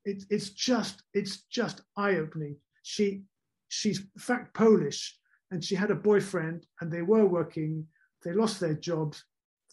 it, 0.05 0.23
it's 0.29 0.49
just 0.51 1.03
it's 1.13 1.43
just 1.51 1.81
eye-opening. 1.97 2.55
She 2.83 3.23
she's 3.67 3.99
in 3.99 4.21
fact 4.21 4.53
Polish, 4.53 5.17
and 5.51 5.63
she 5.63 5.75
had 5.75 5.91
a 5.91 5.95
boyfriend, 5.95 6.65
and 6.81 6.91
they 6.91 7.01
were 7.01 7.25
working. 7.25 7.87
They 8.23 8.33
lost 8.33 8.59
their 8.59 8.73
jobs. 8.73 9.23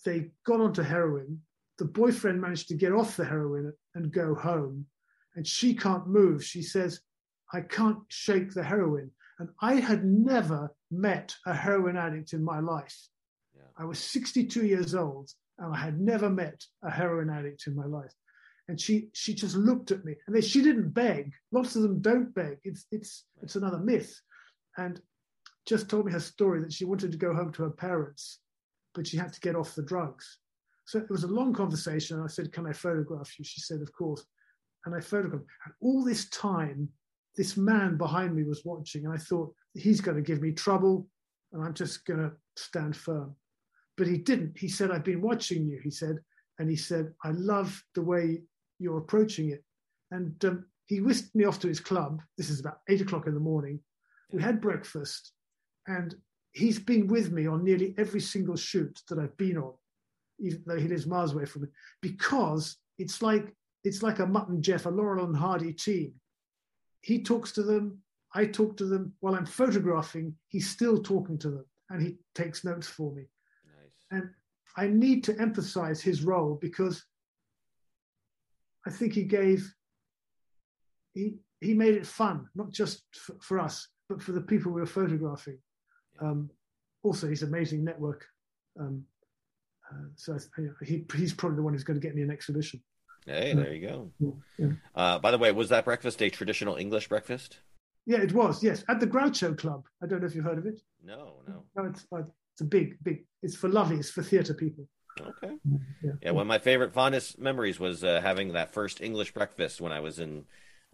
They 0.05 0.31
got 0.47 0.61
onto 0.61 0.83
heroin. 0.83 1.41
The 1.79 1.87
boyfriend 1.87 2.41
managed 2.41 2.69
to 2.69 2.75
get 2.75 2.93
off 2.93 3.17
the 3.17 3.25
heroin 3.25 3.73
and 3.95 4.13
go 4.13 4.35
home, 4.35 4.87
and 5.35 5.47
she 5.47 5.75
can't 5.75 6.07
move. 6.07 6.45
She 6.45 6.63
says, 6.63 7.01
"I 7.53 7.63
can't 7.63 8.01
shake 8.09 8.53
the 8.53 8.63
heroin." 8.63 9.11
And 9.41 9.49
I 9.61 9.75
had 9.75 10.05
never 10.05 10.71
met 10.93 11.35
a 11.45 11.55
heroin 11.55 11.97
addict 11.97 12.35
in 12.35 12.45
my 12.45 12.61
life. 12.61 12.97
Yeah. 13.57 13.63
I 13.77 13.85
was 13.85 13.99
62 13.99 14.65
years 14.65 14.95
old 14.95 15.33
and 15.59 15.75
I 15.75 15.79
had 15.79 16.01
never 16.01 16.31
met 16.31 16.65
a 16.83 16.91
heroin 16.91 17.31
addict 17.31 17.67
in 17.67 17.75
my 17.75 17.87
life. 17.87 18.13
And 18.69 18.81
she 18.81 19.09
she 19.13 19.35
just 19.35 19.57
looked 19.57 19.91
at 19.91 20.05
me, 20.07 20.15
and 20.27 20.35
they, 20.35 20.41
she 20.41 20.63
didn't 20.63 20.91
beg. 20.91 21.33
Lots 21.53 21.77
of 21.77 21.83
them 21.83 22.01
don't 22.01 22.35
beg. 22.35 22.59
It's 22.65 22.87
it's 22.91 23.25
it's 23.43 23.57
another 23.57 23.79
myth, 23.79 24.19
and 24.79 24.99
just 25.67 25.89
told 25.89 26.07
me 26.07 26.13
her 26.13 26.21
story 26.21 26.61
that 26.61 26.73
she 26.73 26.85
wanted 26.85 27.13
to 27.13 27.19
go 27.19 27.35
home 27.35 27.53
to 27.53 27.63
her 27.63 27.71
parents, 27.71 28.41
but 28.95 29.07
she 29.07 29.17
had 29.17 29.33
to 29.33 29.41
get 29.41 29.57
off 29.57 29.75
the 29.75 29.83
drugs. 29.83 30.39
So 30.87 30.99
it 30.99 31.11
was 31.11 31.25
a 31.25 31.29
long 31.29 31.55
conversation. 31.55 32.21
I 32.21 32.27
said, 32.27 32.53
"Can 32.53 32.67
I 32.67 32.73
photograph 32.73 33.39
you?" 33.39 33.45
She 33.45 33.61
said, 33.61 33.81
"Of 33.81 33.93
course." 33.93 34.25
And 34.85 34.95
I 34.95 35.01
photographed. 35.01 35.47
And 35.65 35.75
all 35.81 36.05
this 36.05 36.29
time, 36.29 36.89
this 37.37 37.57
man 37.57 37.97
behind 37.97 38.35
me 38.37 38.45
was 38.45 38.65
watching, 38.65 39.07
and 39.07 39.15
I 39.15 39.17
thought, 39.17 39.55
he's 39.73 40.01
going 40.03 40.17
to 40.17 40.23
give 40.23 40.43
me 40.43 40.53
trouble, 40.53 41.09
and 41.53 41.65
I'm 41.65 41.75
just 41.75 42.05
going 42.05 42.21
to 42.21 42.33
stand 42.57 42.95
firm. 42.95 43.35
But 43.97 44.07
he 44.07 44.19
didn't. 44.19 44.59
He 44.59 44.69
said, 44.69 44.91
I've 44.91 45.03
been 45.05 45.23
watching 45.23 45.67
you, 45.67 45.81
he 45.83 45.91
said, 45.91 46.19
and 46.59 46.69
he 46.69 46.77
said, 46.77 47.13
I 47.25 47.31
love 47.31 47.83
the 47.95 48.03
way 48.03 48.43
you're 48.79 48.99
approaching 48.99 49.51
it. 49.51 49.65
and 50.11 50.45
um, 50.45 50.67
he 50.87 51.01
whisked 51.01 51.35
me 51.35 51.45
off 51.45 51.59
to 51.61 51.69
his 51.69 51.81
club. 51.81 52.21
This 52.37 52.51
is 52.51 52.61
about 52.61 52.81
eight 52.89 53.01
o'clock 53.01 53.27
in 53.27 53.35
the 53.35 53.41
morning. 53.41 53.81
We 54.33 54.43
had 54.43 54.61
breakfast, 54.61 55.33
and 55.87 56.15
he's 56.53 56.79
been 56.79 57.07
with 57.07 57.33
me 57.33 57.47
on 57.47 57.65
nearly 57.65 57.95
every 57.99 58.21
single 58.21 58.57
shoot 58.57 59.01
that 59.09 59.19
I've 59.19 59.37
been 59.37 59.59
on, 59.59 59.75
even 60.39 60.63
though 60.67 60.79
he 60.79 60.89
lives 60.89 61.07
miles 61.07 61.33
away 61.33 61.45
from 61.45 61.63
me, 61.63 61.69
because 62.01 62.77
it's 62.99 63.23
like 63.23 63.55
it's 63.85 64.03
like 64.03 64.19
a 64.19 64.27
Mutt 64.27 64.49
and 64.49 64.63
Jeff, 64.63 64.87
a 64.87 64.89
Laurel 64.89 65.27
and 65.27 65.37
Hardy 65.37 65.73
team. 65.73 66.15
He 67.03 67.23
talks 67.23 67.53
to 67.53 67.63
them, 67.63 67.99
I 68.35 68.47
talk 68.47 68.77
to 68.79 68.87
them. 68.87 69.13
While 69.21 69.35
I'm 69.35 69.45
photographing, 69.45 70.35
he's 70.49 70.69
still 70.69 71.03
talking 71.03 71.39
to 71.39 71.51
them, 71.51 71.65
and 71.91 72.01
he 72.01 72.17
takes 72.35 72.65
notes 72.65 72.87
for 72.87 73.13
me. 73.13 73.25
Nice. 73.67 73.95
And 74.11 74.31
I 74.77 74.89
need 74.89 75.23
to 75.25 75.39
emphasize 75.39 76.01
his 76.01 76.25
role 76.25 76.59
because 76.61 77.05
I 78.87 78.91
think 78.91 79.13
he 79.13 79.25
gave 79.25 79.73
he 81.13 81.37
he 81.61 81.75
made 81.75 81.95
it 81.95 82.07
fun, 82.07 82.49
not 82.55 82.71
just 82.71 83.03
for, 83.15 83.37
for 83.41 83.59
us, 83.59 83.89
but 84.09 84.21
for 84.21 84.33
the 84.33 84.41
people 84.41 84.73
we 84.73 84.81
were 84.81 84.87
photographing. 84.87 85.59
Um, 86.21 86.51
also, 87.03 87.29
he's 87.29 87.43
amazing 87.43 87.85
network. 87.85 88.27
Um, 88.79 89.05
uh, 89.91 90.07
so 90.17 90.35
I, 90.35 90.85
he, 90.85 91.05
he's 91.15 91.35
probably 91.35 91.57
the 91.57 91.63
one 91.63 91.75
who's 91.75 91.85
going 91.85 92.01
to 92.01 92.07
get 92.07 92.15
me 92.15 92.23
an 92.23 92.31
exhibition. 92.31 92.83
Hey, 93.27 93.55
there 93.55 93.73
you 93.73 93.87
go. 93.87 94.11
Yeah. 94.59 94.67
Uh, 94.95 95.19
by 95.19 95.31
the 95.31 95.39
way, 95.39 95.51
was 95.53 95.71
that 95.71 95.85
breakfast 95.85 96.23
a 96.23 96.29
traditional 96.29 96.77
English 96.77 97.09
breakfast? 97.09 97.59
Yeah, 98.07 98.19
it 98.19 98.33
was. 98.33 98.63
Yes, 98.63 98.85
at 98.89 99.01
the 99.01 99.07
Groucho 99.07 99.57
Club. 99.57 99.87
I 100.03 100.07
don't 100.07 100.21
know 100.21 100.27
if 100.27 100.35
you've 100.35 100.45
heard 100.45 100.59
of 100.59 100.67
it. 100.67 100.81
No, 101.03 101.37
no. 101.49 101.65
No, 101.75 101.85
it's 101.85 102.07
uh, 102.13 102.23
it's 102.53 102.61
a 102.61 102.65
big, 102.65 102.99
big. 103.03 103.25
It's 103.43 103.57
for 103.57 103.69
lovies, 103.71 104.11
for 104.11 104.23
theatre 104.23 104.53
people. 104.53 104.87
Okay. 105.21 105.55
Yeah. 106.03 106.13
Yeah, 106.21 106.31
one 106.33 106.43
of 106.43 106.49
my 106.49 106.59
favorite 106.59 106.93
fondest 106.93 107.39
memories 107.39 107.81
was 107.81 108.05
uh, 108.05 108.21
having 108.21 108.53
that 108.53 108.73
first 108.73 109.01
English 109.01 109.33
breakfast 109.33 109.81
when 109.81 109.93
I 109.93 110.01
was 110.01 110.19
in 110.19 110.45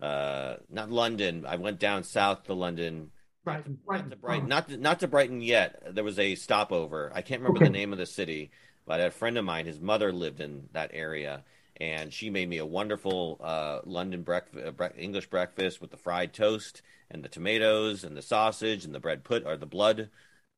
uh, 0.01 0.57
not 0.71 0.91
London. 0.91 1.45
I 1.47 1.57
went 1.57 1.79
down 1.79 2.05
south 2.05 2.45
to 2.45 2.55
London. 2.55 3.11
Brighton, 3.45 3.79
Not 3.89 4.11
to 4.11 4.17
Brighton, 4.17 4.49
not 4.49 4.69
to, 4.69 4.77
not 4.77 5.01
to 5.01 5.09
Brighton 5.09 5.41
yet. 5.41 5.95
There 5.95 6.05
was 6.05 6.19
a 6.19 6.35
stopover. 6.35 7.11
I 7.15 7.23
can't 7.23 7.41
remember 7.41 7.59
Okay. 7.59 7.67
the 7.67 7.79
name 7.79 7.93
of 7.93 7.99
the 7.99 8.07
city, 8.07 8.51
but 8.87 9.01
a 9.01 9.11
friend 9.11 9.39
of 9.39 9.45
mine, 9.45 9.67
his 9.67 9.81
mother 9.81 10.13
lived 10.13 10.41
in 10.41 10.69
that 10.73 10.91
area, 10.93 11.45
and 11.81 12.13
she 12.13 12.29
made 12.29 12.49
me 12.49 12.59
a 12.59 12.67
wonderful 12.67 13.41
uh, 13.43 13.81
London 13.85 14.23
breakfast, 14.23 14.67
uh, 14.67 14.71
bre- 14.73 14.97
English 14.99 15.29
breakfast 15.31 15.81
with 15.81 15.91
the 15.91 15.97
fried 15.97 16.33
toast 16.35 16.83
and 17.11 17.25
the 17.25 17.29
tomatoes 17.29 18.05
and 18.05 18.17
the 18.17 18.23
sausage 18.23 18.85
and 18.85 18.95
the 18.95 19.01
bread 19.01 19.25
put 19.25 19.47
or 19.47 19.57
the 19.57 19.67
blood 19.67 20.11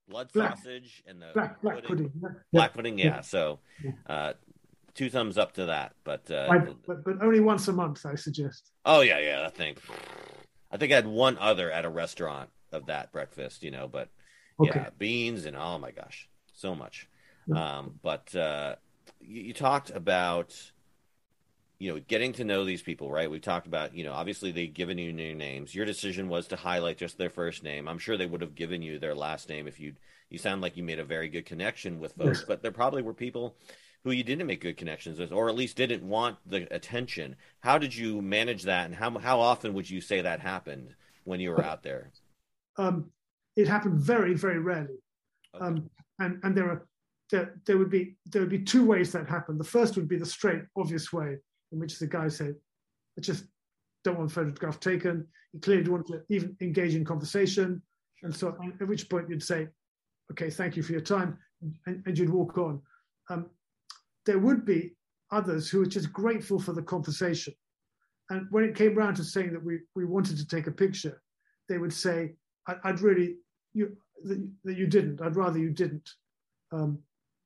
blood 0.09 0.31
Black. 0.35 0.57
sausage 0.59 1.03
and 1.07 1.23
the 1.23 1.31
black, 1.33 1.63
black 1.63 1.85
pudding. 1.85 2.13
yeah. 2.21 2.29
Black 2.53 2.75
pudding, 2.75 2.99
yeah. 2.99 3.05
Yeah. 3.07 3.21
So, 3.21 3.61
Yeah. 3.83 3.93
uh, 4.09 4.33
two 4.95 5.09
thumbs 5.09 5.39
up 5.39 5.53
to 5.55 5.67
that. 5.67 5.95
But 6.05 6.29
uh, 6.31 6.49
I- 6.51 6.59
but, 6.87 7.05
but 7.05 7.23
only 7.23 7.39
once 7.41 7.69
a 7.69 7.73
month, 7.73 8.05
I 8.05 8.17
suggest. 8.17 8.73
oh 8.85 9.01
yeah, 9.03 9.21
yeah, 9.21 9.45
I 9.47 9.51
think 9.51 9.79
I 10.73 10.77
think 10.77 10.91
I 10.93 10.97
had 10.97 11.07
one 11.07 11.39
other 11.39 11.71
at 11.71 11.85
a 11.85 11.89
restaurant 11.89 12.51
of 12.73 12.87
that 12.87 13.13
breakfast, 13.13 13.63
you 13.63 13.71
know, 13.71 13.89
but 13.89 14.11
Okay. 14.59 14.81
yeah, 14.81 14.91
beans 14.99 15.45
and 15.47 15.57
oh 15.57 15.79
my 15.79 15.91
gosh, 15.91 16.29
so 16.53 16.75
much. 16.75 17.09
Yeah. 17.47 17.57
Um, 17.59 17.95
but 18.03 18.35
uh, 18.35 18.77
you, 19.21 19.43
you 19.43 19.55
talked 19.55 19.91
about 19.91 20.55
you 21.79 21.93
know 21.93 22.01
getting 22.01 22.33
to 22.35 22.45
know 22.45 22.65
these 22.65 22.83
people, 22.83 23.11
right? 23.11 23.31
we've 23.31 23.41
talked 23.43 23.67
about 23.67 23.95
you 23.95 24.05
know 24.05 24.13
obviously 24.13 24.53
they've 24.53 24.73
given 24.73 24.99
you 24.99 25.13
new 25.13 25.35
names. 25.35 25.75
Your 25.75 25.85
decision 25.85 26.29
was 26.29 26.47
to 26.49 26.57
highlight 26.57 26.99
just 26.99 27.19
their 27.19 27.31
first 27.31 27.63
name. 27.63 27.89
I'm 27.89 27.99
sure 27.99 28.17
they 28.17 28.27
would 28.27 28.41
have 28.41 28.55
given 28.55 28.83
you 28.83 28.99
their 28.99 29.15
last 29.15 29.49
name 29.49 29.67
if 29.67 29.81
you 29.81 29.95
you 30.31 30.39
sound 30.39 30.63
like 30.63 30.77
you 30.77 30.83
made 30.83 30.99
a 30.99 31.05
very 31.05 31.29
good 31.29 31.45
connection 31.47 31.99
with 32.01 32.15
folks, 32.15 32.43
Yes. 32.43 32.47
but 32.47 32.63
there 32.63 32.73
probably 32.73 33.03
were 33.03 33.13
people 33.15 33.57
who 34.05 34.11
you 34.13 34.25
didn't 34.25 34.47
make 34.47 34.61
good 34.61 34.77
connections 34.77 35.19
with, 35.19 35.31
or 35.33 35.49
at 35.49 35.55
least 35.55 35.77
didn't 35.77 36.03
want 36.03 36.39
the 36.47 36.67
attention. 36.75 37.37
How 37.61 37.79
did 37.79 37.95
you 37.95 38.23
manage 38.23 38.63
that, 38.65 38.87
and 38.87 38.95
how 38.95 39.19
how 39.19 39.41
often 39.41 39.75
would 39.75 39.91
you 39.91 40.01
say 40.01 40.21
that 40.23 40.41
happened 40.41 40.95
when 41.25 41.41
you 41.41 41.51
were 41.51 41.63
out 41.63 41.83
there? 41.83 42.13
Um, 42.77 43.11
it 43.57 43.69
happened 43.69 43.99
very, 43.99 44.35
very 44.35 44.59
rarely. 44.59 44.99
Okay. 45.55 45.65
Um, 45.65 45.91
and 46.19 46.39
and 46.43 46.57
there 46.57 46.71
are 46.71 46.87
there, 47.31 47.55
there 47.67 47.79
would 47.79 47.91
be 47.91 48.17
there 48.27 48.43
would 48.43 48.51
be 48.51 48.63
two 48.63 48.85
ways 48.85 49.11
that 49.13 49.29
happened. 49.29 49.59
The 49.59 49.65
first 49.65 49.97
would 49.97 50.09
be 50.09 50.19
the 50.19 50.27
straight, 50.27 50.63
obvious 50.77 51.13
way 51.13 51.39
in 51.73 51.79
which 51.79 51.99
the 51.99 52.07
guy 52.07 52.29
said, 52.29 52.55
"I 53.19 53.21
just 53.21 53.45
don't 54.05 54.19
want 54.19 54.31
a 54.31 54.35
photograph 54.35 54.79
taken." 54.81 55.27
He 55.53 55.59
clearly 55.59 55.83
didn't 55.83 55.95
want 55.95 56.07
to 56.09 56.23
even 56.29 56.57
engage 56.61 56.95
in 56.95 57.05
conversation, 57.05 57.83
and 58.23 58.35
so 58.35 58.57
at 58.81 58.89
which 58.89 59.09
point 59.09 59.29
you'd 59.29 59.43
say, 59.43 59.69
"Okay, 60.31 60.51
thank 60.51 60.77
you 60.77 60.83
for 60.83 60.93
your 60.93 61.01
time," 61.01 61.39
and, 61.87 62.03
and 62.07 62.19
you'd 62.19 62.31
walk 62.31 62.59
on. 62.59 62.81
Um, 63.31 63.51
there 64.27 64.39
would 64.39 64.65
be 64.65 64.95
others 65.31 65.69
who 65.69 65.79
were 65.79 65.87
just 65.87 66.13
grateful 66.13 66.61
for 66.61 66.73
the 66.73 66.83
conversation, 66.83 67.55
and 68.31 68.47
when 68.51 68.65
it 68.65 68.77
came 68.77 68.95
round 68.95 69.17
to 69.17 69.25
saying 69.25 69.53
that 69.53 69.65
we 69.65 69.81
we 69.95 70.05
wanted 70.05 70.37
to 70.37 70.47
take 70.47 70.67
a 70.67 70.73
picture, 70.73 71.23
they 71.69 71.79
would 71.79 71.93
say, 71.93 72.35
I, 72.67 72.77
"I'd 72.85 73.01
really 73.01 73.37
you 73.73 73.97
that, 74.25 74.51
that 74.65 74.77
you 74.77 74.87
didn't. 74.87 75.21
I'd 75.23 75.37
rather 75.37 75.59
you 75.59 75.71
didn't." 75.71 76.09
Um, 76.73 76.99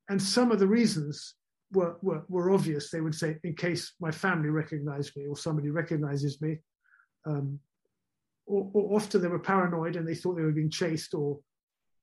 and 0.09 0.23
some 0.23 0.53
of 0.53 0.59
the 0.59 0.67
reasons 0.67 1.35
were, 1.73 1.97
were 2.03 2.25
were 2.29 2.51
obvious. 2.51 2.91
They 2.91 3.01
would 3.01 3.15
say, 3.15 3.39
"In 3.45 3.55
case 3.55 3.93
my 4.01 4.11
family 4.11 4.51
recognized 4.51 5.17
me 5.17 5.27
or 5.27 5.37
somebody 5.37 5.71
recognizes 5.71 6.41
me," 6.41 6.59
um, 7.25 7.59
or, 8.47 8.71
or 8.73 8.97
often 8.97 9.21
they 9.21 9.29
were 9.29 9.39
paranoid 9.39 9.97
and 9.97 10.07
they 10.07 10.15
thought 10.15 10.37
they 10.37 10.43
were 10.43 10.53
being 10.53 10.71
chased 10.71 11.15
or 11.15 11.41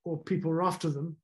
or 0.04 0.22
people 0.22 0.50
were 0.50 0.62
after 0.62 0.90
them. 0.90 1.16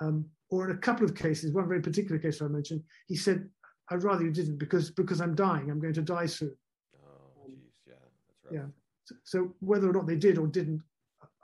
Um, 0.00 0.26
or 0.50 0.70
in 0.70 0.76
a 0.76 0.80
couple 0.80 1.04
of 1.04 1.14
cases, 1.14 1.52
one 1.52 1.68
very 1.68 1.82
particular 1.82 2.18
case 2.18 2.40
I 2.40 2.46
mentioned, 2.46 2.82
he 3.08 3.16
said, 3.16 3.48
"I'd 3.90 4.04
rather 4.04 4.24
you 4.24 4.30
didn't 4.30 4.58
because 4.58 4.90
because 4.90 5.20
I'm 5.20 5.34
dying. 5.34 5.70
I'm 5.70 5.80
going 5.80 5.94
to 5.94 6.02
die 6.02 6.26
soon." 6.26 6.56
Oh, 7.04 7.48
jeez, 7.48 7.56
yeah, 7.86 7.94
that's 8.28 8.44
right. 8.44 8.54
Yeah. 8.54 8.66
So, 9.04 9.14
so 9.24 9.54
whether 9.60 9.88
or 9.88 9.92
not 9.92 10.06
they 10.06 10.16
did 10.16 10.38
or 10.38 10.46
didn't, 10.46 10.82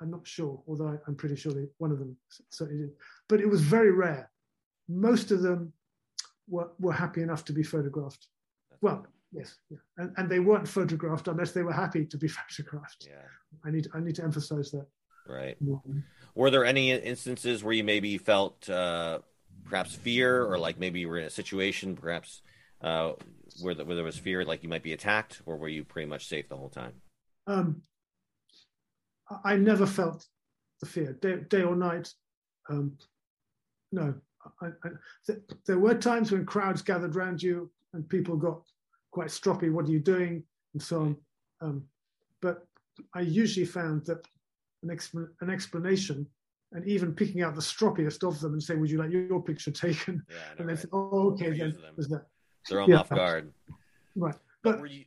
I'm 0.03 0.11
not 0.11 0.26
sure. 0.26 0.61
Although 0.66 0.98
I'm 1.07 1.14
pretty 1.14 1.36
sure 1.36 1.53
they, 1.53 1.66
one 1.78 1.92
of 1.92 1.98
them 1.98 2.16
certainly 2.50 2.82
did. 2.82 2.92
But 3.28 3.40
it 3.40 3.48
was 3.48 3.61
very 3.62 3.92
rare. 3.92 4.30
Most 4.88 5.30
of 5.30 5.42
them 5.42 5.72
were, 6.48 6.70
were 6.80 6.92
happy 6.92 7.22
enough 7.22 7.44
to 7.46 7.53
be 7.53 7.62
photographed. 7.62 8.26
Well, 8.80 9.07
yes, 9.30 9.55
yeah. 9.70 9.78
and, 9.98 10.12
and 10.16 10.28
they 10.28 10.40
weren't 10.40 10.66
photographed 10.66 11.28
unless 11.28 11.53
they 11.53 11.62
were 11.62 11.72
happy 11.72 12.05
to 12.05 12.18
be 12.18 12.28
photographed. 12.40 13.07
yeah, 13.09 13.28
I 13.64 13.70
need 13.70 13.86
I 13.94 14.00
need 14.00 14.16
to 14.16 14.24
emphasize 14.24 14.72
that. 14.72 14.86
right. 15.26 15.57
Were 16.34 16.50
there 16.50 16.64
any 16.64 16.90
instances 16.90 17.62
where 17.62 17.74
you 17.74 17.84
maybe 17.84 18.18
felt 18.18 18.68
uh, 18.68 19.20
perhaps 19.64 19.94
fear, 19.94 20.44
or 20.44 20.59
like 20.59 20.78
maybe 20.78 21.00
you 21.00 21.09
were 21.09 21.18
in 21.18 21.26
a 21.26 21.30
situation, 21.30 21.94
perhaps 21.94 22.42
uh, 22.80 23.12
where, 23.61 23.74
the, 23.74 23.84
where 23.84 23.94
there 23.94 24.05
was 24.05 24.18
fear, 24.18 24.44
like 24.44 24.62
you 24.62 24.68
might 24.68 24.82
be 24.82 24.92
attacked, 24.92 25.42
or 25.46 25.57
were 25.57 25.68
you 25.68 25.84
pretty 25.84 26.09
much 26.09 26.26
safe 26.26 26.48
the 26.48 26.57
whole 26.57 26.70
time? 26.70 26.94
Um, 27.46 27.82
I- 29.45 29.57
never 29.57 29.87
felt 29.87 30.26
the 30.80 30.87
fear, 30.87 31.12
day, 31.14 31.37
day 31.49 31.62
or 31.62 31.76
night. 31.76 32.12
Um, 32.68 32.97
no, 33.93 34.14
I, 34.61 34.66
I, 34.66 34.89
th- 35.26 35.39
there 35.66 35.78
were 35.78 35.95
times 35.95 36.33
when 36.33 36.45
crowds 36.47 36.83
gathered 36.83 37.14
around 37.16 37.43
you 37.43 37.70
and 37.93 38.09
people 38.09 38.37
got 38.37 38.62
quite 39.11 39.28
stroppy. 39.28 39.70
What 39.72 39.87
are 39.87 39.91
you 39.93 40.01
doing? 40.01 40.43
And 40.74 40.83
so 40.83 41.01
on. 41.03 41.16
Um, 41.61 41.85
but 42.41 42.66
I 43.14 43.20
usually 43.20 43.66
found 43.66 44.05
that 44.07 44.26
an, 44.83 44.89
expl- 44.89 45.28
an 45.41 45.51
explanation 45.51 46.26
and 46.72 46.87
even 46.89 47.14
picking 47.14 47.43
out 47.43 47.55
the 47.55 47.61
stroppiest 47.61 48.26
of 48.26 48.41
them 48.41 48.55
and 48.55 48.62
saying, 48.62 48.80
"Would 48.80 48.91
you 48.91 48.99
like 48.99 49.11
your 49.12 49.43
picture 49.43 49.70
taken?" 49.87 50.22
Yeah, 50.28 50.37
And 50.59 50.68
they 50.68 50.72
right? 50.72 50.78
say, 50.83 50.89
"Oh, 50.93 51.30
okay, 51.33 51.51
then 51.57 51.76
was 51.97 52.09
that 52.09 52.26
Throw 52.68 52.83
them 52.87 52.93
Yeah. 52.93 53.01
off 53.01 53.11
guard. 53.11 53.53
right?" 54.16 54.35
But 54.62 54.72
But 54.72 54.80
were 54.80 54.87
you? 54.87 55.05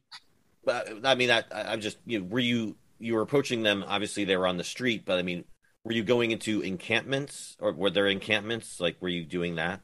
But 0.64 1.06
I 1.06 1.16
mean, 1.16 1.32
I, 1.32 1.44
I'm 1.52 1.82
just 1.82 1.98
you. 2.06 2.20
Know, 2.20 2.26
were 2.28 2.40
you? 2.40 2.76
You 3.00 3.16
were 3.16 3.22
approaching 3.22 3.64
them. 3.64 3.84
Obviously, 3.88 4.24
they 4.26 4.38
were 4.38 4.48
on 4.48 4.58
the 4.58 4.64
street, 4.64 5.06
but 5.06 5.20
I 5.20 5.22
mean, 5.24 5.44
were 5.84 5.92
you 5.94 6.04
going 6.04 6.32
into 6.32 6.62
encampments, 6.62 7.56
or 7.60 7.74
were 7.74 7.90
there 7.90 8.08
encampments? 8.08 8.80
Like, 8.80 9.02
were 9.02 9.10
you 9.10 9.26
doing 9.26 9.56
that? 9.56 9.82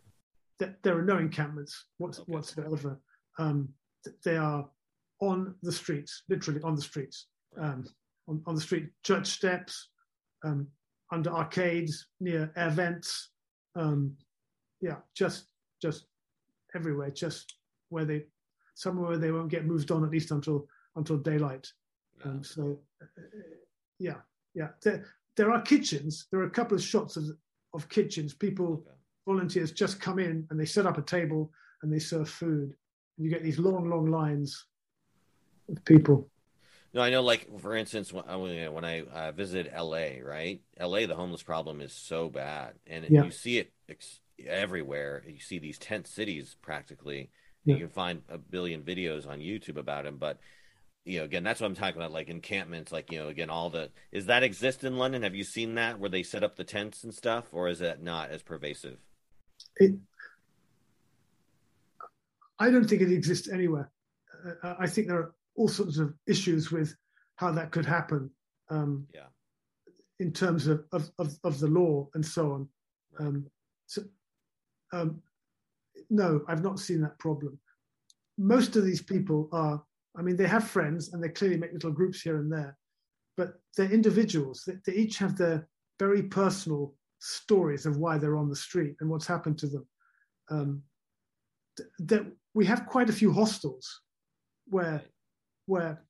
th- 0.59 0.74
there 0.84 0.95
are 0.95 1.01
no 1.01 1.18
encampments 1.18 1.88
what- 1.97 2.20
Okay. 2.20 2.32
whatsoever. 2.32 2.99
Um, 3.39 3.74
they 4.24 4.38
are 4.38 4.70
on 5.20 5.55
the 5.64 5.72
streets, 5.72 6.22
literally 6.30 6.62
on 6.62 6.76
the 6.76 6.82
streets, 6.84 7.28
um, 7.57 7.88
on, 8.28 8.43
on 8.45 8.53
the 8.53 8.62
street, 8.62 8.91
church 9.03 9.26
steps, 9.28 9.89
um, 10.43 10.68
under 11.12 11.32
arcades, 11.32 12.07
near 12.20 12.53
air 12.55 12.70
vents. 12.70 13.32
Um, 13.76 14.16
yeah, 14.82 14.99
just 15.16 15.47
just 15.82 16.05
everywhere, 16.76 17.09
just 17.09 17.57
where 17.89 18.05
they 18.05 18.28
somewhere 18.76 19.09
where 19.09 19.18
they 19.18 19.32
won't 19.32 19.49
get 19.49 19.66
moved 19.66 19.89
on 19.89 20.03
at 20.03 20.12
least 20.12 20.30
until 20.30 20.68
until 20.95 21.18
daylight. 21.18 21.68
No. 22.26 22.32
Um, 22.32 22.44
so, 22.44 22.80
uh, 23.02 23.06
yeah, 24.00 24.16
yeah. 24.54 24.70
There, 24.84 25.06
there 25.36 25.52
are 25.52 25.62
kitchens. 25.62 26.28
There 26.32 26.40
are 26.42 26.46
a 26.46 26.50
couple 26.50 26.76
of 26.76 26.84
shots 26.84 27.18
of, 27.18 27.26
of 27.74 27.90
kitchens. 27.90 28.34
People, 28.34 28.84
Okay. 28.86 28.92
volunteers, 29.28 29.72
just 29.72 30.00
come 30.00 30.20
in 30.20 30.48
and 30.50 30.60
they 30.60 30.66
set 30.66 30.86
up 30.86 30.98
a 30.98 31.02
table 31.02 31.52
and 31.84 31.92
they 31.94 32.00
serve 32.00 32.30
food. 32.30 32.74
And 33.18 33.26
you 33.26 33.30
get 33.30 33.44
these 33.44 33.60
long, 33.60 33.90
long 33.90 34.06
lines 34.08 34.66
of 35.70 35.84
people. 35.86 36.30
No, 36.94 37.02
I 37.02 37.10
know. 37.10 37.22
Like 37.22 37.48
for 37.60 37.76
instance, 37.76 38.12
when 38.12 38.26
I, 38.28 38.68
when 38.68 38.84
I 38.84 39.02
uh, 39.02 39.32
visited 39.32 39.72
L.A., 39.74 40.22
right? 40.22 40.62
L.A. 40.78 41.06
the 41.06 41.16
homeless 41.16 41.44
problem 41.44 41.80
is 41.82 41.94
so 41.94 42.30
bad, 42.30 42.74
and 42.86 43.06
Yeah. 43.10 43.24
you 43.24 43.32
see 43.32 43.60
it 43.60 43.72
ex- 43.88 44.20
everywhere. 44.46 45.24
You 45.26 45.40
see 45.40 45.60
these 45.60 45.78
tent 45.78 46.08
cities 46.08 46.58
practically. 46.62 47.30
Yeah. 47.64 47.76
You 47.76 47.82
can 47.82 47.90
find 47.90 48.24
a 48.28 48.38
billion 48.38 48.82
videos 48.82 49.26
on 49.28 49.40
YouTube 49.40 49.78
about 49.78 50.04
them, 50.04 50.18
but 50.18 50.40
you 51.06 51.20
know, 51.20 51.26
again, 51.26 51.43
that's 51.43 51.60
what 51.60 51.68
I'm 51.68 51.76
talking 51.76 51.97
about, 51.97 52.12
like 52.12 52.30
encampments, 52.30 52.91
like 52.91 53.12
you 53.12 53.20
know, 53.20 53.28
again, 53.28 53.49
all 53.49 53.70
the 53.70 53.89
is 54.12 54.28
that 54.28 54.43
exist 54.43 54.84
in 54.84 54.97
London? 54.97 55.24
Have 55.24 55.36
you 55.36 55.43
seen 55.43 55.76
that 55.76 55.99
where 55.99 56.10
they 56.10 56.24
set 56.24 56.43
up 56.43 56.56
the 56.56 56.64
tents 56.64 57.04
and 57.04 57.14
stuff, 57.14 57.45
or 57.52 57.68
is 57.68 57.80
that 57.80 58.04
not 58.04 58.30
as 58.30 58.43
pervasive? 58.43 58.97
It, 59.78 59.95
I 62.60 62.70
don't 62.70 62.88
think 62.88 63.02
it 63.02 63.12
exists 63.12 63.49
anywhere. 63.49 63.89
Uh, 64.64 64.76
I 64.80 64.88
think 64.88 65.08
there 65.08 65.18
are 65.18 65.36
all 65.56 65.68
sorts 65.68 65.97
of 65.97 66.14
issues 66.28 66.72
with 66.72 66.95
how 67.36 67.52
that 67.52 67.72
could 67.72 67.86
happen. 67.86 68.30
Um, 68.70 69.08
yeah. 69.14 69.26
In 70.20 70.32
terms 70.32 70.68
of, 70.68 70.84
of, 70.91 71.10
of, 71.18 71.36
of, 71.43 71.60
the 71.60 71.68
law 71.68 72.08
and 72.14 72.24
so 72.24 72.52
on. 72.52 72.70
Um, 73.20 73.47
so, 73.88 74.04
um, 74.93 75.22
no, 76.12 76.41
I've 76.47 76.62
not 76.62 76.80
seen 76.80 77.02
that 77.02 77.18
problem. 77.18 77.58
Most 78.38 78.76
of 78.76 78.86
these 78.86 79.02
people 79.02 79.49
are, 79.52 79.84
I 80.18 80.22
mean, 80.22 80.36
they 80.36 80.47
have 80.47 80.68
friends 80.68 81.14
and 81.14 81.24
they 81.24 81.30
clearly 81.30 81.57
make 81.57 81.74
little 81.74 81.91
groups 81.91 82.22
here 82.22 82.38
and 82.38 82.51
there, 82.51 82.78
but 83.38 83.53
they're 83.76 83.91
individuals. 83.91 84.64
They, 84.66 84.74
they 84.86 84.93
each 84.93 85.18
have 85.18 85.38
their 85.38 85.68
very 85.99 86.24
personal 86.24 86.95
stories 87.20 87.86
of 87.86 87.97
why 87.97 88.18
they're 88.18 88.38
on 88.38 88.49
the 88.49 88.55
street 88.55 88.95
and 88.99 89.09
what's 89.09 89.28
happened 89.28 89.57
to 89.59 89.68
them. 89.68 89.88
Um, 90.49 90.84
that 91.99 92.26
we 92.53 92.66
have 92.66 92.86
quite 92.86 93.09
a 93.09 93.14
few 93.14 93.32
hostels 93.32 94.01
where, 94.68 95.01
where, 95.68 96.03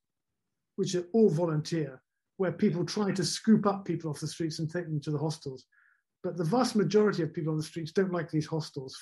which 0.77 0.95
are 0.95 1.05
all 1.13 1.29
volunteer, 1.29 2.01
where 2.37 2.51
people 2.51 2.83
try 2.83 3.11
to 3.11 3.23
scoop 3.23 3.67
up 3.67 3.85
people 3.85 4.09
off 4.09 4.19
the 4.19 4.27
streets 4.27 4.59
and 4.59 4.69
take 4.69 4.85
them 4.85 4.99
to 5.01 5.11
the 5.11 5.17
hostels. 5.17 5.65
But 6.23 6.37
the 6.37 6.43
vast 6.43 6.75
majority 6.75 7.21
of 7.23 7.33
people 7.33 7.51
on 7.51 7.57
the 7.57 7.63
streets 7.63 7.91
don't 7.91 8.11
like 8.11 8.31
these 8.31 8.47
hostels. 8.47 8.97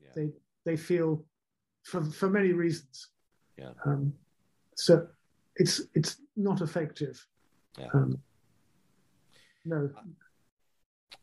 Yeah. 0.00 0.10
They 0.14 0.30
they 0.64 0.76
feel, 0.76 1.24
for 1.84 2.04
for 2.04 2.28
many 2.28 2.52
reasons. 2.52 3.08
Yeah. 3.56 3.70
Um, 3.84 4.12
so 4.76 5.06
it's 5.56 5.80
it's 5.94 6.16
not 6.36 6.60
effective. 6.60 7.26
Yeah. 7.78 7.88
Um, 7.92 8.18
no. 9.64 9.90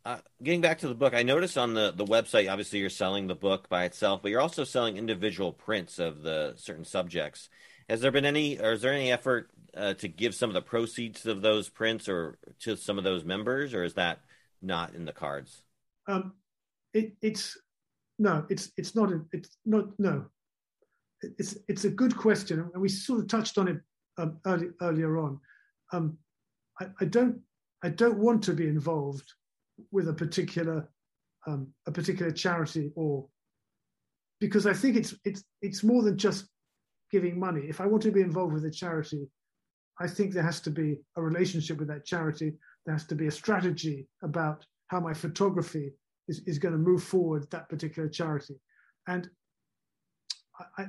Uh, 0.05 0.17
getting 0.41 0.59
back 0.59 0.79
to 0.79 0.87
the 0.89 0.95
book, 0.95 1.13
I 1.13 1.23
noticed 1.23 1.57
on 1.57 1.73
the, 1.73 1.93
the 1.95 2.03
website, 2.03 2.51
obviously 2.51 2.79
you're 2.79 2.89
selling 2.89 3.27
the 3.27 3.35
book 3.35 3.69
by 3.69 3.85
itself, 3.85 4.21
but 4.21 4.31
you're 4.31 4.41
also 4.41 4.65
selling 4.65 4.97
individual 4.97 5.53
prints 5.53 5.97
of 5.97 6.23
the 6.23 6.53
certain 6.57 6.83
subjects. 6.83 7.47
Has 7.87 8.01
there 8.01 8.11
been 8.11 8.25
any, 8.25 8.59
or 8.59 8.73
is 8.73 8.81
there 8.81 8.91
any 8.91 9.13
effort 9.13 9.49
uh, 9.75 9.93
to 9.95 10.09
give 10.09 10.35
some 10.35 10.49
of 10.49 10.55
the 10.55 10.61
proceeds 10.61 11.25
of 11.25 11.41
those 11.41 11.69
prints 11.69 12.09
or 12.09 12.37
to 12.61 12.75
some 12.75 12.97
of 12.97 13.05
those 13.05 13.23
members, 13.23 13.73
or 13.73 13.85
is 13.85 13.93
that 13.93 14.19
not 14.61 14.93
in 14.93 15.05
the 15.05 15.13
cards? 15.13 15.63
Um, 16.07 16.33
it, 16.93 17.13
it's 17.21 17.57
no, 18.19 18.45
it's 18.49 18.71
it's 18.77 18.95
not. 18.95 19.09
It's 19.31 19.57
not. 19.65 19.99
No, 19.99 20.25
it's 21.37 21.57
it's 21.67 21.85
a 21.85 21.89
good 21.89 22.15
question, 22.15 22.59
and 22.59 22.81
we 22.81 22.89
sort 22.89 23.19
of 23.19 23.27
touched 23.27 23.57
on 23.57 23.67
it 23.67 23.77
um, 24.17 24.37
early, 24.45 24.69
earlier 24.81 25.17
on. 25.17 25.39
Um, 25.91 26.17
I, 26.79 26.87
I, 27.01 27.05
don't 27.05 27.39
I 27.83 27.89
don't 27.89 28.17
want 28.17 28.43
to 28.43 28.53
be 28.53 28.67
involved 28.67 29.31
with 29.91 30.09
a 30.09 30.13
particular 30.13 30.89
um, 31.45 31.67
a 31.87 31.91
particular 31.91 32.31
charity 32.31 32.91
or 32.95 33.27
because 34.39 34.65
I 34.65 34.73
think 34.73 34.95
it's 34.97 35.15
it's 35.25 35.43
it's 35.61 35.83
more 35.83 36.03
than 36.03 36.17
just 36.17 36.47
giving 37.11 37.39
money. 37.39 37.61
If 37.67 37.79
I 37.79 37.85
want 37.85 38.03
to 38.03 38.11
be 38.11 38.21
involved 38.21 38.53
with 38.53 38.65
a 38.65 38.71
charity, 38.71 39.29
I 39.99 40.07
think 40.07 40.33
there 40.33 40.43
has 40.43 40.59
to 40.61 40.71
be 40.71 40.97
a 41.15 41.21
relationship 41.21 41.77
with 41.77 41.87
that 41.89 42.05
charity. 42.05 42.53
There 42.85 42.95
has 42.95 43.05
to 43.07 43.15
be 43.15 43.27
a 43.27 43.31
strategy 43.31 44.07
about 44.23 44.65
how 44.87 44.99
my 44.99 45.13
photography 45.13 45.93
is, 46.27 46.41
is 46.45 46.59
going 46.59 46.73
to 46.73 46.77
move 46.77 47.03
forward 47.03 47.49
that 47.51 47.69
particular 47.69 48.09
charity. 48.09 48.55
And 49.07 49.29
I, 50.77 50.87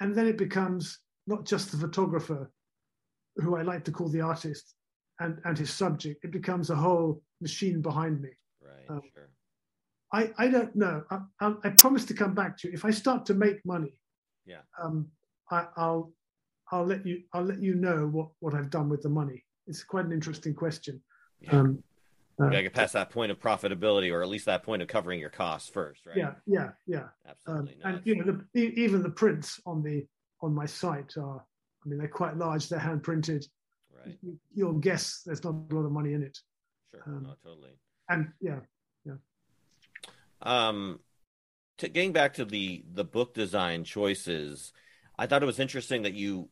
and 0.00 0.14
then 0.14 0.26
it 0.26 0.38
becomes 0.38 0.98
not 1.26 1.44
just 1.44 1.70
the 1.70 1.78
photographer, 1.78 2.50
who 3.36 3.56
I 3.56 3.62
like 3.62 3.84
to 3.84 3.92
call 3.92 4.08
the 4.08 4.20
artist, 4.20 4.74
and, 5.20 5.40
and 5.44 5.56
his 5.56 5.72
subject. 5.72 6.24
It 6.24 6.30
becomes 6.30 6.70
a 6.70 6.76
whole 6.76 7.22
machine 7.40 7.80
behind 7.80 8.20
me. 8.20 8.30
Right. 8.60 8.90
Um, 8.90 9.02
sure. 9.14 9.30
I, 10.12 10.30
I 10.38 10.48
don't 10.48 10.74
know. 10.76 11.02
I, 11.10 11.18
I, 11.40 11.54
I, 11.64 11.68
promise 11.70 12.04
to 12.06 12.14
come 12.14 12.34
back 12.34 12.56
to 12.58 12.68
you 12.68 12.74
if 12.74 12.84
I 12.84 12.90
start 12.90 13.26
to 13.26 13.34
make 13.34 13.64
money. 13.64 13.98
Yeah. 14.46 14.60
Um, 14.80 15.08
I, 15.50 15.66
I'll 15.76 16.12
I'll 16.70 16.86
let 16.86 17.04
you 17.06 17.22
I'll 17.32 17.44
let 17.44 17.60
you 17.60 17.74
know 17.74 18.06
what 18.06 18.28
what 18.40 18.54
I've 18.54 18.70
done 18.70 18.88
with 18.88 19.02
the 19.02 19.08
money. 19.08 19.44
It's 19.66 19.82
quite 19.82 20.04
an 20.04 20.12
interesting 20.12 20.54
question. 20.54 21.00
Yeah. 21.40 21.58
Um, 21.58 21.82
you 22.38 22.46
gotta 22.46 22.62
get 22.62 22.72
past 22.72 22.94
that 22.94 23.10
point 23.10 23.30
of 23.30 23.38
profitability, 23.38 24.12
or 24.12 24.22
at 24.22 24.28
least 24.28 24.46
that 24.46 24.62
point 24.62 24.82
of 24.82 24.88
covering 24.88 25.20
your 25.20 25.30
costs 25.30 25.68
first, 25.68 26.06
right? 26.06 26.16
Yeah, 26.16 26.32
yeah, 26.46 26.70
yeah. 26.86 27.04
Absolutely. 27.28 27.76
Um, 27.84 27.94
and 27.94 28.02
you 28.04 28.16
know, 28.16 28.40
the, 28.52 28.60
even 28.60 29.02
the 29.02 29.10
prints 29.10 29.60
on 29.66 29.82
the 29.82 30.06
on 30.40 30.54
my 30.54 30.66
site 30.66 31.16
are, 31.16 31.44
I 31.84 31.88
mean, 31.88 31.98
they're 31.98 32.08
quite 32.08 32.36
large. 32.36 32.68
They're 32.68 32.78
hand 32.78 33.02
printed. 33.02 33.46
Right. 33.94 34.18
You'll 34.52 34.74
guess 34.74 35.22
there's 35.24 35.44
not 35.44 35.54
a 35.70 35.74
lot 35.74 35.86
of 35.86 35.92
money 35.92 36.12
in 36.12 36.22
it. 36.22 36.38
Sure. 36.90 37.02
Um, 37.06 37.22
no, 37.22 37.34
totally. 37.42 37.70
And 38.08 38.32
yeah, 38.40 38.60
yeah. 39.04 39.14
Um, 40.42 41.00
to, 41.78 41.88
getting 41.88 42.12
back 42.12 42.34
to 42.34 42.44
the 42.44 42.84
the 42.92 43.04
book 43.04 43.34
design 43.34 43.84
choices, 43.84 44.72
I 45.16 45.26
thought 45.26 45.42
it 45.42 45.46
was 45.46 45.60
interesting 45.60 46.02
that 46.02 46.14
you 46.14 46.48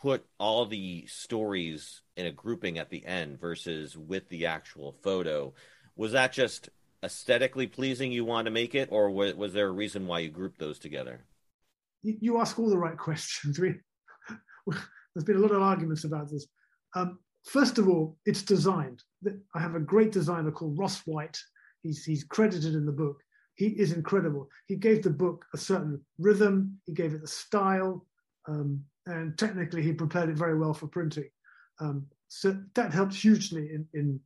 put 0.00 0.24
all 0.38 0.66
the 0.66 1.06
stories 1.06 2.02
in 2.16 2.26
a 2.26 2.32
grouping 2.32 2.78
at 2.78 2.90
the 2.90 3.04
end 3.04 3.40
versus 3.40 3.96
with 3.96 4.28
the 4.28 4.46
actual 4.46 4.96
photo. 5.02 5.54
Was 5.96 6.12
that 6.12 6.32
just 6.32 6.68
aesthetically 7.02 7.66
pleasing 7.66 8.12
you 8.12 8.24
want 8.24 8.46
to 8.46 8.50
make 8.50 8.74
it, 8.74 8.88
or 8.90 9.10
was, 9.10 9.34
was 9.34 9.52
there 9.52 9.68
a 9.68 9.72
reason 9.72 10.06
why 10.06 10.20
you 10.20 10.30
grouped 10.30 10.58
those 10.58 10.78
together? 10.78 11.24
You, 12.02 12.40
ask 12.40 12.58
all 12.58 12.68
the 12.68 12.78
right 12.78 12.96
questions. 12.96 13.58
We, 14.66 14.74
there's 15.14 15.24
been 15.24 15.36
a 15.36 15.40
lot 15.40 15.52
of 15.52 15.62
arguments 15.62 16.02
about 16.02 16.28
this. 16.28 16.48
Um, 16.96 17.20
first 17.44 17.78
of 17.78 17.88
all, 17.88 18.16
it's 18.26 18.42
designed. 18.42 19.00
I 19.54 19.60
have 19.60 19.76
a 19.76 19.80
great 19.80 20.10
designer 20.10 20.50
called 20.50 20.76
Ross 20.76 21.02
White. 21.06 21.38
He's, 21.82 22.04
he's 22.04 22.24
credited 22.24 22.74
in 22.74 22.84
the 22.84 22.90
book. 22.90 23.20
He 23.54 23.66
is 23.66 23.92
incredible. 23.92 24.48
He 24.66 24.74
gave 24.74 25.04
the 25.04 25.10
book 25.10 25.46
a 25.54 25.56
certain 25.56 26.04
rhythm. 26.18 26.80
He 26.84 26.92
gave 26.92 27.14
it 27.14 27.20
the 27.22 27.28
style. 27.28 28.04
Um, 28.48 28.82
and 29.06 29.36
technically 29.38 29.82
he 29.82 29.92
prepared 29.92 30.28
it 30.28 30.36
very 30.36 30.58
well 30.58 30.74
for 30.74 30.86
printing. 30.88 31.28
Um, 31.80 32.06
so 32.28 32.58
that 32.74 32.92
helped 32.92 33.14
hugely 33.14 33.70
in, 33.72 33.86
in, 33.94 34.20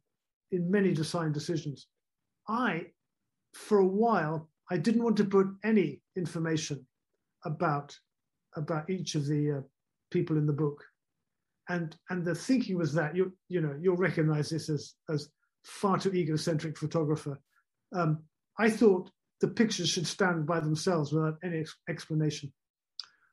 in 0.51 0.71
many 0.71 0.93
design 0.93 1.33
decisions. 1.33 1.87
I, 2.49 2.87
for 3.55 3.79
a 3.79 3.87
while, 3.87 4.49
I 4.71 4.77
didn't 4.77 5.03
want 5.03 5.17
to 5.19 5.25
put 5.25 5.49
any 5.65 6.01
information 6.17 6.87
about 7.45 7.97
about 8.57 8.91
each 8.91 9.15
of 9.15 9.27
the 9.27 9.59
uh, 9.59 9.61
people 10.11 10.37
in 10.37 10.47
the 10.47 10.53
book, 10.53 10.85
and 11.69 11.97
and 12.11 12.25
the 12.25 12.35
thinking 12.35 12.77
was 12.77 12.93
that 12.95 13.17
you 13.17 13.33
you 13.49 13.61
know 13.61 13.77
you'll 13.81 13.97
recognize 13.97 14.51
this 14.51 14.69
as 14.69 14.95
as 15.09 15.29
far 15.65 15.99
too 15.99 16.13
egocentric 16.13 16.77
photographer. 16.79 17.41
Um, 17.93 18.23
I 18.59 18.71
thought 18.71 19.11
the 19.41 19.49
pictures 19.49 19.89
should 19.89 20.07
stand 20.07 20.47
by 20.47 20.61
themselves 20.61 21.13
without 21.13 21.39
any 21.43 21.61
ex- 21.61 21.77
explanation. 21.89 22.53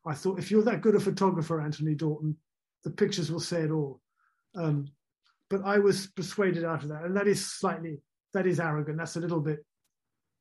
I 0.08 0.14
thought 0.14 0.40
if 0.40 0.50
you're 0.50 0.64
that 0.64 0.82
good 0.82 0.96
a 0.96 1.00
photographer, 1.00 1.62
Anthony 1.62 1.96
Dawton, 1.96 2.36
the 2.84 2.92
pictures 2.92 3.32
will 3.32 3.40
say 3.40 3.62
it 3.62 3.72
all. 3.72 4.02
Um, 4.56 4.88
but 5.50 5.64
I 5.64 5.80
was 5.80 6.08
persuaded 6.08 6.64
out 6.64 6.84
of 6.84 6.90
that, 6.90 7.04
and 7.04 7.16
that 7.16 7.28
is 7.28 7.46
slightly 7.46 8.00
that 8.34 8.48
is 8.48 8.60
arrogant. 8.60 8.98
That's 8.98 9.16
a 9.16 9.22
little 9.22 9.40
bit, 9.40 9.66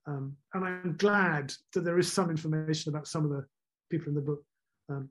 um, 0.07 0.37
and 0.55 0.65
I'm 0.65 0.97
glad 0.99 1.53
that 1.75 1.83
there 1.83 1.99
is 1.99 2.13
some 2.13 2.31
information 2.31 2.91
about 2.93 3.07
some 3.07 3.25
of 3.25 3.31
the 3.31 3.45
people 3.91 4.09
in 4.09 4.15
the 4.15 4.21
book, 4.21 4.43
um, 4.89 5.09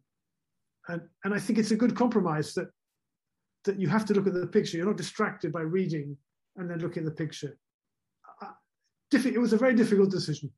and 0.89 1.01
and 1.23 1.33
I 1.33 1.39
think 1.39 1.59
it's 1.59 1.71
a 1.71 1.77
good 1.77 1.95
compromise 1.95 2.53
that 2.53 2.67
that 3.65 3.79
you 3.79 3.87
have 3.87 4.05
to 4.05 4.13
look 4.13 4.27
at 4.27 4.33
the 4.33 4.47
picture. 4.47 4.77
You're 4.77 4.85
not 4.85 4.97
distracted 4.97 5.51
by 5.51 5.61
reading 5.61 6.17
and 6.57 6.69
then 6.69 6.79
looking 6.79 7.03
at 7.03 7.05
the 7.05 7.23
picture. 7.25 7.57
Uh, 8.41 8.51
it 9.11 9.39
was 9.39 9.53
a 9.53 9.57
very 9.57 9.75
difficult 9.75 10.11
decision. 10.11 10.51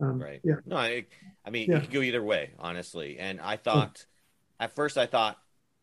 Um, 0.00 0.20
right. 0.20 0.40
Yeah. 0.44 0.56
No, 0.66 0.76
I, 0.76 1.06
I 1.44 1.50
mean, 1.50 1.70
yeah. 1.70 1.78
it 1.78 1.80
could 1.82 1.92
go 1.92 2.02
either 2.02 2.22
way, 2.22 2.50
honestly. 2.58 3.18
And 3.18 3.40
I 3.40 3.56
thought, 3.56 4.04
yeah. 4.60 4.66
at 4.66 4.74
first, 4.74 4.96
I 4.96 5.06
thought 5.06 5.38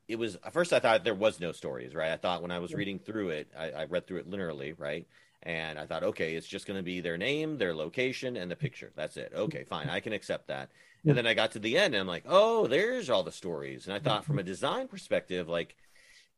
it 0.07 0.18
was, 0.18 0.36
at 0.36 0.53
first, 0.53 0.74
I 0.74 0.80
thought 0.80 1.03
there 1.03 1.13
was 1.13 1.39
no 1.39 1.51
stories, 1.51 1.93
right? 1.93 2.11
I 2.11 2.18
thought 2.18 2.41
when 2.41 2.51
I 2.51 2.59
was 2.59 2.72
yeah. 2.72 2.78
reading 2.78 2.99
through 2.99 3.30
it, 3.30 3.51
I, 3.57 3.72
I, 3.72 3.86
read 3.86 4.07
through 4.07 4.20
it 4.20 4.30
linearly, 4.30 4.74
right? 4.78 5.07
And 5.43 5.78
I 5.78 5.86
thought, 5.86 6.03
okay, 6.03 6.36
it's 6.36 6.47
just 6.47 6.66
going 6.66 6.78
to 6.78 6.84
be 6.84 7.01
their 7.01 7.18
name, 7.18 7.57
their 7.57 7.76
location, 7.76 8.38
and 8.38 8.49
the 8.49 8.55
picture. 8.55 8.91
That's 8.95 9.18
it. 9.18 9.32
Okay, 9.36 9.63
fine. 9.63 9.89
I 9.89 9.99
can 9.99 10.13
accept 10.13 10.47
that. 10.47 10.70
And 11.07 11.16
then 11.16 11.28
I 11.28 11.36
got 11.36 11.51
to 11.51 11.59
the 11.59 11.78
end 11.78 11.93
and 11.93 12.01
I'm 12.01 12.07
like, 12.07 12.24
oh, 12.28 12.66
there's 12.66 13.11
all 13.11 13.22
the 13.22 13.32
stories. 13.32 13.86
And 13.86 13.93
I 13.93 13.99
thought, 13.99 14.26
from 14.26 14.39
a 14.39 14.43
design 14.43 14.88
perspective, 14.88 15.47
like, 15.47 15.76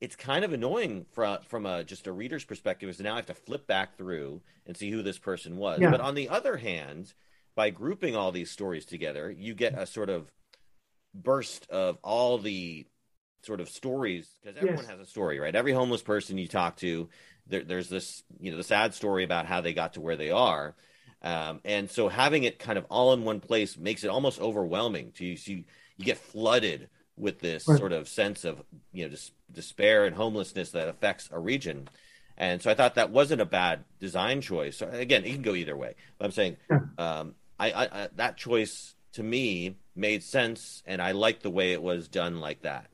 it's 0.02 0.16
kind 0.16 0.46
of 0.46 0.54
annoying 0.54 1.06
from 1.12 1.40
from 1.48 1.66
a 1.66 1.84
just 1.84 2.06
a 2.06 2.12
reader's 2.12 2.44
perspective 2.44 2.90
is 2.90 3.00
now 3.00 3.14
I 3.14 3.16
have 3.16 3.26
to 3.28 3.34
flip 3.34 3.66
back 3.66 3.98
through 3.98 4.42
and 4.66 4.78
see 4.78 4.92
who 4.92 5.02
this 5.02 5.18
person 5.18 5.58
was. 5.58 5.80
But 5.80 6.02
on 6.02 6.16
the 6.16 6.30
other 6.30 6.58
hand, 6.58 7.14
by 7.58 7.72
grouping 7.72 8.16
all 8.16 8.32
these 8.32 8.52
stories 8.52 8.86
together, 8.86 9.32
you 9.32 9.56
get 9.56 9.74
a 9.76 9.88
sort 9.88 10.12
of 10.12 10.32
burst 11.16 11.68
of 11.72 11.98
all 12.04 12.38
the 12.38 12.86
sort 13.42 13.60
of 13.60 13.68
stories 13.68 14.30
because 14.40 14.56
everyone 14.58 14.84
yes. 14.84 14.92
has 14.92 15.00
a 15.00 15.06
story, 15.08 15.40
right? 15.40 15.56
Every 15.56 15.74
homeless 15.74 16.04
person 16.04 16.38
you 16.38 16.48
talk 16.48 16.78
to, 16.78 17.10
there, 17.48 17.64
there's 17.64 17.90
this, 17.90 18.22
you 18.40 18.52
know, 18.52 18.58
the 18.58 18.64
sad 18.64 18.94
story 18.94 19.24
about 19.24 19.48
how 19.48 19.62
they 19.62 19.74
got 19.74 19.94
to 19.94 20.02
where 20.02 20.16
they 20.16 20.30
are. 20.30 20.76
Um, 21.24 21.60
and 21.66 21.90
so 21.90 22.10
having 22.10 22.44
it 22.44 22.60
kind 22.60 22.78
of 22.78 22.86
all 22.90 23.14
in 23.14 23.24
one 23.24 23.40
place 23.40 23.76
makes 23.76 24.04
it 24.04 24.10
almost 24.10 24.40
overwhelming 24.40 25.14
to 25.14 25.26
you. 25.26 25.36
So 25.36 25.54
you, 25.54 25.64
you 25.98 26.06
get 26.06 26.20
flooded 26.20 26.90
with 27.18 27.40
this 27.40 27.68
right. 27.68 27.80
sort 27.80 27.92
of 27.92 28.08
sense 28.08 28.46
of 28.46 28.62
you 28.94 29.06
know 29.06 29.10
dis- 29.10 29.32
despair 29.52 30.06
and 30.06 30.16
homelessness 30.16 30.72
that 30.72 30.90
affects 30.90 31.28
a 31.32 31.40
region. 31.40 31.90
And 32.38 32.62
so 32.62 32.70
I 32.70 32.76
thought 32.76 32.96
that 32.96 33.10
wasn't 33.10 33.42
a 33.42 33.46
bad 33.46 33.84
design 34.00 34.42
choice. 34.42 34.78
So 34.78 34.88
again, 34.88 35.26
it 35.26 35.32
can 35.34 35.42
go 35.42 35.56
either 35.56 35.76
way. 35.76 35.96
But 36.20 36.26
I'm 36.26 36.32
saying 36.32 36.58
yeah. 36.70 36.82
um, 37.00 37.34
I, 37.60 37.72
I, 37.72 37.84
I, 37.84 38.10
that 38.16 38.38
choice 38.38 38.96
to 39.14 39.24
me 39.24 39.78
made 39.96 40.24
sense, 40.24 40.84
and 40.86 41.02
I 41.02 41.12
liked 41.12 41.44
the 41.44 41.50
way 41.50 41.74
it 41.74 41.82
was 41.82 42.08
done 42.08 42.40
like 42.40 42.62
that. 42.62 42.88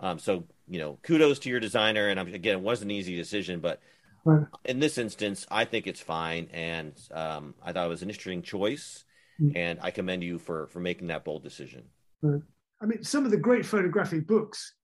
Um, 0.00 0.18
so 0.18 0.44
you 0.68 0.78
know, 0.78 0.98
kudos 1.02 1.40
to 1.40 1.50
your 1.50 1.60
designer. 1.60 2.08
And 2.08 2.18
I'm, 2.18 2.32
again, 2.32 2.58
it 2.58 2.62
wasn't 2.62 2.90
an 2.90 2.96
easy 2.96 3.16
decision, 3.16 3.60
but 3.60 3.80
right. 4.24 4.46
in 4.64 4.80
this 4.80 4.98
instance, 4.98 5.46
I 5.50 5.64
think 5.64 5.86
it's 5.86 6.00
fine, 6.00 6.48
and 6.52 6.92
um, 7.12 7.54
I 7.62 7.72
thought 7.72 7.86
it 7.86 7.90
was 7.90 8.02
an 8.02 8.08
interesting 8.08 8.42
choice, 8.42 9.04
mm-hmm. 9.40 9.56
and 9.56 9.78
I 9.82 9.90
commend 9.90 10.22
you 10.24 10.38
for 10.38 10.68
for 10.68 10.80
making 10.80 11.08
that 11.08 11.24
bold 11.24 11.42
decision. 11.42 11.84
Right. 12.22 12.42
I 12.82 12.86
mean, 12.86 13.02
some 13.02 13.24
of 13.24 13.30
the 13.30 13.36
great 13.36 13.64
photographic 13.64 14.26
books 14.26 14.74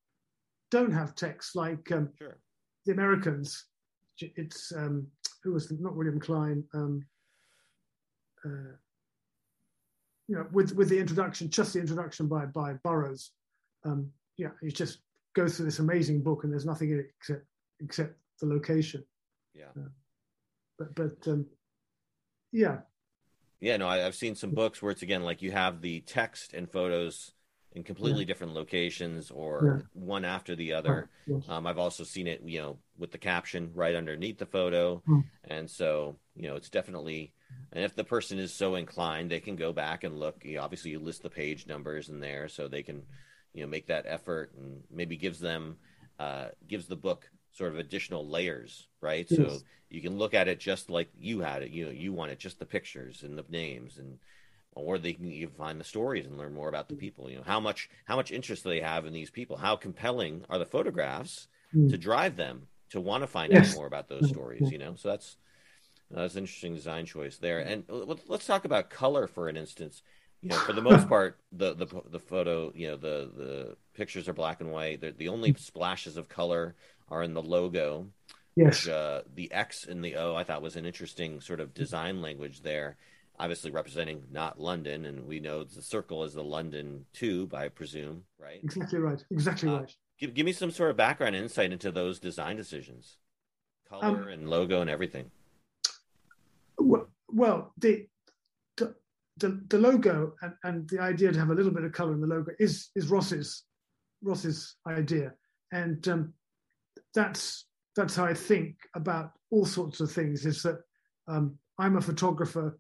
don't 0.71 0.93
have 0.93 1.15
text, 1.15 1.57
like 1.57 1.91
um, 1.93 2.11
sure. 2.19 2.39
the 2.87 2.93
Americans. 2.93 3.67
It's 4.19 4.71
um, 4.77 5.07
who 5.43 5.53
was 5.53 5.69
the, 5.69 5.79
not 5.81 5.97
William 5.97 6.21
Klein. 6.21 6.63
Um, 6.75 7.05
uh, 8.45 8.77
you 10.31 10.37
know, 10.37 10.47
with 10.53 10.73
with 10.77 10.89
the 10.89 10.99
introduction, 10.99 11.51
just 11.51 11.73
the 11.73 11.81
introduction 11.81 12.29
by 12.29 12.47
by 12.47 12.75
Burroughs. 12.85 13.33
Um, 13.85 14.13
yeah, 14.37 14.51
he 14.63 14.71
just 14.71 15.01
goes 15.35 15.57
through 15.57 15.65
this 15.65 15.81
amazing 15.81 16.23
book, 16.23 16.45
and 16.45 16.53
there's 16.53 16.65
nothing 16.65 16.93
in 16.93 17.01
it 17.01 17.11
except 17.19 17.45
except 17.81 18.15
the 18.41 18.47
location. 18.47 19.05
Yeah. 19.55 19.65
Uh, 19.77 19.89
but 20.79 20.95
but 20.95 21.29
um, 21.29 21.47
yeah. 22.53 22.79
Yeah, 23.59 23.77
no, 23.77 23.89
I, 23.89 23.99
have 23.99 24.15
seen 24.15 24.37
some 24.37 24.53
books 24.53 24.81
where 24.81 24.93
it's 24.93 25.03
again 25.03 25.25
like 25.25 25.43
you 25.43 25.51
have 25.51 25.81
the 25.81 26.01
text 26.03 26.55
and 26.55 26.71
photos 26.71 27.33
in 27.73 27.83
completely 27.83 28.21
yeah. 28.21 28.27
different 28.27 28.55
locations 28.55 29.33
or 29.33 29.81
yeah. 29.81 29.87
one 29.93 30.25
after 30.25 30.55
the 30.55 30.75
other. 30.75 31.11
Yes. 31.27 31.43
Um, 31.49 31.67
I've 31.67 31.77
also 31.77 32.05
seen 32.05 32.29
it, 32.29 32.41
you 32.45 32.61
know, 32.61 32.79
with 32.97 33.11
the 33.11 33.19
caption 33.19 33.73
right 33.75 33.97
underneath 33.97 34.39
the 34.39 34.47
photo, 34.47 35.03
mm. 35.09 35.25
and 35.43 35.69
so 35.69 36.19
you 36.37 36.47
know 36.47 36.55
it's 36.55 36.71
definitely. 36.71 37.33
And 37.73 37.85
if 37.85 37.95
the 37.95 38.05
person 38.05 38.39
is 38.39 38.53
so 38.53 38.75
inclined, 38.75 39.31
they 39.31 39.41
can 39.41 39.57
go 39.57 39.73
back 39.73 40.05
and 40.05 40.19
look. 40.19 40.45
You 40.45 40.59
obviously, 40.59 40.91
you 40.91 40.99
list 40.99 41.23
the 41.23 41.31
page 41.31 41.67
numbers 41.67 42.09
in 42.09 42.21
there, 42.21 42.49
so 42.49 42.67
they 42.67 42.83
can, 42.83 43.03
you 43.53 43.63
know, 43.63 43.69
make 43.69 43.87
that 43.87 44.07
effort 44.09 44.53
and 44.59 44.83
maybe 44.91 45.17
gives 45.17 45.39
them 45.39 45.77
uh, 46.19 46.49
gives 46.67 46.87
the 46.87 46.97
book 46.97 47.31
sort 47.53 47.73
of 47.73 47.79
additional 47.79 48.29
layers, 48.29 48.89
right? 49.01 49.27
Yes. 49.29 49.39
So 49.39 49.59
you 49.89 50.01
can 50.01 50.19
look 50.19 50.35
at 50.35 50.49
it 50.49 50.61
just 50.61 50.91
like 50.91 51.09
you 51.19 51.41
had 51.41 51.63
it. 51.63 51.71
You 51.71 51.87
know, 51.87 51.91
you 51.91 52.13
wanted 52.13 52.39
just 52.39 52.59
the 52.59 52.67
pictures 52.67 53.23
and 53.23 53.37
the 53.37 53.45
names 53.49 53.99
and 53.99 54.19
or 54.73 54.99
they 54.99 55.13
can 55.13 55.27
even 55.27 55.55
find 55.55 55.81
the 55.81 55.85
stories 55.85 56.27
and 56.27 56.39
learn 56.39 56.55
more 56.55 56.69
about 56.69 56.89
the 56.89 56.95
people. 56.95 57.29
You 57.29 57.39
know, 57.39 57.43
how 57.45 57.61
much 57.61 57.91
how 58.05 58.17
much 58.17 58.31
interest 58.31 58.63
do 58.63 58.71
they 58.71 58.81
have 58.81 59.05
in 59.07 59.13
these 59.13 59.31
people? 59.31 59.57
How 59.57 59.77
compelling 59.77 60.45
are 60.49 60.59
the 60.59 60.67
photographs 60.67 61.49
mm. 61.75 61.91
to 61.91 61.99
drive 61.99 62.37
them 62.37 62.69
to 62.91 63.01
want 63.01 63.23
to 63.23 63.27
find 63.27 63.53
yes. 63.53 63.71
out 63.71 63.77
more 63.77 63.87
about 63.87 64.09
those 64.09 64.29
stories? 64.29 64.71
You 64.71 64.79
know, 64.79 64.95
so 64.97 65.09
that's 65.09 65.37
that's 66.11 66.35
an 66.35 66.41
interesting 66.41 66.75
design 66.75 67.07
choice 67.07 67.39
there. 67.39 67.61
And 67.61 67.85
let's 67.89 68.47
talk 68.47 68.65
about 68.65 68.91
color 68.91 69.27
for 69.27 69.49
an 69.49 69.57
instance. 69.57 70.03
You 70.43 70.51
know, 70.51 70.57
for 70.57 70.73
the 70.73 70.83
most 70.83 71.09
part, 71.11 71.39
the 71.53 71.75
the 71.75 71.87
the 72.11 72.19
photo, 72.19 72.73
you 72.75 72.89
know, 72.89 72.97
the 72.97 73.31
the 73.37 73.77
pictures 73.95 74.29
are 74.29 74.33
black 74.33 74.61
and 74.61 74.73
white. 74.73 75.01
They're, 75.01 75.13
the 75.13 75.29
only 75.29 75.55
splashes 75.55 76.17
of 76.17 76.29
color 76.29 76.75
are 77.09 77.23
in 77.23 77.35
the 77.35 77.43
logo. 77.43 78.09
Yes. 78.57 78.85
Which, 78.85 78.89
uh, 78.89 79.23
the 79.33 79.53
X 79.53 79.87
and 79.87 80.05
the 80.05 80.17
O, 80.17 80.35
I 80.35 80.45
thought 80.45 80.61
was 80.61 80.77
an 80.77 80.85
interesting 80.85 81.41
sort 81.41 81.61
of 81.61 81.73
design 81.73 82.21
language 82.21 82.63
there 82.63 82.97
obviously 83.41 83.71
representing 83.71 84.23
not 84.31 84.61
London, 84.61 85.07
and 85.07 85.27
we 85.27 85.41
know 85.41 85.65
the 85.65 85.83
circle 85.83 86.25
is 86.25 86.35
the 86.35 86.45
London 86.45 87.07
tube, 87.15 87.55
I 87.55 87.69
presume, 87.69 88.25
right? 88.39 88.61
Exactly 88.63 88.99
right. 88.99 89.25
Exactly 89.31 89.69
uh, 89.69 89.81
right. 89.81 89.97
Give, 90.19 90.35
give 90.35 90.45
me 90.45 90.53
some 90.53 90.71
sort 90.71 90.91
of 90.91 90.97
background 90.99 91.35
insight 91.35 91.73
into 91.73 91.91
those 91.91 92.21
design 92.21 92.57
decisions, 92.57 93.17
color 93.89 94.07
um, 94.07 94.29
and 94.29 94.51
logo 94.51 94.83
and 94.83 94.91
everything. 94.91 95.31
Well, 97.41 97.73
the, 97.79 98.07
the 98.77 98.95
the, 99.39 99.65
the 99.69 99.79
logo 99.79 100.35
and, 100.43 100.53
and 100.63 100.89
the 100.91 101.01
idea 101.01 101.33
to 101.33 101.39
have 101.39 101.49
a 101.49 101.55
little 101.55 101.73
bit 101.73 101.85
of 101.85 101.93
color 101.93 102.13
in 102.13 102.21
the 102.21 102.27
logo 102.27 102.53
is 102.59 102.91
is 102.95 103.09
Ross's 103.09 103.65
Ross's 104.23 104.77
idea, 104.87 105.33
and 105.73 106.07
um, 106.07 106.35
that's 107.15 107.65
that's 107.97 108.15
how 108.15 108.27
I 108.27 108.35
think 108.35 108.77
about 108.95 109.33
all 109.51 109.65
sorts 109.65 110.01
of 110.01 110.13
things. 110.13 110.45
Is 110.45 110.63
that 110.65 110.81
um, 111.29 111.57
I'm 111.79 111.97
a 111.97 112.03
photographer 112.03 112.79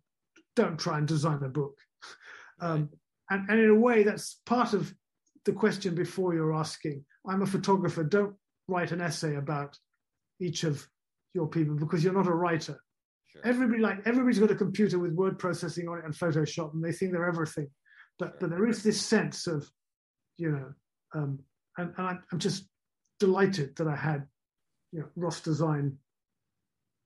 don't 0.57 0.79
try 0.79 0.99
and 0.99 1.09
design 1.09 1.43
a 1.43 1.49
book. 1.49 1.77
Um, 2.63 2.91
and, 3.31 3.49
and 3.49 3.59
in 3.59 3.71
a 3.71 3.75
way, 3.75 4.03
that's 4.03 4.39
part 4.45 4.75
of 4.75 4.93
the 5.47 5.53
question 5.53 5.95
before 5.95 6.35
you're 6.35 6.53
asking. 6.53 7.07
I'm 7.27 7.41
a 7.41 7.47
photographer. 7.47 8.05
Don't 8.05 8.37
write 8.69 8.93
an 8.93 9.01
essay 9.01 9.37
about 9.37 9.79
each 10.41 10.65
of 10.65 10.87
your 11.33 11.47
people 11.47 11.75
because 11.75 12.05
you're 12.05 12.13
not 12.13 12.27
a 12.27 12.35
writer. 12.35 12.79
Sure. 13.33 13.43
Everybody 13.45 13.81
like 13.81 14.07
everybody's 14.07 14.39
got 14.39 14.51
a 14.51 14.57
computer 14.57 14.99
with 14.99 15.13
word 15.13 15.39
processing 15.39 15.89
on 15.89 15.99
it 15.99 16.05
and 16.05 16.15
Photoshop, 16.15 16.75
and 16.75 16.85
they 16.85 16.93
think 16.93 17.13
they're 17.13 17.29
everything. 17.29 17.69
But 18.19 18.31
sure. 18.31 18.37
but 18.41 18.51
there 18.51 18.67
is 18.67 18.83
this 18.83 19.01
sense 19.01 19.47
of, 19.47 19.71
you 20.37 20.51
know, 20.51 20.73
um, 21.15 21.39
and, 21.79 21.93
and 21.97 22.19
I'm, 22.33 22.39
just 22.39 22.69
delighted 23.19 23.77
that 23.77 23.87
I 23.87 23.97
had, 23.97 24.27
you 24.93 25.01
know, 25.01 25.07
Ross 25.17 25.41
Design 25.41 25.97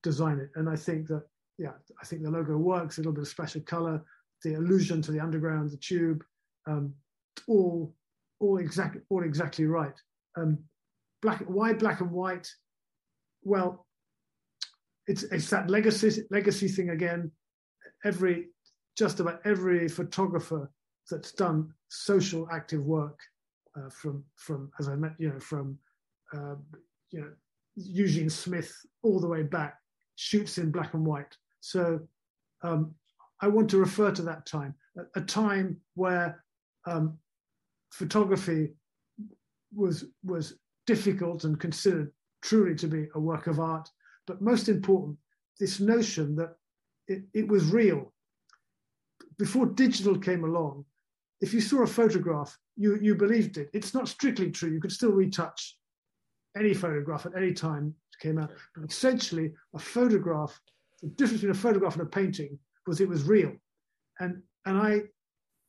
design 0.03 0.39
it, 0.39 0.51
and 0.55 0.69
I 0.69 0.77
think 0.77 1.09
that 1.09 1.25
yeah, 1.59 1.73
I 2.03 2.07
think 2.07 2.23
the 2.23 2.31
logo 2.31 2.57
works. 2.57 2.97
A 2.97 3.01
little 3.01 3.13
bit 3.13 3.23
of 3.23 3.29
special 3.29 3.61
color, 3.63 4.03
the 4.43 4.55
allusion 4.55 5.03
to 5.03 5.13
the 5.13 5.21
underground, 5.21 5.71
the 5.71 5.77
tube, 5.77 6.23
um, 6.67 6.95
all 7.49 7.95
all 8.41 8.59
exactly 8.59 9.03
all 9.11 9.25
exactly 9.25 9.67
right. 9.67 9.95
Um, 10.37 10.59
black 11.23 11.41
why 11.47 11.73
black 11.73 12.01
and 12.01 12.11
white? 12.11 12.49
Well, 13.43 13.87
it's 15.07 15.23
it's 15.25 15.51
that 15.51 15.71
legacy 15.71 16.23
legacy 16.31 16.69
thing 16.69 16.91
again. 16.91 17.31
Every 18.05 18.49
just 18.97 19.21
about 19.21 19.41
every 19.45 19.89
photographer 19.89 20.71
that's 21.11 21.33
done 21.33 21.73
social 21.89 22.49
active 22.51 22.85
work 22.85 23.19
uh, 23.77 23.91
from 23.91 24.25
from 24.37 24.71
as 24.79 24.89
I 24.89 24.97
met 24.97 25.13
you 25.19 25.31
know 25.31 25.41
from 25.41 25.79
uh, 26.33 26.57
you 27.11 27.21
know 27.21 27.31
Eugene 27.77 28.31
Smith 28.31 28.73
all 29.03 29.21
the 29.21 29.29
way 29.29 29.43
back 29.43 29.79
shoots 30.17 30.59
in 30.59 30.71
black 30.71 30.95
and 30.95 31.05
white 31.05 31.37
so 31.61 31.99
um, 32.63 32.95
I 33.41 33.49
want 33.49 33.71
to 33.71 33.79
refer 33.79 34.11
to 34.11 34.23
that 34.23 34.47
time, 34.47 34.75
a, 34.99 35.21
a 35.21 35.23
time 35.23 35.79
where 35.95 36.43
um, 36.87 37.19
photography 37.91 38.75
was 39.75 40.05
was 40.23 40.55
difficult 40.87 41.45
and 41.45 41.59
considered 41.59 42.13
truly 42.43 42.75
to 42.77 42.87
be 42.87 43.07
a 43.15 43.21
work 43.21 43.47
of 43.47 43.61
art. 43.61 43.89
But 44.27 44.43
most 44.43 44.69
important, 44.69 45.19
this 45.61 45.81
notion 45.81 46.37
that 46.37 46.57
it, 47.09 47.23
it 47.33 47.49
was 47.49 47.67
real. 47.67 48.13
Before 49.39 49.67
digital 49.67 50.19
came 50.19 50.45
along, 50.45 50.85
if 51.41 51.53
you 51.53 51.61
saw 51.61 51.83
a 51.83 51.87
photograph, 51.87 52.57
you, 52.77 52.99
you 53.01 53.15
believed 53.15 53.59
it. 53.59 53.69
It's 53.73 53.95
not 53.95 54.09
strictly 54.09 54.51
true. 54.51 54.71
You 54.71 54.81
could 54.81 54.93
still 54.93 55.13
retouch 55.13 55.77
any 56.57 56.73
photograph 56.73 57.27
at 57.27 57.37
any 57.37 57.53
time 57.53 57.95
it 58.13 58.23
came 58.23 58.39
out. 58.39 58.51
But 58.75 58.91
essentially, 58.91 59.53
a 59.75 59.79
photograph 59.79 60.59
the 61.05 61.11
difference 61.11 61.43
between 61.43 61.51
a 61.51 61.61
photograph 61.61 61.95
and 61.95 62.03
a 62.03 62.07
painting 62.07 62.59
was 62.87 63.01
it 63.01 63.09
was 63.09 63.25
real, 63.25 63.53
and 64.21 64.43
and 64.65 64.79
I 64.79 65.03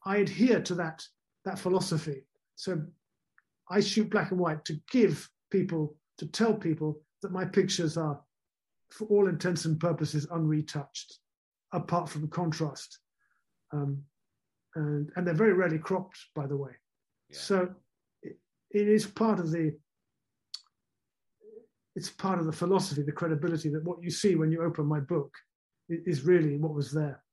I 0.05 0.17
adhere 0.17 0.61
to 0.61 0.75
that 0.75 1.05
that 1.43 1.59
philosophy. 1.59 2.23
So 2.55 2.81
I 3.69 3.81
shoot 3.81 4.09
black 4.09 4.31
and 4.31 4.39
white 4.39 4.63
to 4.65 4.79
give 4.89 5.29
people 5.51 5.97
to 6.19 6.25
tell 6.27 6.53
people 6.53 7.01
that 7.21 7.33
my 7.33 7.43
pictures 7.43 7.97
are, 7.97 8.19
for 8.91 9.05
all 9.07 9.27
intents 9.27 9.65
and 9.65 9.79
purposes, 9.79 10.25
unretouched, 10.27 11.13
apart 11.73 12.09
from 12.09 12.27
contrast, 12.27 12.99
um, 13.73 14.01
and 14.75 15.09
and 15.15 15.25
they're 15.25 15.33
very 15.33 15.53
rarely 15.53 15.79
cropped, 15.79 16.17
by 16.35 16.47
the 16.47 16.57
way. 16.57 16.71
Yeah. 17.29 17.39
So 17.39 17.69
it, 18.23 18.37
it 18.71 18.87
is 18.87 19.05
part 19.05 19.39
of 19.39 19.51
the 19.51 19.75
it's 21.95 22.09
part 22.09 22.39
of 22.39 22.45
the 22.45 22.51
philosophy, 22.51 23.03
the 23.03 23.11
credibility 23.11 23.69
that 23.69 23.83
what 23.83 24.03
you 24.03 24.11
see 24.11 24.35
when 24.35 24.51
you 24.51 24.61
open 24.61 24.85
my 24.85 24.99
book 24.99 25.33
is 25.87 26.25
really 26.25 26.57
what 26.57 26.73
was 26.73 26.91
there, 26.91 27.23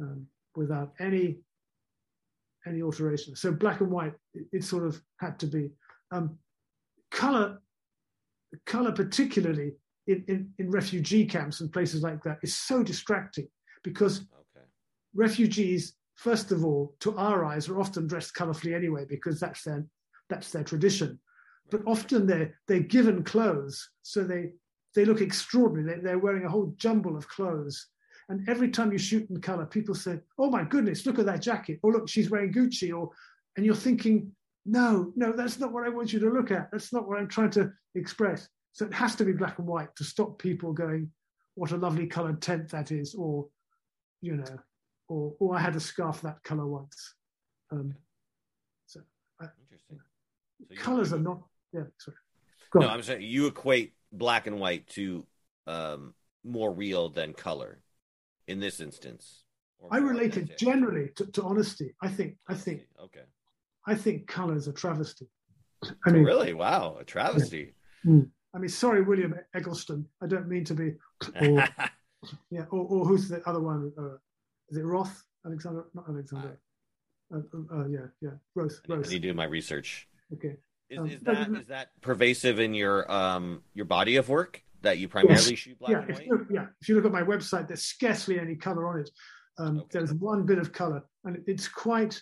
um, 0.00 0.26
without 0.56 0.92
any 1.00 1.38
any 2.66 2.82
alteration. 2.82 3.36
So 3.36 3.52
black 3.52 3.80
and 3.80 3.90
white, 3.90 4.14
it, 4.32 4.46
it 4.52 4.64
sort 4.64 4.86
of 4.86 5.00
had 5.20 5.38
to 5.40 5.46
be. 5.46 5.70
Um, 6.10 6.38
color, 7.10 7.60
color 8.66 8.92
particularly 8.92 9.72
in, 10.06 10.24
in, 10.28 10.50
in, 10.58 10.70
refugee 10.70 11.24
camps 11.24 11.60
and 11.60 11.72
places 11.72 12.02
like 12.02 12.22
that 12.22 12.38
is 12.42 12.56
so 12.56 12.82
distracting 12.82 13.48
because 13.82 14.20
okay. 14.20 14.66
refugees, 15.14 15.94
first 16.14 16.52
of 16.52 16.64
all, 16.64 16.94
to 17.00 17.16
our 17.16 17.44
eyes, 17.44 17.68
are 17.68 17.80
often 17.80 18.06
dressed 18.06 18.34
colorfully 18.34 18.74
anyway 18.74 19.04
because 19.08 19.40
that's 19.40 19.62
their 19.62 19.84
that's 20.28 20.50
their 20.50 20.64
tradition 20.64 21.18
but 21.70 21.82
often 21.86 22.26
they're 22.26 22.54
they're 22.68 22.80
given 22.80 23.24
clothes, 23.24 23.90
so 24.02 24.22
they 24.22 24.52
they 24.94 25.04
look 25.04 25.20
extraordinary. 25.20 26.00
They, 26.00 26.10
are 26.10 26.18
wearing 26.18 26.44
a 26.44 26.50
whole 26.50 26.74
jumble 26.76 27.16
of 27.16 27.28
clothes, 27.28 27.88
and 28.28 28.48
every 28.48 28.70
time 28.70 28.92
you 28.92 28.98
shoot 28.98 29.28
in 29.30 29.40
color, 29.40 29.66
people 29.66 29.94
say, 29.94 30.20
"Oh 30.38 30.50
my 30.50 30.64
goodness, 30.64 31.06
look 31.06 31.18
at 31.18 31.26
that 31.26 31.42
jacket!" 31.42 31.80
or 31.82 31.92
"Look, 31.92 32.08
she's 32.08 32.30
wearing 32.30 32.52
Gucci," 32.52 32.96
or 32.96 33.10
and 33.56 33.64
you're 33.64 33.74
thinking, 33.74 34.32
no, 34.66 35.12
no, 35.14 35.32
that's 35.32 35.60
not 35.60 35.72
what 35.72 35.84
I 35.84 35.90
want 35.90 36.12
you 36.12 36.18
to 36.20 36.30
look 36.30 36.50
at. 36.50 36.68
That's 36.72 36.92
not 36.92 37.06
what 37.06 37.18
I'm 37.18 37.28
trying 37.28 37.50
to 37.50 37.70
express. 37.94 38.48
So 38.74 38.84
it 38.86 38.92
has 38.92 39.14
to 39.16 39.24
be 39.24 39.32
black 39.32 39.58
and 39.58 39.68
white 39.68 39.94
to 39.96 40.04
stop 40.04 40.38
people 40.38 40.72
going, 40.72 41.10
what 41.54 41.70
a 41.70 41.76
lovely 41.76 42.08
coloured 42.08 42.42
tent 42.42 42.68
that 42.70 42.90
is, 42.90 43.14
or, 43.14 43.46
you 44.20 44.36
know, 44.36 44.58
or, 45.08 45.32
or 45.38 45.56
I 45.56 45.60
had 45.60 45.76
a 45.76 45.80
scarf 45.80 46.20
that 46.22 46.42
colour 46.42 46.66
once. 46.66 47.14
Um, 47.70 47.94
so 48.86 49.00
I, 49.40 49.46
Interesting. 49.62 50.00
So 50.70 50.76
colours 50.76 51.12
are 51.12 51.20
not, 51.20 51.42
yeah, 51.72 51.84
sorry. 51.98 52.16
Go 52.72 52.80
No, 52.80 52.88
on. 52.88 52.94
I'm 52.94 53.02
saying 53.04 53.22
you 53.22 53.46
equate 53.46 53.94
black 54.10 54.48
and 54.48 54.58
white 54.58 54.88
to 54.88 55.24
um, 55.68 56.14
more 56.42 56.72
real 56.72 57.08
than 57.10 57.32
color 57.32 57.80
in 58.48 58.58
this 58.58 58.80
instance. 58.80 59.44
I 59.88 59.98
relate 59.98 60.36
it 60.36 60.58
generally 60.58 61.10
to, 61.16 61.26
to 61.26 61.42
honesty. 61.44 61.94
I 62.02 62.08
think, 62.08 62.38
I 62.48 62.54
think, 62.54 62.88
Okay. 63.04 63.20
I 63.86 63.94
think 63.94 64.26
colour 64.26 64.56
is 64.56 64.66
a 64.66 64.72
travesty. 64.72 65.28
I 65.84 65.88
Oh, 66.06 66.10
mean, 66.12 66.24
really? 66.24 66.54
Wow, 66.54 66.96
a 66.98 67.04
travesty. 67.04 67.74
I 68.54 68.58
mean, 68.58 68.68
sorry, 68.68 69.02
William 69.02 69.34
Eggleston. 69.54 70.06
I 70.22 70.26
don't 70.26 70.48
mean 70.48 70.64
to 70.64 70.74
be, 70.74 70.94
or 71.40 71.66
yeah, 72.50 72.64
or, 72.70 72.80
or 72.86 73.04
who's 73.04 73.28
the 73.28 73.42
other 73.48 73.60
one? 73.60 73.92
Uh, 73.98 74.14
is 74.70 74.76
it 74.78 74.82
Roth? 74.84 75.22
Alexander? 75.44 75.84
Not 75.94 76.08
Alexander. 76.08 76.58
Uh, 77.34 77.38
uh, 77.38 77.76
uh, 77.80 77.86
yeah, 77.88 78.06
yeah, 78.20 78.30
Roth. 78.54 78.80
I 78.90 78.96
need 78.96 79.04
to 79.04 79.18
do 79.18 79.34
my 79.34 79.44
research. 79.44 80.08
Okay. 80.32 80.56
Is, 80.90 80.98
Um, 80.98 81.08
is 81.10 81.20
that 81.22 81.50
no. 81.50 81.60
is 81.60 81.66
that 81.66 81.88
pervasive 82.00 82.60
in 82.60 82.74
your 82.74 83.10
um 83.10 83.62
your 83.72 83.86
body 83.86 84.16
of 84.16 84.28
work 84.28 84.62
that 84.82 84.98
you 84.98 85.08
primarily 85.08 85.56
shoot 85.56 85.78
black 85.78 85.92
yeah, 85.92 86.00
and 86.02 86.10
if 86.10 86.16
white? 86.16 86.26
you 86.26 86.32
look, 86.32 86.46
yeah. 86.50 86.66
If 86.80 86.88
you 86.88 86.94
look 86.96 87.06
at 87.06 87.12
my 87.12 87.22
website, 87.22 87.66
there's 87.68 87.82
scarcely 87.84 88.38
any 88.38 88.54
color 88.54 88.86
on 88.86 89.00
it. 89.00 89.10
Um, 89.58 89.78
Okay. 89.78 89.86
There's 89.92 90.12
one 90.14 90.44
bit 90.46 90.58
of 90.58 90.72
color, 90.72 91.02
and 91.24 91.42
it's 91.46 91.68
quite, 91.68 92.20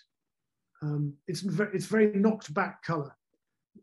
um, 0.83 1.15
it's 1.27 1.41
very, 1.41 1.71
it's 1.75 1.87
very 1.87 2.13
knocked 2.15 2.53
back 2.55 2.83
color, 2.85 3.15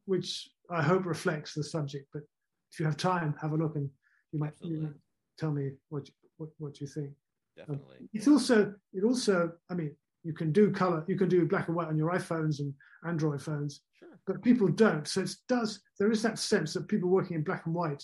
which 0.06 0.50
I 0.70 0.82
hope 0.82 1.06
reflects 1.06 1.54
the 1.54 1.64
subject. 1.64 2.08
But 2.14 2.24
if 2.72 2.80
you 2.80 2.86
have 2.86 2.98
time, 2.98 3.36
have 3.42 3.52
a 3.52 3.56
look, 3.58 3.76
and 3.76 3.90
you 4.32 4.40
might, 4.40 4.54
you 4.62 4.82
might 4.82 4.94
tell 5.38 5.52
me 5.52 5.72
what 5.90 6.08
you, 6.08 6.14
what, 6.38 6.50
what 6.58 6.82
you 6.82 6.88
think. 6.88 7.12
Definitely. 7.58 8.10
It's 8.14 8.28
also, 8.28 8.74
it 8.94 9.04
also, 9.04 9.52
I 9.70 9.74
mean, 9.74 9.96
you 10.24 10.34
can 10.34 10.52
do 10.52 10.72
color, 10.72 11.04
you 11.08 11.18
can 11.18 11.30
do 11.30 11.46
black 11.46 11.68
and 11.68 11.76
white 11.76 11.88
on 11.88 11.98
your 11.98 12.12
iPhones 12.12 12.60
and 12.60 12.74
Android 13.06 13.42
phones, 13.42 13.82
Sure. 13.98 14.10
but 14.28 14.42
people 14.42 14.68
don't. 14.68 15.08
So 15.08 15.22
it 15.22 15.34
does. 15.48 15.82
There 15.98 16.12
is 16.12 16.22
that 16.24 16.38
sense 16.40 16.74
that 16.74 16.88
people 16.88 17.10
working 17.10 17.36
in 17.36 17.44
black 17.44 17.66
and 17.66 17.76
white 17.76 18.04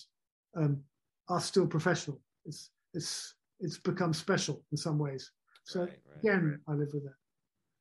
um, 0.56 0.82
are 1.28 1.40
still 1.40 1.66
professional. 1.66 2.20
It's 2.44 2.70
it's 2.94 3.34
it's 3.60 3.78
become 3.78 4.12
special 4.12 4.62
in 4.72 4.78
some 4.78 4.98
ways. 4.98 5.30
So 5.64 5.80
Right, 5.80 5.90
right, 6.06 6.18
again, 6.18 6.60
I 6.68 6.72
live 6.72 6.88
with 6.92 7.04
that. 7.04 7.14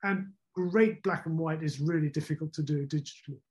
And 0.04 0.32
great 0.54 1.04
black 1.04 1.26
and 1.26 1.38
white 1.38 1.64
is 1.64 1.80
really 1.80 2.10
difficult 2.10 2.54
to 2.54 2.64
do 2.64 2.86
digitally. 2.88 3.42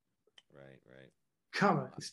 Right, 0.53 0.81
right. 0.89 1.11
Color 1.53 1.93
is, 1.99 2.13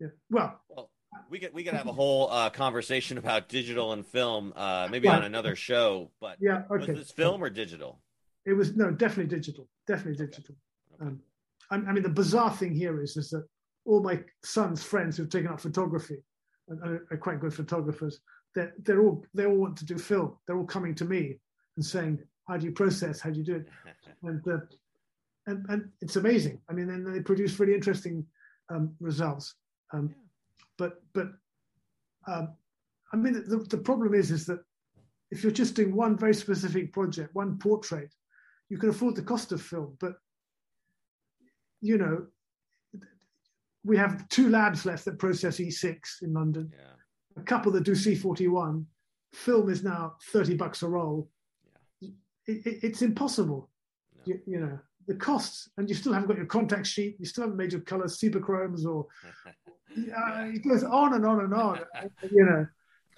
yeah. 0.00 0.08
Well, 0.30 0.60
Well, 0.68 0.90
we 1.30 1.38
could 1.38 1.54
we 1.54 1.64
could 1.64 1.74
have 1.74 1.86
a 1.86 1.92
whole 1.92 2.30
uh, 2.30 2.50
conversation 2.50 3.18
about 3.18 3.48
digital 3.48 3.92
and 3.92 4.06
film, 4.06 4.52
uh, 4.56 4.88
maybe 4.90 5.08
on 5.08 5.24
another 5.24 5.56
show. 5.56 6.10
But 6.20 6.36
yeah, 6.40 6.62
okay. 6.70 6.92
was 6.92 6.98
this 6.98 7.10
film 7.10 7.42
or 7.42 7.50
digital? 7.50 8.00
It 8.44 8.52
was 8.52 8.76
no, 8.76 8.90
definitely 8.90 9.34
digital. 9.34 9.68
Definitely 9.86 10.24
Okay. 10.24 10.32
digital. 10.32 10.54
Um, 11.00 11.20
I, 11.70 11.76
I 11.76 11.92
mean, 11.92 12.02
the 12.02 12.08
bizarre 12.08 12.52
thing 12.52 12.74
here 12.74 13.02
is, 13.02 13.16
is 13.16 13.30
that 13.30 13.46
all 13.84 14.02
my 14.02 14.22
son's 14.44 14.82
friends 14.82 15.16
who've 15.16 15.30
taken 15.30 15.48
up 15.50 15.60
photography 15.60 16.18
and, 16.68 16.80
and 16.82 17.00
are 17.10 17.16
quite 17.16 17.40
good 17.40 17.54
photographers. 17.54 18.20
They're, 18.54 18.72
they're 18.82 19.00
all 19.00 19.24
they 19.34 19.46
all 19.46 19.56
want 19.56 19.76
to 19.78 19.84
do 19.84 19.98
film. 19.98 20.36
They're 20.46 20.56
all 20.56 20.64
coming 20.64 20.94
to 20.96 21.04
me 21.04 21.38
and 21.76 21.84
saying, 21.84 22.20
"How 22.48 22.56
do 22.56 22.66
you 22.66 22.72
process? 22.72 23.20
How 23.20 23.30
do 23.30 23.38
you 23.38 23.44
do 23.44 23.56
it?" 23.56 23.68
And 24.22 24.46
uh, 24.48 24.58
and 25.46 25.66
and 25.68 25.88
it's 26.00 26.16
amazing. 26.16 26.60
I 26.68 26.72
mean, 26.72 26.88
and 26.90 27.14
they 27.14 27.20
produce 27.20 27.60
really 27.60 27.74
interesting 27.74 28.24
um, 28.70 28.94
results. 28.98 29.54
Um, 29.92 30.14
But 30.78 31.00
but 31.14 31.28
um, 32.26 32.54
I 33.12 33.16
mean, 33.16 33.34
the, 33.34 33.58
the 33.70 33.78
problem 33.78 34.14
is 34.14 34.30
is 34.30 34.44
that 34.46 34.60
if 35.30 35.42
you're 35.42 35.52
just 35.52 35.74
doing 35.76 35.94
one 35.96 36.16
very 36.18 36.34
specific 36.34 36.92
project, 36.92 37.34
one 37.34 37.58
portrait, 37.58 38.12
you 38.68 38.78
can 38.78 38.90
afford 38.90 39.14
the 39.16 39.22
cost 39.22 39.52
of 39.52 39.62
film. 39.62 39.96
But 40.00 40.14
you 41.80 41.98
know, 41.98 42.26
we 43.84 43.96
have 43.96 44.28
two 44.28 44.48
labs 44.48 44.84
left 44.84 45.04
that 45.04 45.18
process 45.18 45.58
E6 45.58 46.22
in 46.22 46.32
London, 46.32 46.70
yeah, 46.72 47.40
a 47.42 47.44
couple 47.44 47.72
that 47.72 47.84
do 47.84 47.92
C41. 47.92 48.84
Film 49.32 49.68
is 49.70 49.82
now 49.82 50.16
30 50.32 50.56
bucks 50.56 50.82
a 50.82 50.88
roll. 50.88 51.30
yeah. 52.00 52.10
It, 52.46 52.66
it, 52.66 52.78
it's 52.84 53.02
impossible, 53.02 53.70
No. 54.16 54.22
you, 54.26 54.40
you 54.46 54.60
know, 54.60 54.78
the 55.06 55.14
costs, 55.14 55.68
and 55.76 55.88
you 55.88 55.94
still 55.94 56.12
haven't 56.12 56.28
got 56.28 56.36
your 56.36 56.46
contact 56.46 56.86
sheet, 56.86 57.16
you 57.18 57.26
still 57.26 57.42
haven't 57.44 57.56
made 57.56 57.72
your 57.72 57.80
colors, 57.82 58.18
Cibachromes, 58.18 58.84
or 58.84 59.06
uh, 59.48 60.44
it 60.46 60.62
goes 60.66 60.82
on 60.84 61.14
and 61.14 61.24
on 61.24 61.40
and 61.40 61.54
on, 61.54 61.80
you 62.30 62.44
know. 62.44 62.66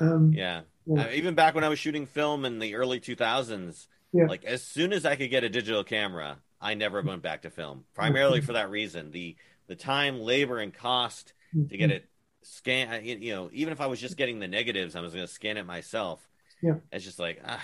Um, 0.01 0.33
yeah. 0.33 0.63
Yeah. 0.87 1.03
Uh, 1.03 1.11
even 1.13 1.35
back 1.35 1.55
when 1.55 1.65
I 1.65 1.69
was 1.69 1.79
shooting 1.79 2.07
film 2.07 2.45
in 2.45 2.59
the 2.59 2.75
early 2.77 3.01
2000s, 3.01 3.87
Yeah. 4.13 4.27
like 4.27 4.45
as 4.45 4.63
soon 4.63 4.93
as 4.93 5.05
I 5.05 5.17
could 5.17 5.31
get 5.31 5.45
a 5.45 5.49
digital 5.49 5.85
camera, 5.85 6.39
I 6.61 6.75
never 6.75 7.03
went 7.03 7.23
back 7.23 7.43
to 7.43 7.51
film. 7.51 7.85
Primarily 7.95 8.41
for 8.41 8.55
that 8.55 8.71
reason, 8.71 9.11
the 9.11 9.37
the 9.67 9.77
time, 9.77 10.21
labor, 10.21 10.59
and 10.61 10.73
cost 10.73 11.35
to 11.69 11.77
get 11.77 11.91
it 11.91 12.09
scan. 12.43 13.05
You 13.05 13.17
you 13.17 13.35
know, 13.35 13.51
even 13.53 13.73
if 13.73 13.81
I 13.81 13.87
was 13.87 14.01
just 14.01 14.17
getting 14.17 14.39
the 14.39 14.49
negatives, 14.49 14.97
I 14.97 15.01
was 15.01 15.13
going 15.13 15.27
to 15.27 15.33
scan 15.33 15.57
it 15.59 15.67
myself. 15.67 16.27
Yeah. 16.63 16.77
It's 16.91 17.05
just 17.05 17.19
like 17.19 17.43
ah, 17.45 17.63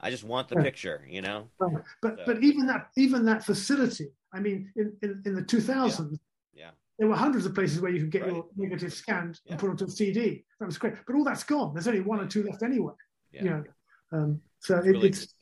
I 0.00 0.10
just 0.10 0.24
want 0.24 0.48
the 0.48 0.56
Yeah. 0.56 0.62
picture. 0.62 1.06
You 1.08 1.22
know. 1.22 1.48
Right. 1.58 1.82
But 2.02 2.16
So- 2.18 2.22
but 2.26 2.42
even 2.42 2.66
that 2.66 2.90
even 2.96 3.24
that 3.26 3.44
facility, 3.44 4.08
I 4.32 4.40
mean, 4.40 4.70
in, 4.76 4.96
in, 5.02 5.22
in 5.24 5.34
the 5.34 5.42
2000s, 5.42 6.18
Yeah. 6.54 6.70
there 6.98 7.08
were 7.08 7.16
hundreds 7.16 7.46
of 7.46 7.54
places 7.54 7.80
where 7.80 7.90
you 7.90 8.00
could 8.00 8.10
get 8.10 8.22
Right. 8.22 8.32
your 8.34 8.46
negative 8.56 8.92
scanned 8.92 9.40
Yeah. 9.44 9.52
and 9.52 9.60
put 9.60 9.70
onto 9.70 9.86
a 9.86 9.90
CD. 9.90 10.44
That 10.60 10.66
was 10.66 10.78
great. 10.78 10.94
But 11.06 11.16
all 11.16 11.24
that's 11.24 11.44
gone. 11.44 11.74
There's 11.74 11.88
only 11.88 12.00
one 12.00 12.20
or 12.20 12.26
two 12.26 12.42
left 12.44 12.62
anyway. 12.62 12.94
Yeah. 13.32 13.42
You 13.44 13.50
know, 13.50 13.64
um, 14.12 14.42
so 14.60 14.78
It's 14.78 14.86
it, 14.86 14.90
really- 14.90 15.08
it's. 15.08 15.34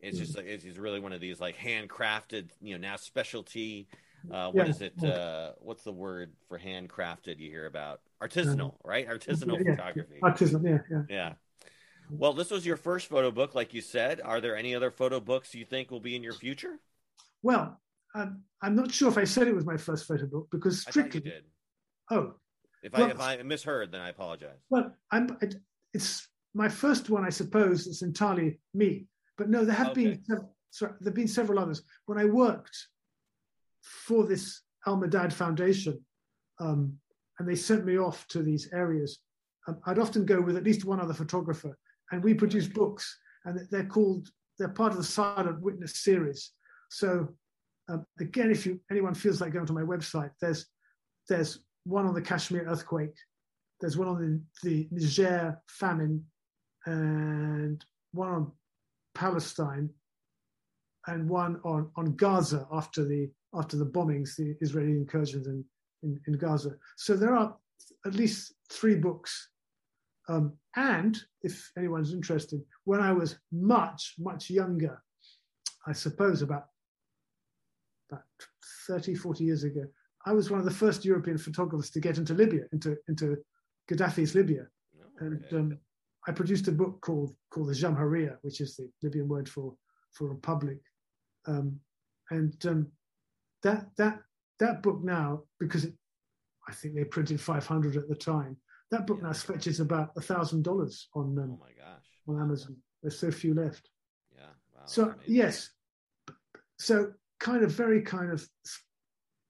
It's 0.00 0.16
just 0.16 0.36
like 0.36 0.46
it's, 0.46 0.62
it's 0.64 0.78
really 0.78 1.00
one 1.00 1.12
of 1.12 1.20
these 1.20 1.40
like 1.40 1.56
handcrafted, 1.56 2.50
you 2.60 2.78
know, 2.78 2.88
now 2.88 2.94
specialty. 2.94 3.88
Uh, 4.30 4.34
Yeah, 4.34 4.46
what 4.48 4.68
is 4.68 4.80
it? 4.80 4.92
yeah. 4.98 5.08
Uh, 5.08 5.52
what's 5.58 5.82
the 5.82 5.92
word 5.92 6.32
for 6.48 6.56
handcrafted 6.56 7.38
you 7.40 7.50
hear 7.50 7.66
about? 7.66 8.00
Artisanal, 8.22 8.76
right? 8.84 9.08
Artisanal 9.08 9.58
yeah, 9.64 9.74
photography. 9.74 10.18
artisan. 10.22 10.64
Yeah, 10.64 11.02
yeah. 11.08 11.34
Well, 12.10 12.32
this 12.32 12.50
was 12.50 12.64
your 12.64 12.76
first 12.76 13.08
photo 13.08 13.30
book, 13.30 13.54
like 13.54 13.74
you 13.74 13.80
said. 13.80 14.20
Are 14.24 14.40
there 14.40 14.56
any 14.56 14.74
other 14.74 14.90
photo 14.90 15.20
books 15.20 15.54
you 15.54 15.64
think 15.64 15.90
will 15.90 16.00
be 16.00 16.16
in 16.16 16.22
your 16.22 16.32
future? 16.32 16.78
Well, 17.42 17.80
um, 18.14 18.42
I'm 18.62 18.74
not 18.74 18.92
sure 18.92 19.08
if 19.08 19.18
I 19.18 19.24
said 19.24 19.46
it 19.48 19.54
was 19.54 19.66
my 19.66 19.76
first 19.76 20.06
photo 20.06 20.26
book 20.26 20.48
because 20.50 20.84
I 20.86 20.90
thought 20.90 20.96
you 20.96 21.10
strictly. 21.10 21.30
did. 21.30 21.44
Oh, 22.10 22.34
If 22.82 22.94
I 22.94 23.10
if 23.10 23.20
I 23.20 23.42
misheard, 23.42 23.92
then 23.92 24.00
I 24.00 24.08
apologize. 24.08 24.58
Well, 24.70 24.94
I'm, 25.10 25.36
it, 25.42 25.56
it's 25.92 26.26
my 26.54 26.68
first 26.68 27.10
one, 27.10 27.24
I 27.24 27.28
suppose. 27.30 27.86
It's 27.86 28.02
entirely 28.02 28.58
me. 28.74 29.06
But 29.36 29.50
no, 29.50 29.64
there 29.64 29.74
have 29.74 29.88
Okay. 29.88 30.04
been 30.04 30.24
sev- 30.24 30.46
sorry, 30.70 30.92
there 31.00 31.10
have 31.10 31.14
been 31.14 31.28
several 31.28 31.58
others. 31.58 31.82
When 32.06 32.18
I 32.18 32.24
worked 32.24 32.76
for 33.82 34.26
this 34.26 34.62
Al 34.86 34.96
Madad 34.96 35.32
Foundation, 35.32 36.02
um, 36.60 36.94
and 37.38 37.48
they 37.48 37.54
sent 37.54 37.84
me 37.84 37.98
off 37.98 38.26
to 38.28 38.42
these 38.42 38.68
areas, 38.72 39.20
um, 39.68 39.78
I'd 39.86 39.98
often 39.98 40.24
go 40.24 40.40
with 40.40 40.56
at 40.56 40.64
least 40.64 40.84
one 40.84 40.98
other 41.00 41.14
photographer, 41.14 41.76
and 42.10 42.22
we 42.22 42.34
produce 42.34 42.66
books, 42.66 43.18
and 43.44 43.60
they're 43.70 43.86
called 43.86 44.28
they're 44.58 44.68
part 44.68 44.92
of 44.92 44.98
the 44.98 45.04
Silent 45.04 45.60
Witness 45.60 46.00
series. 46.00 46.52
So 46.90 47.28
um, 47.88 48.04
again, 48.18 48.50
if 48.50 48.66
you 48.66 48.80
anyone 48.90 49.14
feels 49.14 49.40
like 49.40 49.52
going 49.52 49.66
to 49.66 49.72
my 49.72 49.82
website, 49.82 50.30
there's 50.40 50.66
there's 51.28 51.60
one 51.84 52.06
on 52.06 52.14
the 52.14 52.22
Kashmir 52.22 52.66
earthquake, 52.66 53.16
there's 53.80 53.96
one 53.96 54.08
on 54.08 54.44
the, 54.62 54.68
the 54.68 54.88
Niger 54.90 55.60
famine, 55.68 56.24
and 56.86 57.84
one 58.12 58.28
on 58.28 58.52
Palestine, 59.14 59.90
and 61.06 61.28
one 61.28 61.60
on, 61.64 61.90
on 61.96 62.14
Gaza 62.16 62.66
after 62.72 63.04
the 63.04 63.30
after 63.54 63.76
the 63.76 63.86
bombings, 63.86 64.36
the 64.36 64.56
Israeli 64.60 64.92
incursions 64.92 65.46
in, 65.46 65.64
in, 66.02 66.20
in 66.26 66.34
Gaza. 66.34 66.76
So 66.96 67.16
there 67.16 67.34
are 67.34 67.56
at 68.06 68.14
least 68.14 68.54
three 68.70 68.94
books. 68.94 69.48
Um, 70.28 70.52
and 70.76 71.18
if 71.42 71.70
anyone's 71.76 72.12
interested, 72.12 72.60
when 72.84 73.00
I 73.00 73.12
was 73.12 73.38
much, 73.50 74.14
much 74.18 74.50
younger, 74.50 75.02
I 75.86 75.92
suppose 75.92 76.42
about, 76.42 76.66
about 78.10 78.24
30, 78.86 79.14
40 79.14 79.44
years 79.44 79.64
ago, 79.64 79.84
I 80.26 80.32
was 80.32 80.50
one 80.50 80.58
of 80.60 80.66
the 80.66 80.70
first 80.70 81.04
European 81.04 81.38
photographers 81.38 81.90
to 81.90 82.00
get 82.00 82.18
into 82.18 82.34
Libya, 82.34 82.64
into, 82.72 82.96
into 83.08 83.38
Gaddafi's 83.90 84.34
Libya. 84.34 84.66
No? 84.94 85.26
And 85.26 85.44
um, 85.52 85.78
I 86.26 86.32
produced 86.32 86.68
a 86.68 86.72
book 86.72 87.00
called 87.00 87.34
called 87.50 87.68
the 87.68 87.74
Jamhuriya, 87.74 88.36
which 88.42 88.60
is 88.60 88.76
the 88.76 88.90
Libyan 89.02 89.28
word 89.28 89.48
for 89.48 89.74
for 90.12 90.28
republic. 90.28 90.78
Um, 91.46 91.80
and 92.30 92.54
um, 92.66 92.88
that 93.62 93.86
that 93.96 94.20
that 94.58 94.82
book 94.82 95.02
now, 95.02 95.44
because 95.58 95.84
it, 95.84 95.94
I 96.68 96.72
think 96.72 96.94
they 96.94 97.04
printed 97.04 97.40
500 97.40 97.96
at 97.96 98.08
the 98.08 98.14
time, 98.14 98.56
that 98.90 99.06
book 99.06 99.18
Yeah. 99.20 99.28
now 99.28 99.32
fetches 99.34 99.80
about 99.80 100.12
a 100.16 100.20
thousand 100.20 100.64
dollars 100.64 101.08
on 101.14 101.36
oh 101.38 101.42
um, 101.42 101.58
my 101.60 101.72
gosh. 101.76 102.06
on 102.26 102.40
Amazon. 102.40 102.76
There's 103.02 103.18
so 103.18 103.30
few 103.30 103.54
left. 103.54 103.90
Yeah. 104.34 104.42
Wow. 104.74 104.86
So 104.86 105.14
yes, 105.26 105.70
so 106.78 107.12
kind 107.40 107.62
of 107.62 107.72
very 107.72 108.02
kind 108.02 108.32
of 108.32 108.48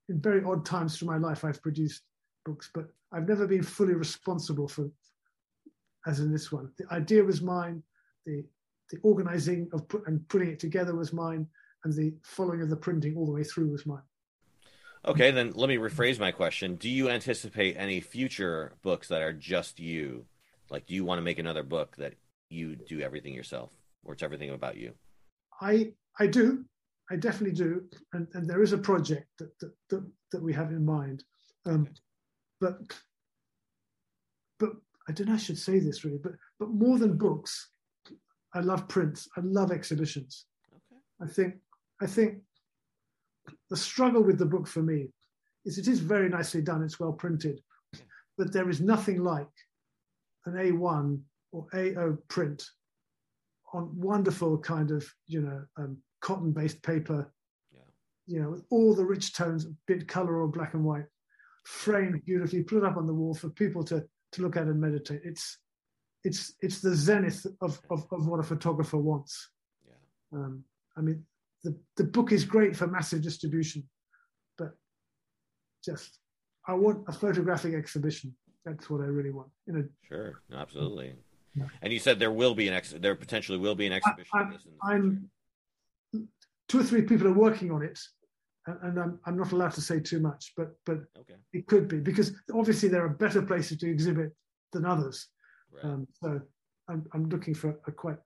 in 0.09 0.21
very 0.21 0.43
odd 0.45 0.65
times 0.65 0.99
through 0.99 1.09
my 1.09 1.19
life 1.19 1.45
I've 1.45 1.63
produced 1.63 2.03
books, 2.45 2.71
but 2.75 2.89
I've 3.13 3.29
never 3.29 3.47
been 3.47 3.63
fully 3.63 3.95
responsible 3.95 4.69
for 4.69 4.91
as 6.07 6.21
in 6.21 6.33
this 6.33 6.51
one. 6.51 6.71
The 6.79 6.93
idea 6.93 7.23
was 7.25 7.43
mine, 7.43 7.83
the 8.27 8.45
the 8.91 8.99
organizing 9.03 9.69
of 9.75 9.87
put, 9.89 10.07
and 10.07 10.27
putting 10.29 10.49
it 10.49 10.59
together 10.59 10.95
was 10.95 11.13
mine, 11.13 11.47
and 11.85 11.93
the 11.93 12.15
following 12.23 12.63
of 12.63 12.71
the 12.71 12.77
printing 12.77 13.17
all 13.17 13.27
the 13.27 13.33
way 13.33 13.45
through 13.45 13.71
was 13.71 13.85
mine. 13.87 14.08
Okay, 15.07 15.31
then 15.31 15.53
let 15.55 15.69
me 15.69 15.77
rephrase 15.77 16.19
my 16.19 16.33
question. 16.33 16.75
Do 16.77 16.89
you 16.89 17.09
anticipate 17.09 17.77
any 17.77 18.01
future 18.01 18.73
books 18.83 19.09
that 19.09 19.23
are 19.23 19.33
just 19.33 19.79
you? 19.79 20.27
Like, 20.71 20.87
do 20.87 20.95
you 20.95 21.05
want 21.05 21.19
to 21.19 21.23
make 21.23 21.39
another 21.39 21.63
book 21.63 21.97
that 21.97 22.15
you 22.51 22.77
do 22.77 23.01
everything 23.01 23.35
yourself, 23.35 23.73
or 24.05 24.15
it's 24.15 24.23
everything 24.23 24.51
about 24.51 24.77
you? 24.77 24.93
I 25.61 25.93
I 26.19 26.27
do, 26.27 26.65
I 27.11 27.17
definitely 27.17 27.55
do, 27.57 27.85
and, 28.13 28.27
and 28.35 28.49
there 28.49 28.63
is 28.63 28.73
a 28.73 28.79
project 28.79 29.27
that 29.39 29.59
that, 29.61 29.73
that, 29.91 30.05
that 30.33 30.43
we 30.43 30.53
have 30.53 30.71
in 30.71 30.85
mind, 30.85 31.25
um, 31.67 31.83
okay. 31.83 31.93
but 32.61 32.79
but 34.59 34.73
I 35.09 35.13
don't 35.13 35.29
know. 35.29 35.35
I 35.35 35.39
should 35.39 35.59
say 35.59 35.79
this 35.79 36.05
really, 36.05 36.19
but 36.19 36.33
but 36.59 36.71
more 36.71 36.99
than 36.99 37.17
books, 37.17 37.71
I 38.53 38.61
love 38.61 38.89
prints. 38.89 39.29
I 39.37 39.41
love 39.41 39.71
exhibitions. 39.71 40.47
Okay. 40.75 41.01
I 41.23 41.27
think 41.33 41.55
I 42.01 42.07
think 42.07 42.43
the 43.71 43.77
struggle 43.77 44.23
with 44.23 44.39
the 44.39 44.47
book 44.47 44.67
for 44.67 44.83
me 44.83 45.11
is 45.65 45.79
it 45.79 45.89
is 45.89 46.01
very 46.01 46.29
nicely 46.29 46.63
done. 46.63 46.83
It's 46.83 47.01
well 47.01 47.13
printed, 47.13 47.61
but 48.37 48.53
there 48.53 48.71
is 48.71 48.81
nothing 48.81 49.23
like 49.23 49.49
an 50.47 50.55
A1 50.55 51.21
or 51.53 51.67
A0 51.75 52.19
print 52.29 52.65
on 53.75 53.91
wonderful 53.95 54.57
kind 54.59 54.91
of 54.91 55.07
you 55.27 55.43
know 55.43 55.63
um, 55.77 55.99
cotton-based 56.21 56.83
paper. 56.83 57.33
Yeah. 57.73 57.81
You 58.27 58.43
know, 58.43 58.51
with 58.51 58.65
all 58.71 58.95
the 58.95 59.05
rich 59.05 59.35
tones, 59.35 59.67
bit 59.87 60.09
color 60.09 60.41
or 60.41 60.49
black 60.49 60.75
and 60.75 60.85
white, 60.85 61.07
framed 61.65 62.25
beautifully, 62.25 62.63
put 62.63 62.79
it 62.79 62.85
up 62.85 62.97
on 62.97 63.07
the 63.07 63.15
wall 63.15 63.35
for 63.35 63.51
people 63.51 63.85
to 63.85 64.05
to 64.33 64.43
look 64.43 64.57
at 64.57 64.65
and 64.65 64.81
meditate. 64.81 65.21
It's 65.25 65.59
it's 66.25 66.55
it's 66.61 66.81
the 66.81 66.95
zenith 66.95 67.47
of 67.61 67.81
of, 67.91 68.07
of 68.11 68.27
what 68.27 68.41
a 68.41 68.45
photographer 68.45 68.99
wants. 68.99 69.51
Yeah. 69.87 70.39
Um, 70.39 70.65
I 70.97 71.01
mean, 71.01 71.25
the 71.65 71.77
the 71.97 72.05
book 72.05 72.33
is 72.33 72.45
great 72.45 72.77
for 72.77 72.87
massive 72.87 73.23
distribution, 73.23 73.89
but 74.57 74.73
just 75.85 76.19
I 76.67 76.75
want 76.75 77.05
a 77.09 77.13
photographic 77.13 77.75
exhibition. 77.75 78.35
That's 78.65 78.91
what 78.91 79.01
I 79.01 79.07
really 79.07 79.31
want. 79.31 79.49
You 79.67 79.73
know. 79.75 79.85
Sure, 80.09 80.43
absolutely. 80.55 81.15
Yeah. 81.55 81.65
And 81.83 81.93
you 81.93 81.99
said 81.99 82.19
there 82.19 82.33
will 82.33 82.55
be 82.55 82.69
an 82.69 82.75
ex. 82.75 82.95
There 82.97 83.15
potentially 83.15 83.59
will 83.59 83.75
be 83.75 83.87
an 83.87 83.93
exhibition. 83.93 84.31
I, 84.33 84.93
I'm, 84.93 85.31
I'm 86.15 86.29
two 86.69 86.81
or 86.81 86.85
three 86.85 87.03
people 87.03 87.27
are 87.27 87.33
working 87.33 87.71
on 87.71 87.83
it, 87.83 87.99
and 88.83 88.99
I'm, 88.99 89.19
I'm 89.25 89.37
not 89.37 89.53
allowed 89.53 89.73
to 89.73 89.81
say 89.81 90.01
too 90.01 90.21
much, 90.21 90.53
but 90.57 90.77
but 90.85 90.99
okay. 91.19 91.35
it 91.53 91.67
could 91.67 91.89
be 91.89 91.99
because 91.99 92.33
obviously 92.55 92.89
there 92.89 93.05
are 93.05 93.09
better 93.09 93.43
places 93.43 93.79
to 93.79 93.91
exhibit 93.91 94.33
than 94.73 94.85
others. 94.85 95.29
Right. 95.73 95.85
Um, 95.85 96.07
so 96.23 96.41
I'm, 96.89 97.07
I'm 97.13 97.29
looking 97.29 97.55
for 97.55 97.79
a 97.87 97.93
quite 97.93 98.19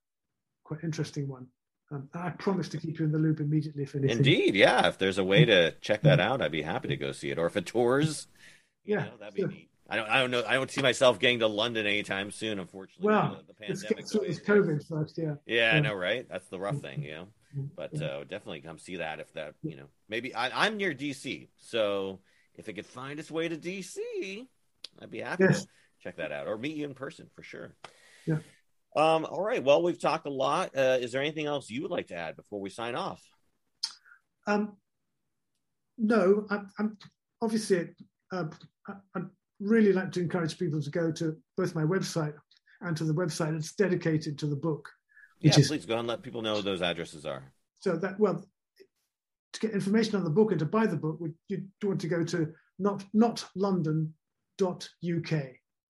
quite 0.64 0.80
interesting 0.83 1.28
one. 1.28 1.47
Um, 1.93 2.09
I 2.14 2.30
promise 2.30 2.68
to 2.70 2.78
keep 2.78 2.99
you 2.99 3.05
in 3.05 3.12
the 3.12 3.18
loop 3.18 3.40
immediately 3.40 3.82
if 3.82 3.95
anything. 3.95 4.18
Indeed, 4.18 4.55
yeah. 4.55 4.88
If 4.88 4.99
there's 4.99 5.18
a 5.18 5.24
way 5.24 5.45
to 5.45 5.72
check 5.80 6.03
that 6.03 6.20
out, 6.20 6.40
I'd 6.40 6.53
be 6.53 6.62
happy 6.62 6.88
to 6.88 6.97
go 6.97 7.12
see 7.12 7.30
it. 7.30 7.38
Or 7.38 7.47
if 7.47 7.57
it 7.57 7.66
tours, 7.66 8.26
yeah, 8.84 9.05
know, 9.05 9.11
that'd 9.20 9.34
be 9.34 9.43
sure. 9.43 9.51
neat. 9.51 9.68
I 9.90 9.97
don't, 9.97 10.09
I 10.09 10.20
don't 10.20 10.30
know. 10.30 10.43
I 10.47 10.55
don't 10.55 10.70
see 10.70 10.80
myself 10.80 11.18
getting 11.18 11.40
to 11.40 11.49
London 11.49 11.86
anytime 11.86 12.30
soon. 12.30 12.59
Unfortunately, 12.59 13.07
well, 13.07 13.43
the, 13.47 13.53
the 13.53 13.66
pandemic. 13.66 13.99
It's, 13.99 14.14
it's 14.14 14.40
COVID 14.40 14.88
first, 14.88 15.18
yeah. 15.18 15.34
Yeah, 15.45 15.72
I 15.74 15.80
know, 15.80 15.93
right? 15.93 16.26
That's 16.30 16.49
the 16.49 16.59
rough 16.59 16.78
thing, 16.78 17.03
you 17.03 17.11
know. 17.11 17.28
But 17.76 18.01
uh, 18.01 18.20
definitely 18.24 18.61
come 18.61 18.78
see 18.78 18.97
that 18.97 19.20
if 19.20 19.30
that, 19.34 19.55
you 19.62 19.76
know, 19.76 19.84
maybe 20.09 20.34
I, 20.34 20.66
am 20.66 20.78
near 20.78 20.95
DC, 20.95 21.49
so 21.59 22.20
if 22.55 22.68
it 22.68 22.72
could 22.72 22.86
find 22.86 23.20
its 23.20 23.30
way 23.30 23.49
to 23.49 23.57
DC, 23.57 23.99
I'd 25.01 25.11
be 25.11 25.20
happy 25.20 25.45
yes. 25.45 25.62
to 25.62 25.68
check 26.03 26.16
that 26.16 26.32
out 26.32 26.47
or 26.47 26.57
meet 26.57 26.76
you 26.76 26.86
in 26.86 26.95
person 26.95 27.28
for 27.34 27.43
sure. 27.43 27.74
Yeah. 28.24 28.38
Um, 28.95 29.24
all 29.24 29.43
right. 29.43 29.62
Well, 29.62 29.82
we've 29.82 30.01
talked 30.01 30.26
a 30.26 30.30
lot. 30.30 30.76
Uh, 30.76 30.99
is 31.01 31.12
there 31.12 31.22
anything 31.22 31.47
else 31.47 31.70
you 31.70 31.82
would 31.82 31.90
like 31.90 32.09
to 32.09 32.14
add 32.14 32.36
before 32.36 32.61
we 32.61 32.70
sign 32.70 32.95
off? 32.95 33.22
Um, 34.47 34.76
no, 35.99 36.47
I, 36.51 36.61
am 36.78 36.99
obviously. 37.40 37.90
Uh, 38.32 38.45
I'd 39.14 39.22
really 39.61 39.93
like 39.93 40.11
to 40.12 40.20
encourage 40.20 40.59
people 40.59 40.82
to 40.82 40.90
go 40.90 41.12
to 41.12 41.36
both 41.57 41.74
my 41.74 41.84
website 41.84 42.34
and 42.80 42.97
to 42.97 43.05
the 43.05 43.14
website 43.14 43.53
that's 43.53 43.74
dedicated 43.74 44.38
to 44.40 44.47
the 44.47 44.57
book. 44.57 44.88
Yeah, 45.40 45.59
is, 45.59 45.68
please 45.68 45.86
go 45.86 45.99
and 45.99 46.09
let 46.09 46.22
people 46.22 46.43
know 46.43 46.61
those 46.61 46.82
addresses 46.82 47.24
are. 47.24 47.53
So 47.80 47.97
that 47.97 48.18
well, 48.18 48.45
to 49.53 49.61
get 49.61 49.72
information 49.72 50.16
on 50.16 50.24
the 50.24 50.30
book 50.30 50.51
and 50.51 50.59
to 50.59 50.66
buy 50.66 50.86
the 50.86 50.97
book, 50.97 51.20
you 51.49 51.62
want 51.82 52.01
to 52.01 52.09
go 52.09 52.24
to 52.24 52.53
not 52.78 53.05
not 53.12 53.45
London 53.55 54.12
dot 54.59 54.88
uk. 55.05 55.32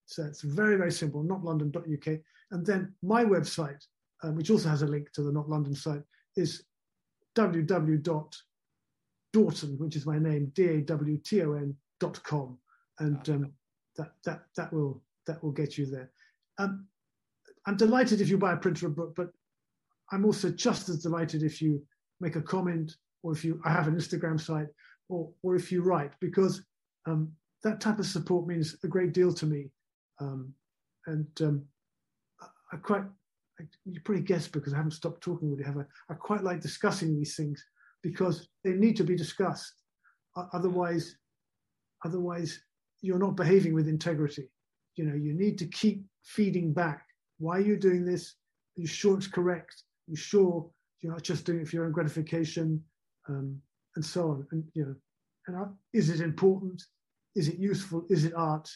So 0.07 0.24
it's 0.24 0.42
very 0.42 0.76
very 0.76 0.92
simple, 0.92 1.22
not 1.22 1.44
london.uk. 1.44 2.18
And 2.53 2.64
then 2.64 2.94
my 3.03 3.24
website, 3.24 3.84
um, 4.22 4.36
which 4.36 4.50
also 4.50 4.68
has 4.68 4.82
a 4.82 4.86
link 4.86 5.11
to 5.14 5.22
the 5.22 5.32
Not 5.32 5.48
London 5.48 5.74
site, 5.74 6.03
is 6.36 6.62
www.dawton, 7.34 8.38
which 9.78 9.96
is 9.96 10.07
my 10.07 10.18
name, 10.18 10.53
d-a-w-t-o-n 10.55 11.74
dot 11.98 12.22
com, 12.22 12.59
and 12.98 13.28
um, 13.30 13.53
that 13.96 14.12
that 14.24 14.42
that 14.57 14.72
will 14.72 15.03
that 15.26 15.42
will 15.42 15.53
get 15.53 15.78
you 15.78 15.86
there. 15.86 16.11
Um, 16.59 16.86
I'm 17.66 17.76
delighted 17.76 18.20
if 18.20 18.28
you 18.28 18.38
buy 18.38 18.53
a 18.53 18.57
printer 18.57 18.86
or 18.86 18.90
a 18.90 18.92
book, 18.92 19.14
but 19.16 19.30
I'm 20.11 20.24
also 20.24 20.50
just 20.50 20.88
as 20.88 21.03
delighted 21.03 21.42
if 21.42 21.62
you 21.62 21.82
make 22.20 22.36
a 22.36 22.42
comment 22.42 22.96
or 23.22 23.32
if 23.32 23.44
you 23.44 23.61
I 23.64 23.70
have 23.70 23.88
an 23.88 23.96
Instagram 23.96 24.38
site 24.40 24.68
or 25.09 25.30
or 25.42 25.57
if 25.57 25.72
you 25.72 25.82
write 25.82 26.12
because 26.20 26.62
um, 27.07 27.32
that 27.62 27.80
type 27.80 27.98
of 27.98 28.07
support 28.07 28.46
means 28.46 28.76
a 28.84 28.88
great 28.88 29.12
deal 29.12 29.32
to 29.32 29.46
me. 29.46 29.70
Um, 30.20 30.53
and 31.07 31.26
um, 31.40 31.64
I 32.72 32.76
quite 32.76 33.04
I, 33.60 33.64
you 33.84 34.00
probably 34.00 34.22
guess 34.22 34.48
because 34.48 34.72
I 34.72 34.76
haven't 34.76 34.92
stopped 34.92 35.22
talking 35.22 35.50
with 35.50 35.60
you, 35.60 35.66
have 35.66 35.78
I? 35.78 35.84
I 36.10 36.14
quite 36.14 36.42
like 36.42 36.60
discussing 36.60 37.14
these 37.14 37.36
things 37.36 37.64
because 38.02 38.48
they 38.64 38.72
need 38.72 38.96
to 38.96 39.04
be 39.04 39.16
discussed. 39.16 39.74
Otherwise, 40.52 41.16
otherwise 42.04 42.62
you're 43.02 43.18
not 43.18 43.36
behaving 43.36 43.74
with 43.74 43.88
integrity. 43.88 44.48
You 44.96 45.04
know, 45.04 45.14
you 45.14 45.34
need 45.34 45.58
to 45.58 45.66
keep 45.66 46.04
feeding 46.24 46.72
back. 46.72 47.04
Why 47.38 47.58
are 47.58 47.60
you 47.60 47.76
doing 47.76 48.04
this? 48.04 48.34
Are 48.76 48.80
you 48.80 48.86
sure 48.86 49.16
it's 49.16 49.26
correct? 49.26 49.74
Are 50.08 50.12
you 50.12 50.16
sure 50.16 50.70
you're 51.00 51.12
not 51.12 51.22
just 51.22 51.44
doing 51.44 51.60
it 51.60 51.68
for 51.68 51.76
your 51.76 51.86
own 51.86 51.92
gratification, 51.92 52.82
um, 53.28 53.60
and 53.96 54.04
so 54.04 54.30
on? 54.30 54.46
And 54.52 54.64
you 54.74 54.84
know, 54.84 54.94
and 55.48 55.56
uh, 55.56 55.68
is 55.92 56.10
it 56.10 56.20
important? 56.20 56.82
Is 57.34 57.48
it 57.48 57.58
useful? 57.58 58.04
Is 58.08 58.24
it 58.24 58.34
art? 58.36 58.68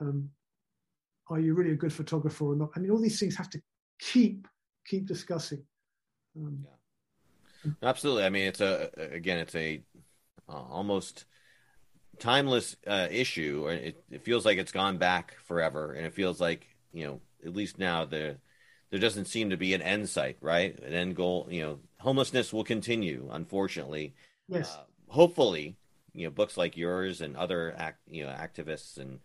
Um, 0.00 0.30
are 1.30 1.40
you 1.40 1.54
really 1.54 1.72
a 1.72 1.76
good 1.76 1.92
photographer 1.92 2.44
or 2.44 2.56
not? 2.56 2.70
I 2.76 2.80
mean, 2.80 2.90
all 2.90 3.00
these 3.00 3.18
things 3.18 3.36
have 3.36 3.50
to 3.50 3.60
keep 3.98 4.46
keep 4.86 5.06
discussing. 5.06 5.64
Um, 6.36 6.58
yeah. 6.62 7.72
Absolutely. 7.82 8.24
I 8.24 8.30
mean, 8.30 8.46
it's 8.46 8.60
a 8.60 8.90
again, 8.96 9.38
it's 9.38 9.54
a 9.54 9.82
uh, 10.48 10.52
almost 10.52 11.24
timeless 12.18 12.76
uh, 12.86 13.08
issue, 13.10 13.62
or 13.66 13.72
it, 13.72 14.04
it, 14.10 14.24
feels 14.24 14.44
like 14.44 14.58
it's 14.58 14.72
gone 14.72 14.98
back 14.98 15.36
forever, 15.44 15.92
and 15.92 16.06
it 16.06 16.14
feels 16.14 16.40
like 16.40 16.68
you 16.92 17.06
know 17.06 17.20
at 17.44 17.54
least 17.54 17.78
now 17.78 18.04
there 18.04 18.36
there 18.90 19.00
doesn't 19.00 19.26
seem 19.26 19.50
to 19.50 19.56
be 19.56 19.74
an 19.74 19.82
end 19.82 20.08
site, 20.08 20.36
right? 20.40 20.78
An 20.80 20.94
end 20.94 21.16
goal. 21.16 21.48
You 21.50 21.62
know, 21.62 21.78
homelessness 21.98 22.52
will 22.52 22.64
continue, 22.64 23.28
unfortunately. 23.32 24.14
Yes. 24.48 24.74
Uh, 24.74 24.84
hopefully, 25.08 25.76
you 26.12 26.24
know, 26.24 26.30
books 26.30 26.56
like 26.56 26.76
yours 26.76 27.20
and 27.20 27.36
other 27.36 27.74
act, 27.76 28.00
you 28.08 28.24
know 28.24 28.30
activists 28.30 28.98
and 28.98 29.18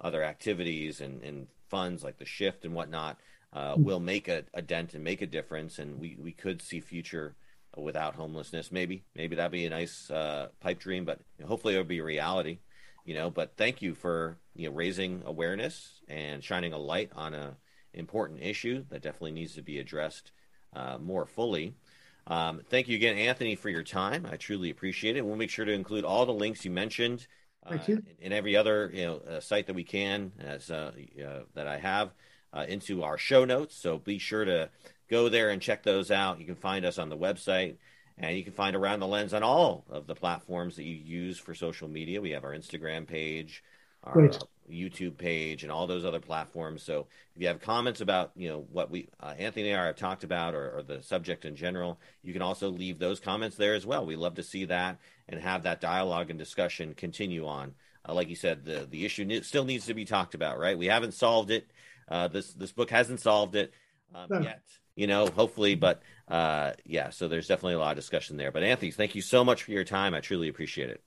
other 0.00 0.22
activities 0.22 1.00
and, 1.00 1.22
and 1.22 1.46
funds 1.68 2.02
like 2.02 2.18
the 2.18 2.24
shift 2.24 2.64
and 2.64 2.74
whatnot 2.74 3.18
uh, 3.52 3.72
mm-hmm. 3.72 3.82
will 3.82 4.00
make 4.00 4.28
a, 4.28 4.44
a 4.54 4.62
dent 4.62 4.94
and 4.94 5.04
make 5.04 5.22
a 5.22 5.26
difference, 5.26 5.78
and 5.78 5.98
we 5.98 6.16
we 6.20 6.32
could 6.32 6.60
see 6.60 6.80
future 6.80 7.34
without 7.76 8.14
homelessness. 8.14 8.72
Maybe, 8.72 9.04
maybe 9.14 9.36
that'd 9.36 9.52
be 9.52 9.66
a 9.66 9.70
nice 9.70 10.10
uh, 10.10 10.48
pipe 10.60 10.78
dream, 10.78 11.04
but 11.04 11.20
hopefully 11.46 11.74
it'll 11.74 11.84
be 11.84 11.98
a 11.98 12.04
reality. 12.04 12.58
You 13.04 13.14
know, 13.14 13.30
but 13.30 13.56
thank 13.56 13.80
you 13.80 13.94
for 13.94 14.36
you 14.54 14.68
know 14.68 14.74
raising 14.74 15.22
awareness 15.24 16.00
and 16.08 16.44
shining 16.44 16.72
a 16.72 16.78
light 16.78 17.10
on 17.14 17.34
a 17.34 17.56
important 17.94 18.42
issue 18.42 18.84
that 18.90 19.02
definitely 19.02 19.32
needs 19.32 19.54
to 19.54 19.62
be 19.62 19.78
addressed 19.78 20.32
uh, 20.74 20.98
more 20.98 21.24
fully. 21.24 21.74
Um, 22.26 22.60
thank 22.68 22.88
you 22.88 22.96
again, 22.96 23.16
Anthony, 23.16 23.54
for 23.54 23.70
your 23.70 23.82
time. 23.82 24.26
I 24.30 24.36
truly 24.36 24.68
appreciate 24.68 25.16
it. 25.16 25.24
We'll 25.24 25.36
make 25.36 25.48
sure 25.48 25.64
to 25.64 25.72
include 25.72 26.04
all 26.04 26.26
the 26.26 26.32
links 26.32 26.66
you 26.66 26.70
mentioned 26.70 27.26
uh, 27.64 27.78
and 28.22 28.32
every 28.32 28.56
other 28.56 28.90
you 28.92 29.04
know 29.04 29.16
uh, 29.18 29.40
site 29.40 29.66
that 29.66 29.74
we 29.74 29.84
can 29.84 30.32
as 30.38 30.70
uh, 30.70 30.92
uh, 31.24 31.40
that 31.54 31.66
I 31.66 31.78
have 31.78 32.10
uh, 32.52 32.64
into 32.68 33.02
our 33.02 33.18
show 33.18 33.44
notes. 33.44 33.76
So 33.76 33.98
be 33.98 34.18
sure 34.18 34.44
to 34.44 34.70
go 35.10 35.28
there 35.28 35.50
and 35.50 35.60
check 35.60 35.82
those 35.82 36.10
out. 36.10 36.40
You 36.40 36.46
can 36.46 36.54
find 36.54 36.84
us 36.84 36.98
on 36.98 37.08
the 37.08 37.16
website, 37.16 37.76
and 38.16 38.36
you 38.36 38.44
can 38.44 38.52
find 38.52 38.76
Around 38.76 39.00
the 39.00 39.06
Lens 39.06 39.34
on 39.34 39.42
all 39.42 39.84
of 39.90 40.06
the 40.06 40.14
platforms 40.14 40.76
that 40.76 40.84
you 40.84 40.94
use 40.94 41.38
for 41.38 41.54
social 41.54 41.88
media. 41.88 42.20
We 42.20 42.30
have 42.30 42.44
our 42.44 42.52
Instagram 42.54 43.06
page, 43.06 43.62
our, 44.04 44.30
YouTube 44.70 45.16
page 45.16 45.62
and 45.62 45.72
all 45.72 45.86
those 45.86 46.04
other 46.04 46.20
platforms. 46.20 46.82
So 46.82 47.06
if 47.34 47.42
you 47.42 47.48
have 47.48 47.60
comments 47.60 48.00
about 48.00 48.32
you 48.36 48.48
know 48.48 48.66
what 48.70 48.90
we 48.90 49.08
uh, 49.20 49.34
Anthony 49.38 49.70
and 49.70 49.80
I 49.80 49.86
have 49.86 49.96
talked 49.96 50.24
about 50.24 50.54
or, 50.54 50.78
or, 50.78 50.82
the 50.82 51.02
subject 51.02 51.44
in 51.44 51.56
general, 51.56 51.98
you 52.22 52.32
can 52.32 52.42
also 52.42 52.68
leave 52.68 52.98
those 52.98 53.20
comments 53.20 53.56
there 53.56 53.74
as 53.74 53.86
well. 53.86 54.06
We 54.06 54.16
love 54.16 54.34
to 54.36 54.42
see 54.42 54.66
that 54.66 54.98
and 55.28 55.40
have 55.40 55.64
that 55.64 55.80
dialogue 55.80 56.30
and 56.30 56.38
discussion 56.38 56.94
continue 56.94 57.46
on. 57.46 57.74
Uh, 58.08 58.14
like 58.14 58.28
you 58.28 58.36
said, 58.36 58.64
the 58.64 58.86
the 58.90 59.04
issue 59.04 59.42
still 59.42 59.64
needs 59.64 59.86
to 59.86 59.94
be 59.94 60.04
talked 60.04 60.34
about. 60.34 60.58
Right? 60.58 60.78
We 60.78 60.86
haven't 60.86 61.14
solved 61.14 61.50
it. 61.50 61.70
Uh, 62.08 62.28
this 62.28 62.52
this 62.52 62.72
book 62.72 62.90
hasn't 62.90 63.20
solved 63.20 63.56
it 63.56 63.72
um, 64.14 64.26
no. 64.30 64.40
yet. 64.40 64.62
You 64.96 65.06
know, 65.06 65.26
hopefully, 65.28 65.76
but 65.76 66.02
uh, 66.26 66.72
yeah. 66.84 67.10
So 67.10 67.28
there's 67.28 67.46
definitely 67.46 67.74
a 67.74 67.78
lot 67.78 67.92
of 67.92 67.96
discussion 67.96 68.36
there. 68.36 68.50
But 68.50 68.62
Anthony, 68.64 68.90
thank 68.90 69.14
you 69.14 69.22
so 69.22 69.44
much 69.44 69.62
for 69.62 69.70
your 69.70 69.84
time. 69.84 70.14
I 70.14 70.20
truly 70.20 70.48
appreciate 70.48 70.90
it. 70.90 71.02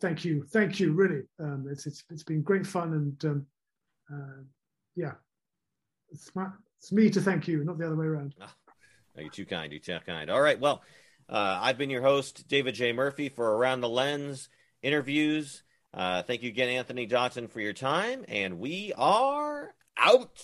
Thank 0.00 0.24
you, 0.24 0.44
thank 0.50 0.80
you. 0.80 0.92
Really, 0.92 1.22
um, 1.40 1.66
it's 1.70 1.86
it's 1.86 2.04
it's 2.10 2.24
been 2.24 2.42
great 2.42 2.66
fun, 2.66 2.92
and 2.92 3.24
um, 3.24 3.46
uh, 4.12 4.42
yeah, 4.94 5.12
it's, 6.10 6.30
my, 6.34 6.48
it's 6.78 6.92
me 6.92 7.08
to 7.10 7.20
thank 7.20 7.48
you, 7.48 7.64
not 7.64 7.78
the 7.78 7.86
other 7.86 7.96
way 7.96 8.06
around. 8.06 8.34
Oh, 8.40 9.20
you're 9.20 9.30
too 9.30 9.46
kind. 9.46 9.72
You're 9.72 9.80
too 9.80 9.98
kind. 10.04 10.30
All 10.30 10.40
right. 10.40 10.60
Well, 10.60 10.82
uh, 11.28 11.58
I've 11.62 11.78
been 11.78 11.90
your 11.90 12.02
host, 12.02 12.48
David 12.48 12.74
J. 12.74 12.92
Murphy, 12.92 13.28
for 13.28 13.56
Around 13.56 13.80
the 13.80 13.88
Lens 13.88 14.48
interviews. 14.82 15.62
Uh, 15.94 16.22
thank 16.22 16.42
you 16.42 16.48
again, 16.48 16.68
Anthony 16.68 17.06
Dawton, 17.06 17.48
for 17.48 17.60
your 17.60 17.74
time, 17.74 18.24
and 18.28 18.58
we 18.58 18.92
are 18.96 19.74
out. 19.98 20.42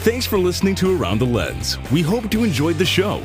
Thanks 0.00 0.26
for 0.26 0.38
listening 0.38 0.74
to 0.76 0.96
Around 0.96 1.18
the 1.18 1.26
Lens. 1.26 1.78
We 1.90 2.02
hope 2.02 2.32
you 2.32 2.44
enjoyed 2.44 2.76
the 2.76 2.84
show. 2.84 3.22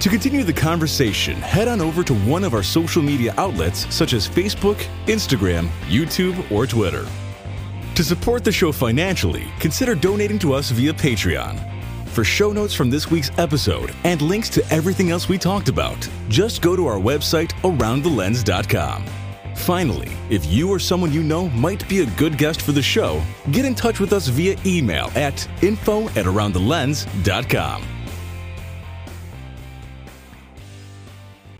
To 0.00 0.08
continue 0.08 0.44
the 0.44 0.52
conversation, 0.52 1.34
head 1.36 1.66
on 1.66 1.80
over 1.80 2.04
to 2.04 2.14
one 2.14 2.44
of 2.44 2.54
our 2.54 2.62
social 2.62 3.02
media 3.02 3.34
outlets 3.36 3.92
such 3.92 4.12
as 4.12 4.28
Facebook, 4.28 4.76
Instagram, 5.06 5.66
YouTube, 5.88 6.48
or 6.52 6.68
Twitter. 6.68 7.04
To 7.96 8.04
support 8.04 8.44
the 8.44 8.52
show 8.52 8.70
financially, 8.70 9.48
consider 9.58 9.96
donating 9.96 10.38
to 10.38 10.52
us 10.54 10.70
via 10.70 10.92
Patreon. 10.92 11.58
For 12.10 12.22
show 12.22 12.52
notes 12.52 12.74
from 12.74 12.90
this 12.90 13.10
week's 13.10 13.36
episode 13.38 13.92
and 14.04 14.22
links 14.22 14.48
to 14.50 14.64
everything 14.72 15.10
else 15.10 15.28
we 15.28 15.36
talked 15.36 15.68
about, 15.68 16.08
just 16.28 16.62
go 16.62 16.76
to 16.76 16.86
our 16.86 16.98
website, 16.98 17.50
aroundthelens.com. 17.62 19.04
Finally, 19.56 20.12
if 20.30 20.46
you 20.46 20.70
or 20.70 20.78
someone 20.78 21.12
you 21.12 21.24
know 21.24 21.48
might 21.48 21.86
be 21.88 22.02
a 22.02 22.06
good 22.12 22.38
guest 22.38 22.62
for 22.62 22.70
the 22.70 22.80
show, 22.80 23.20
get 23.50 23.64
in 23.64 23.74
touch 23.74 23.98
with 23.98 24.12
us 24.12 24.28
via 24.28 24.56
email 24.64 25.10
at 25.16 25.48
info 25.60 26.04
at 26.10 26.24
aroundthelens.com. 26.24 27.97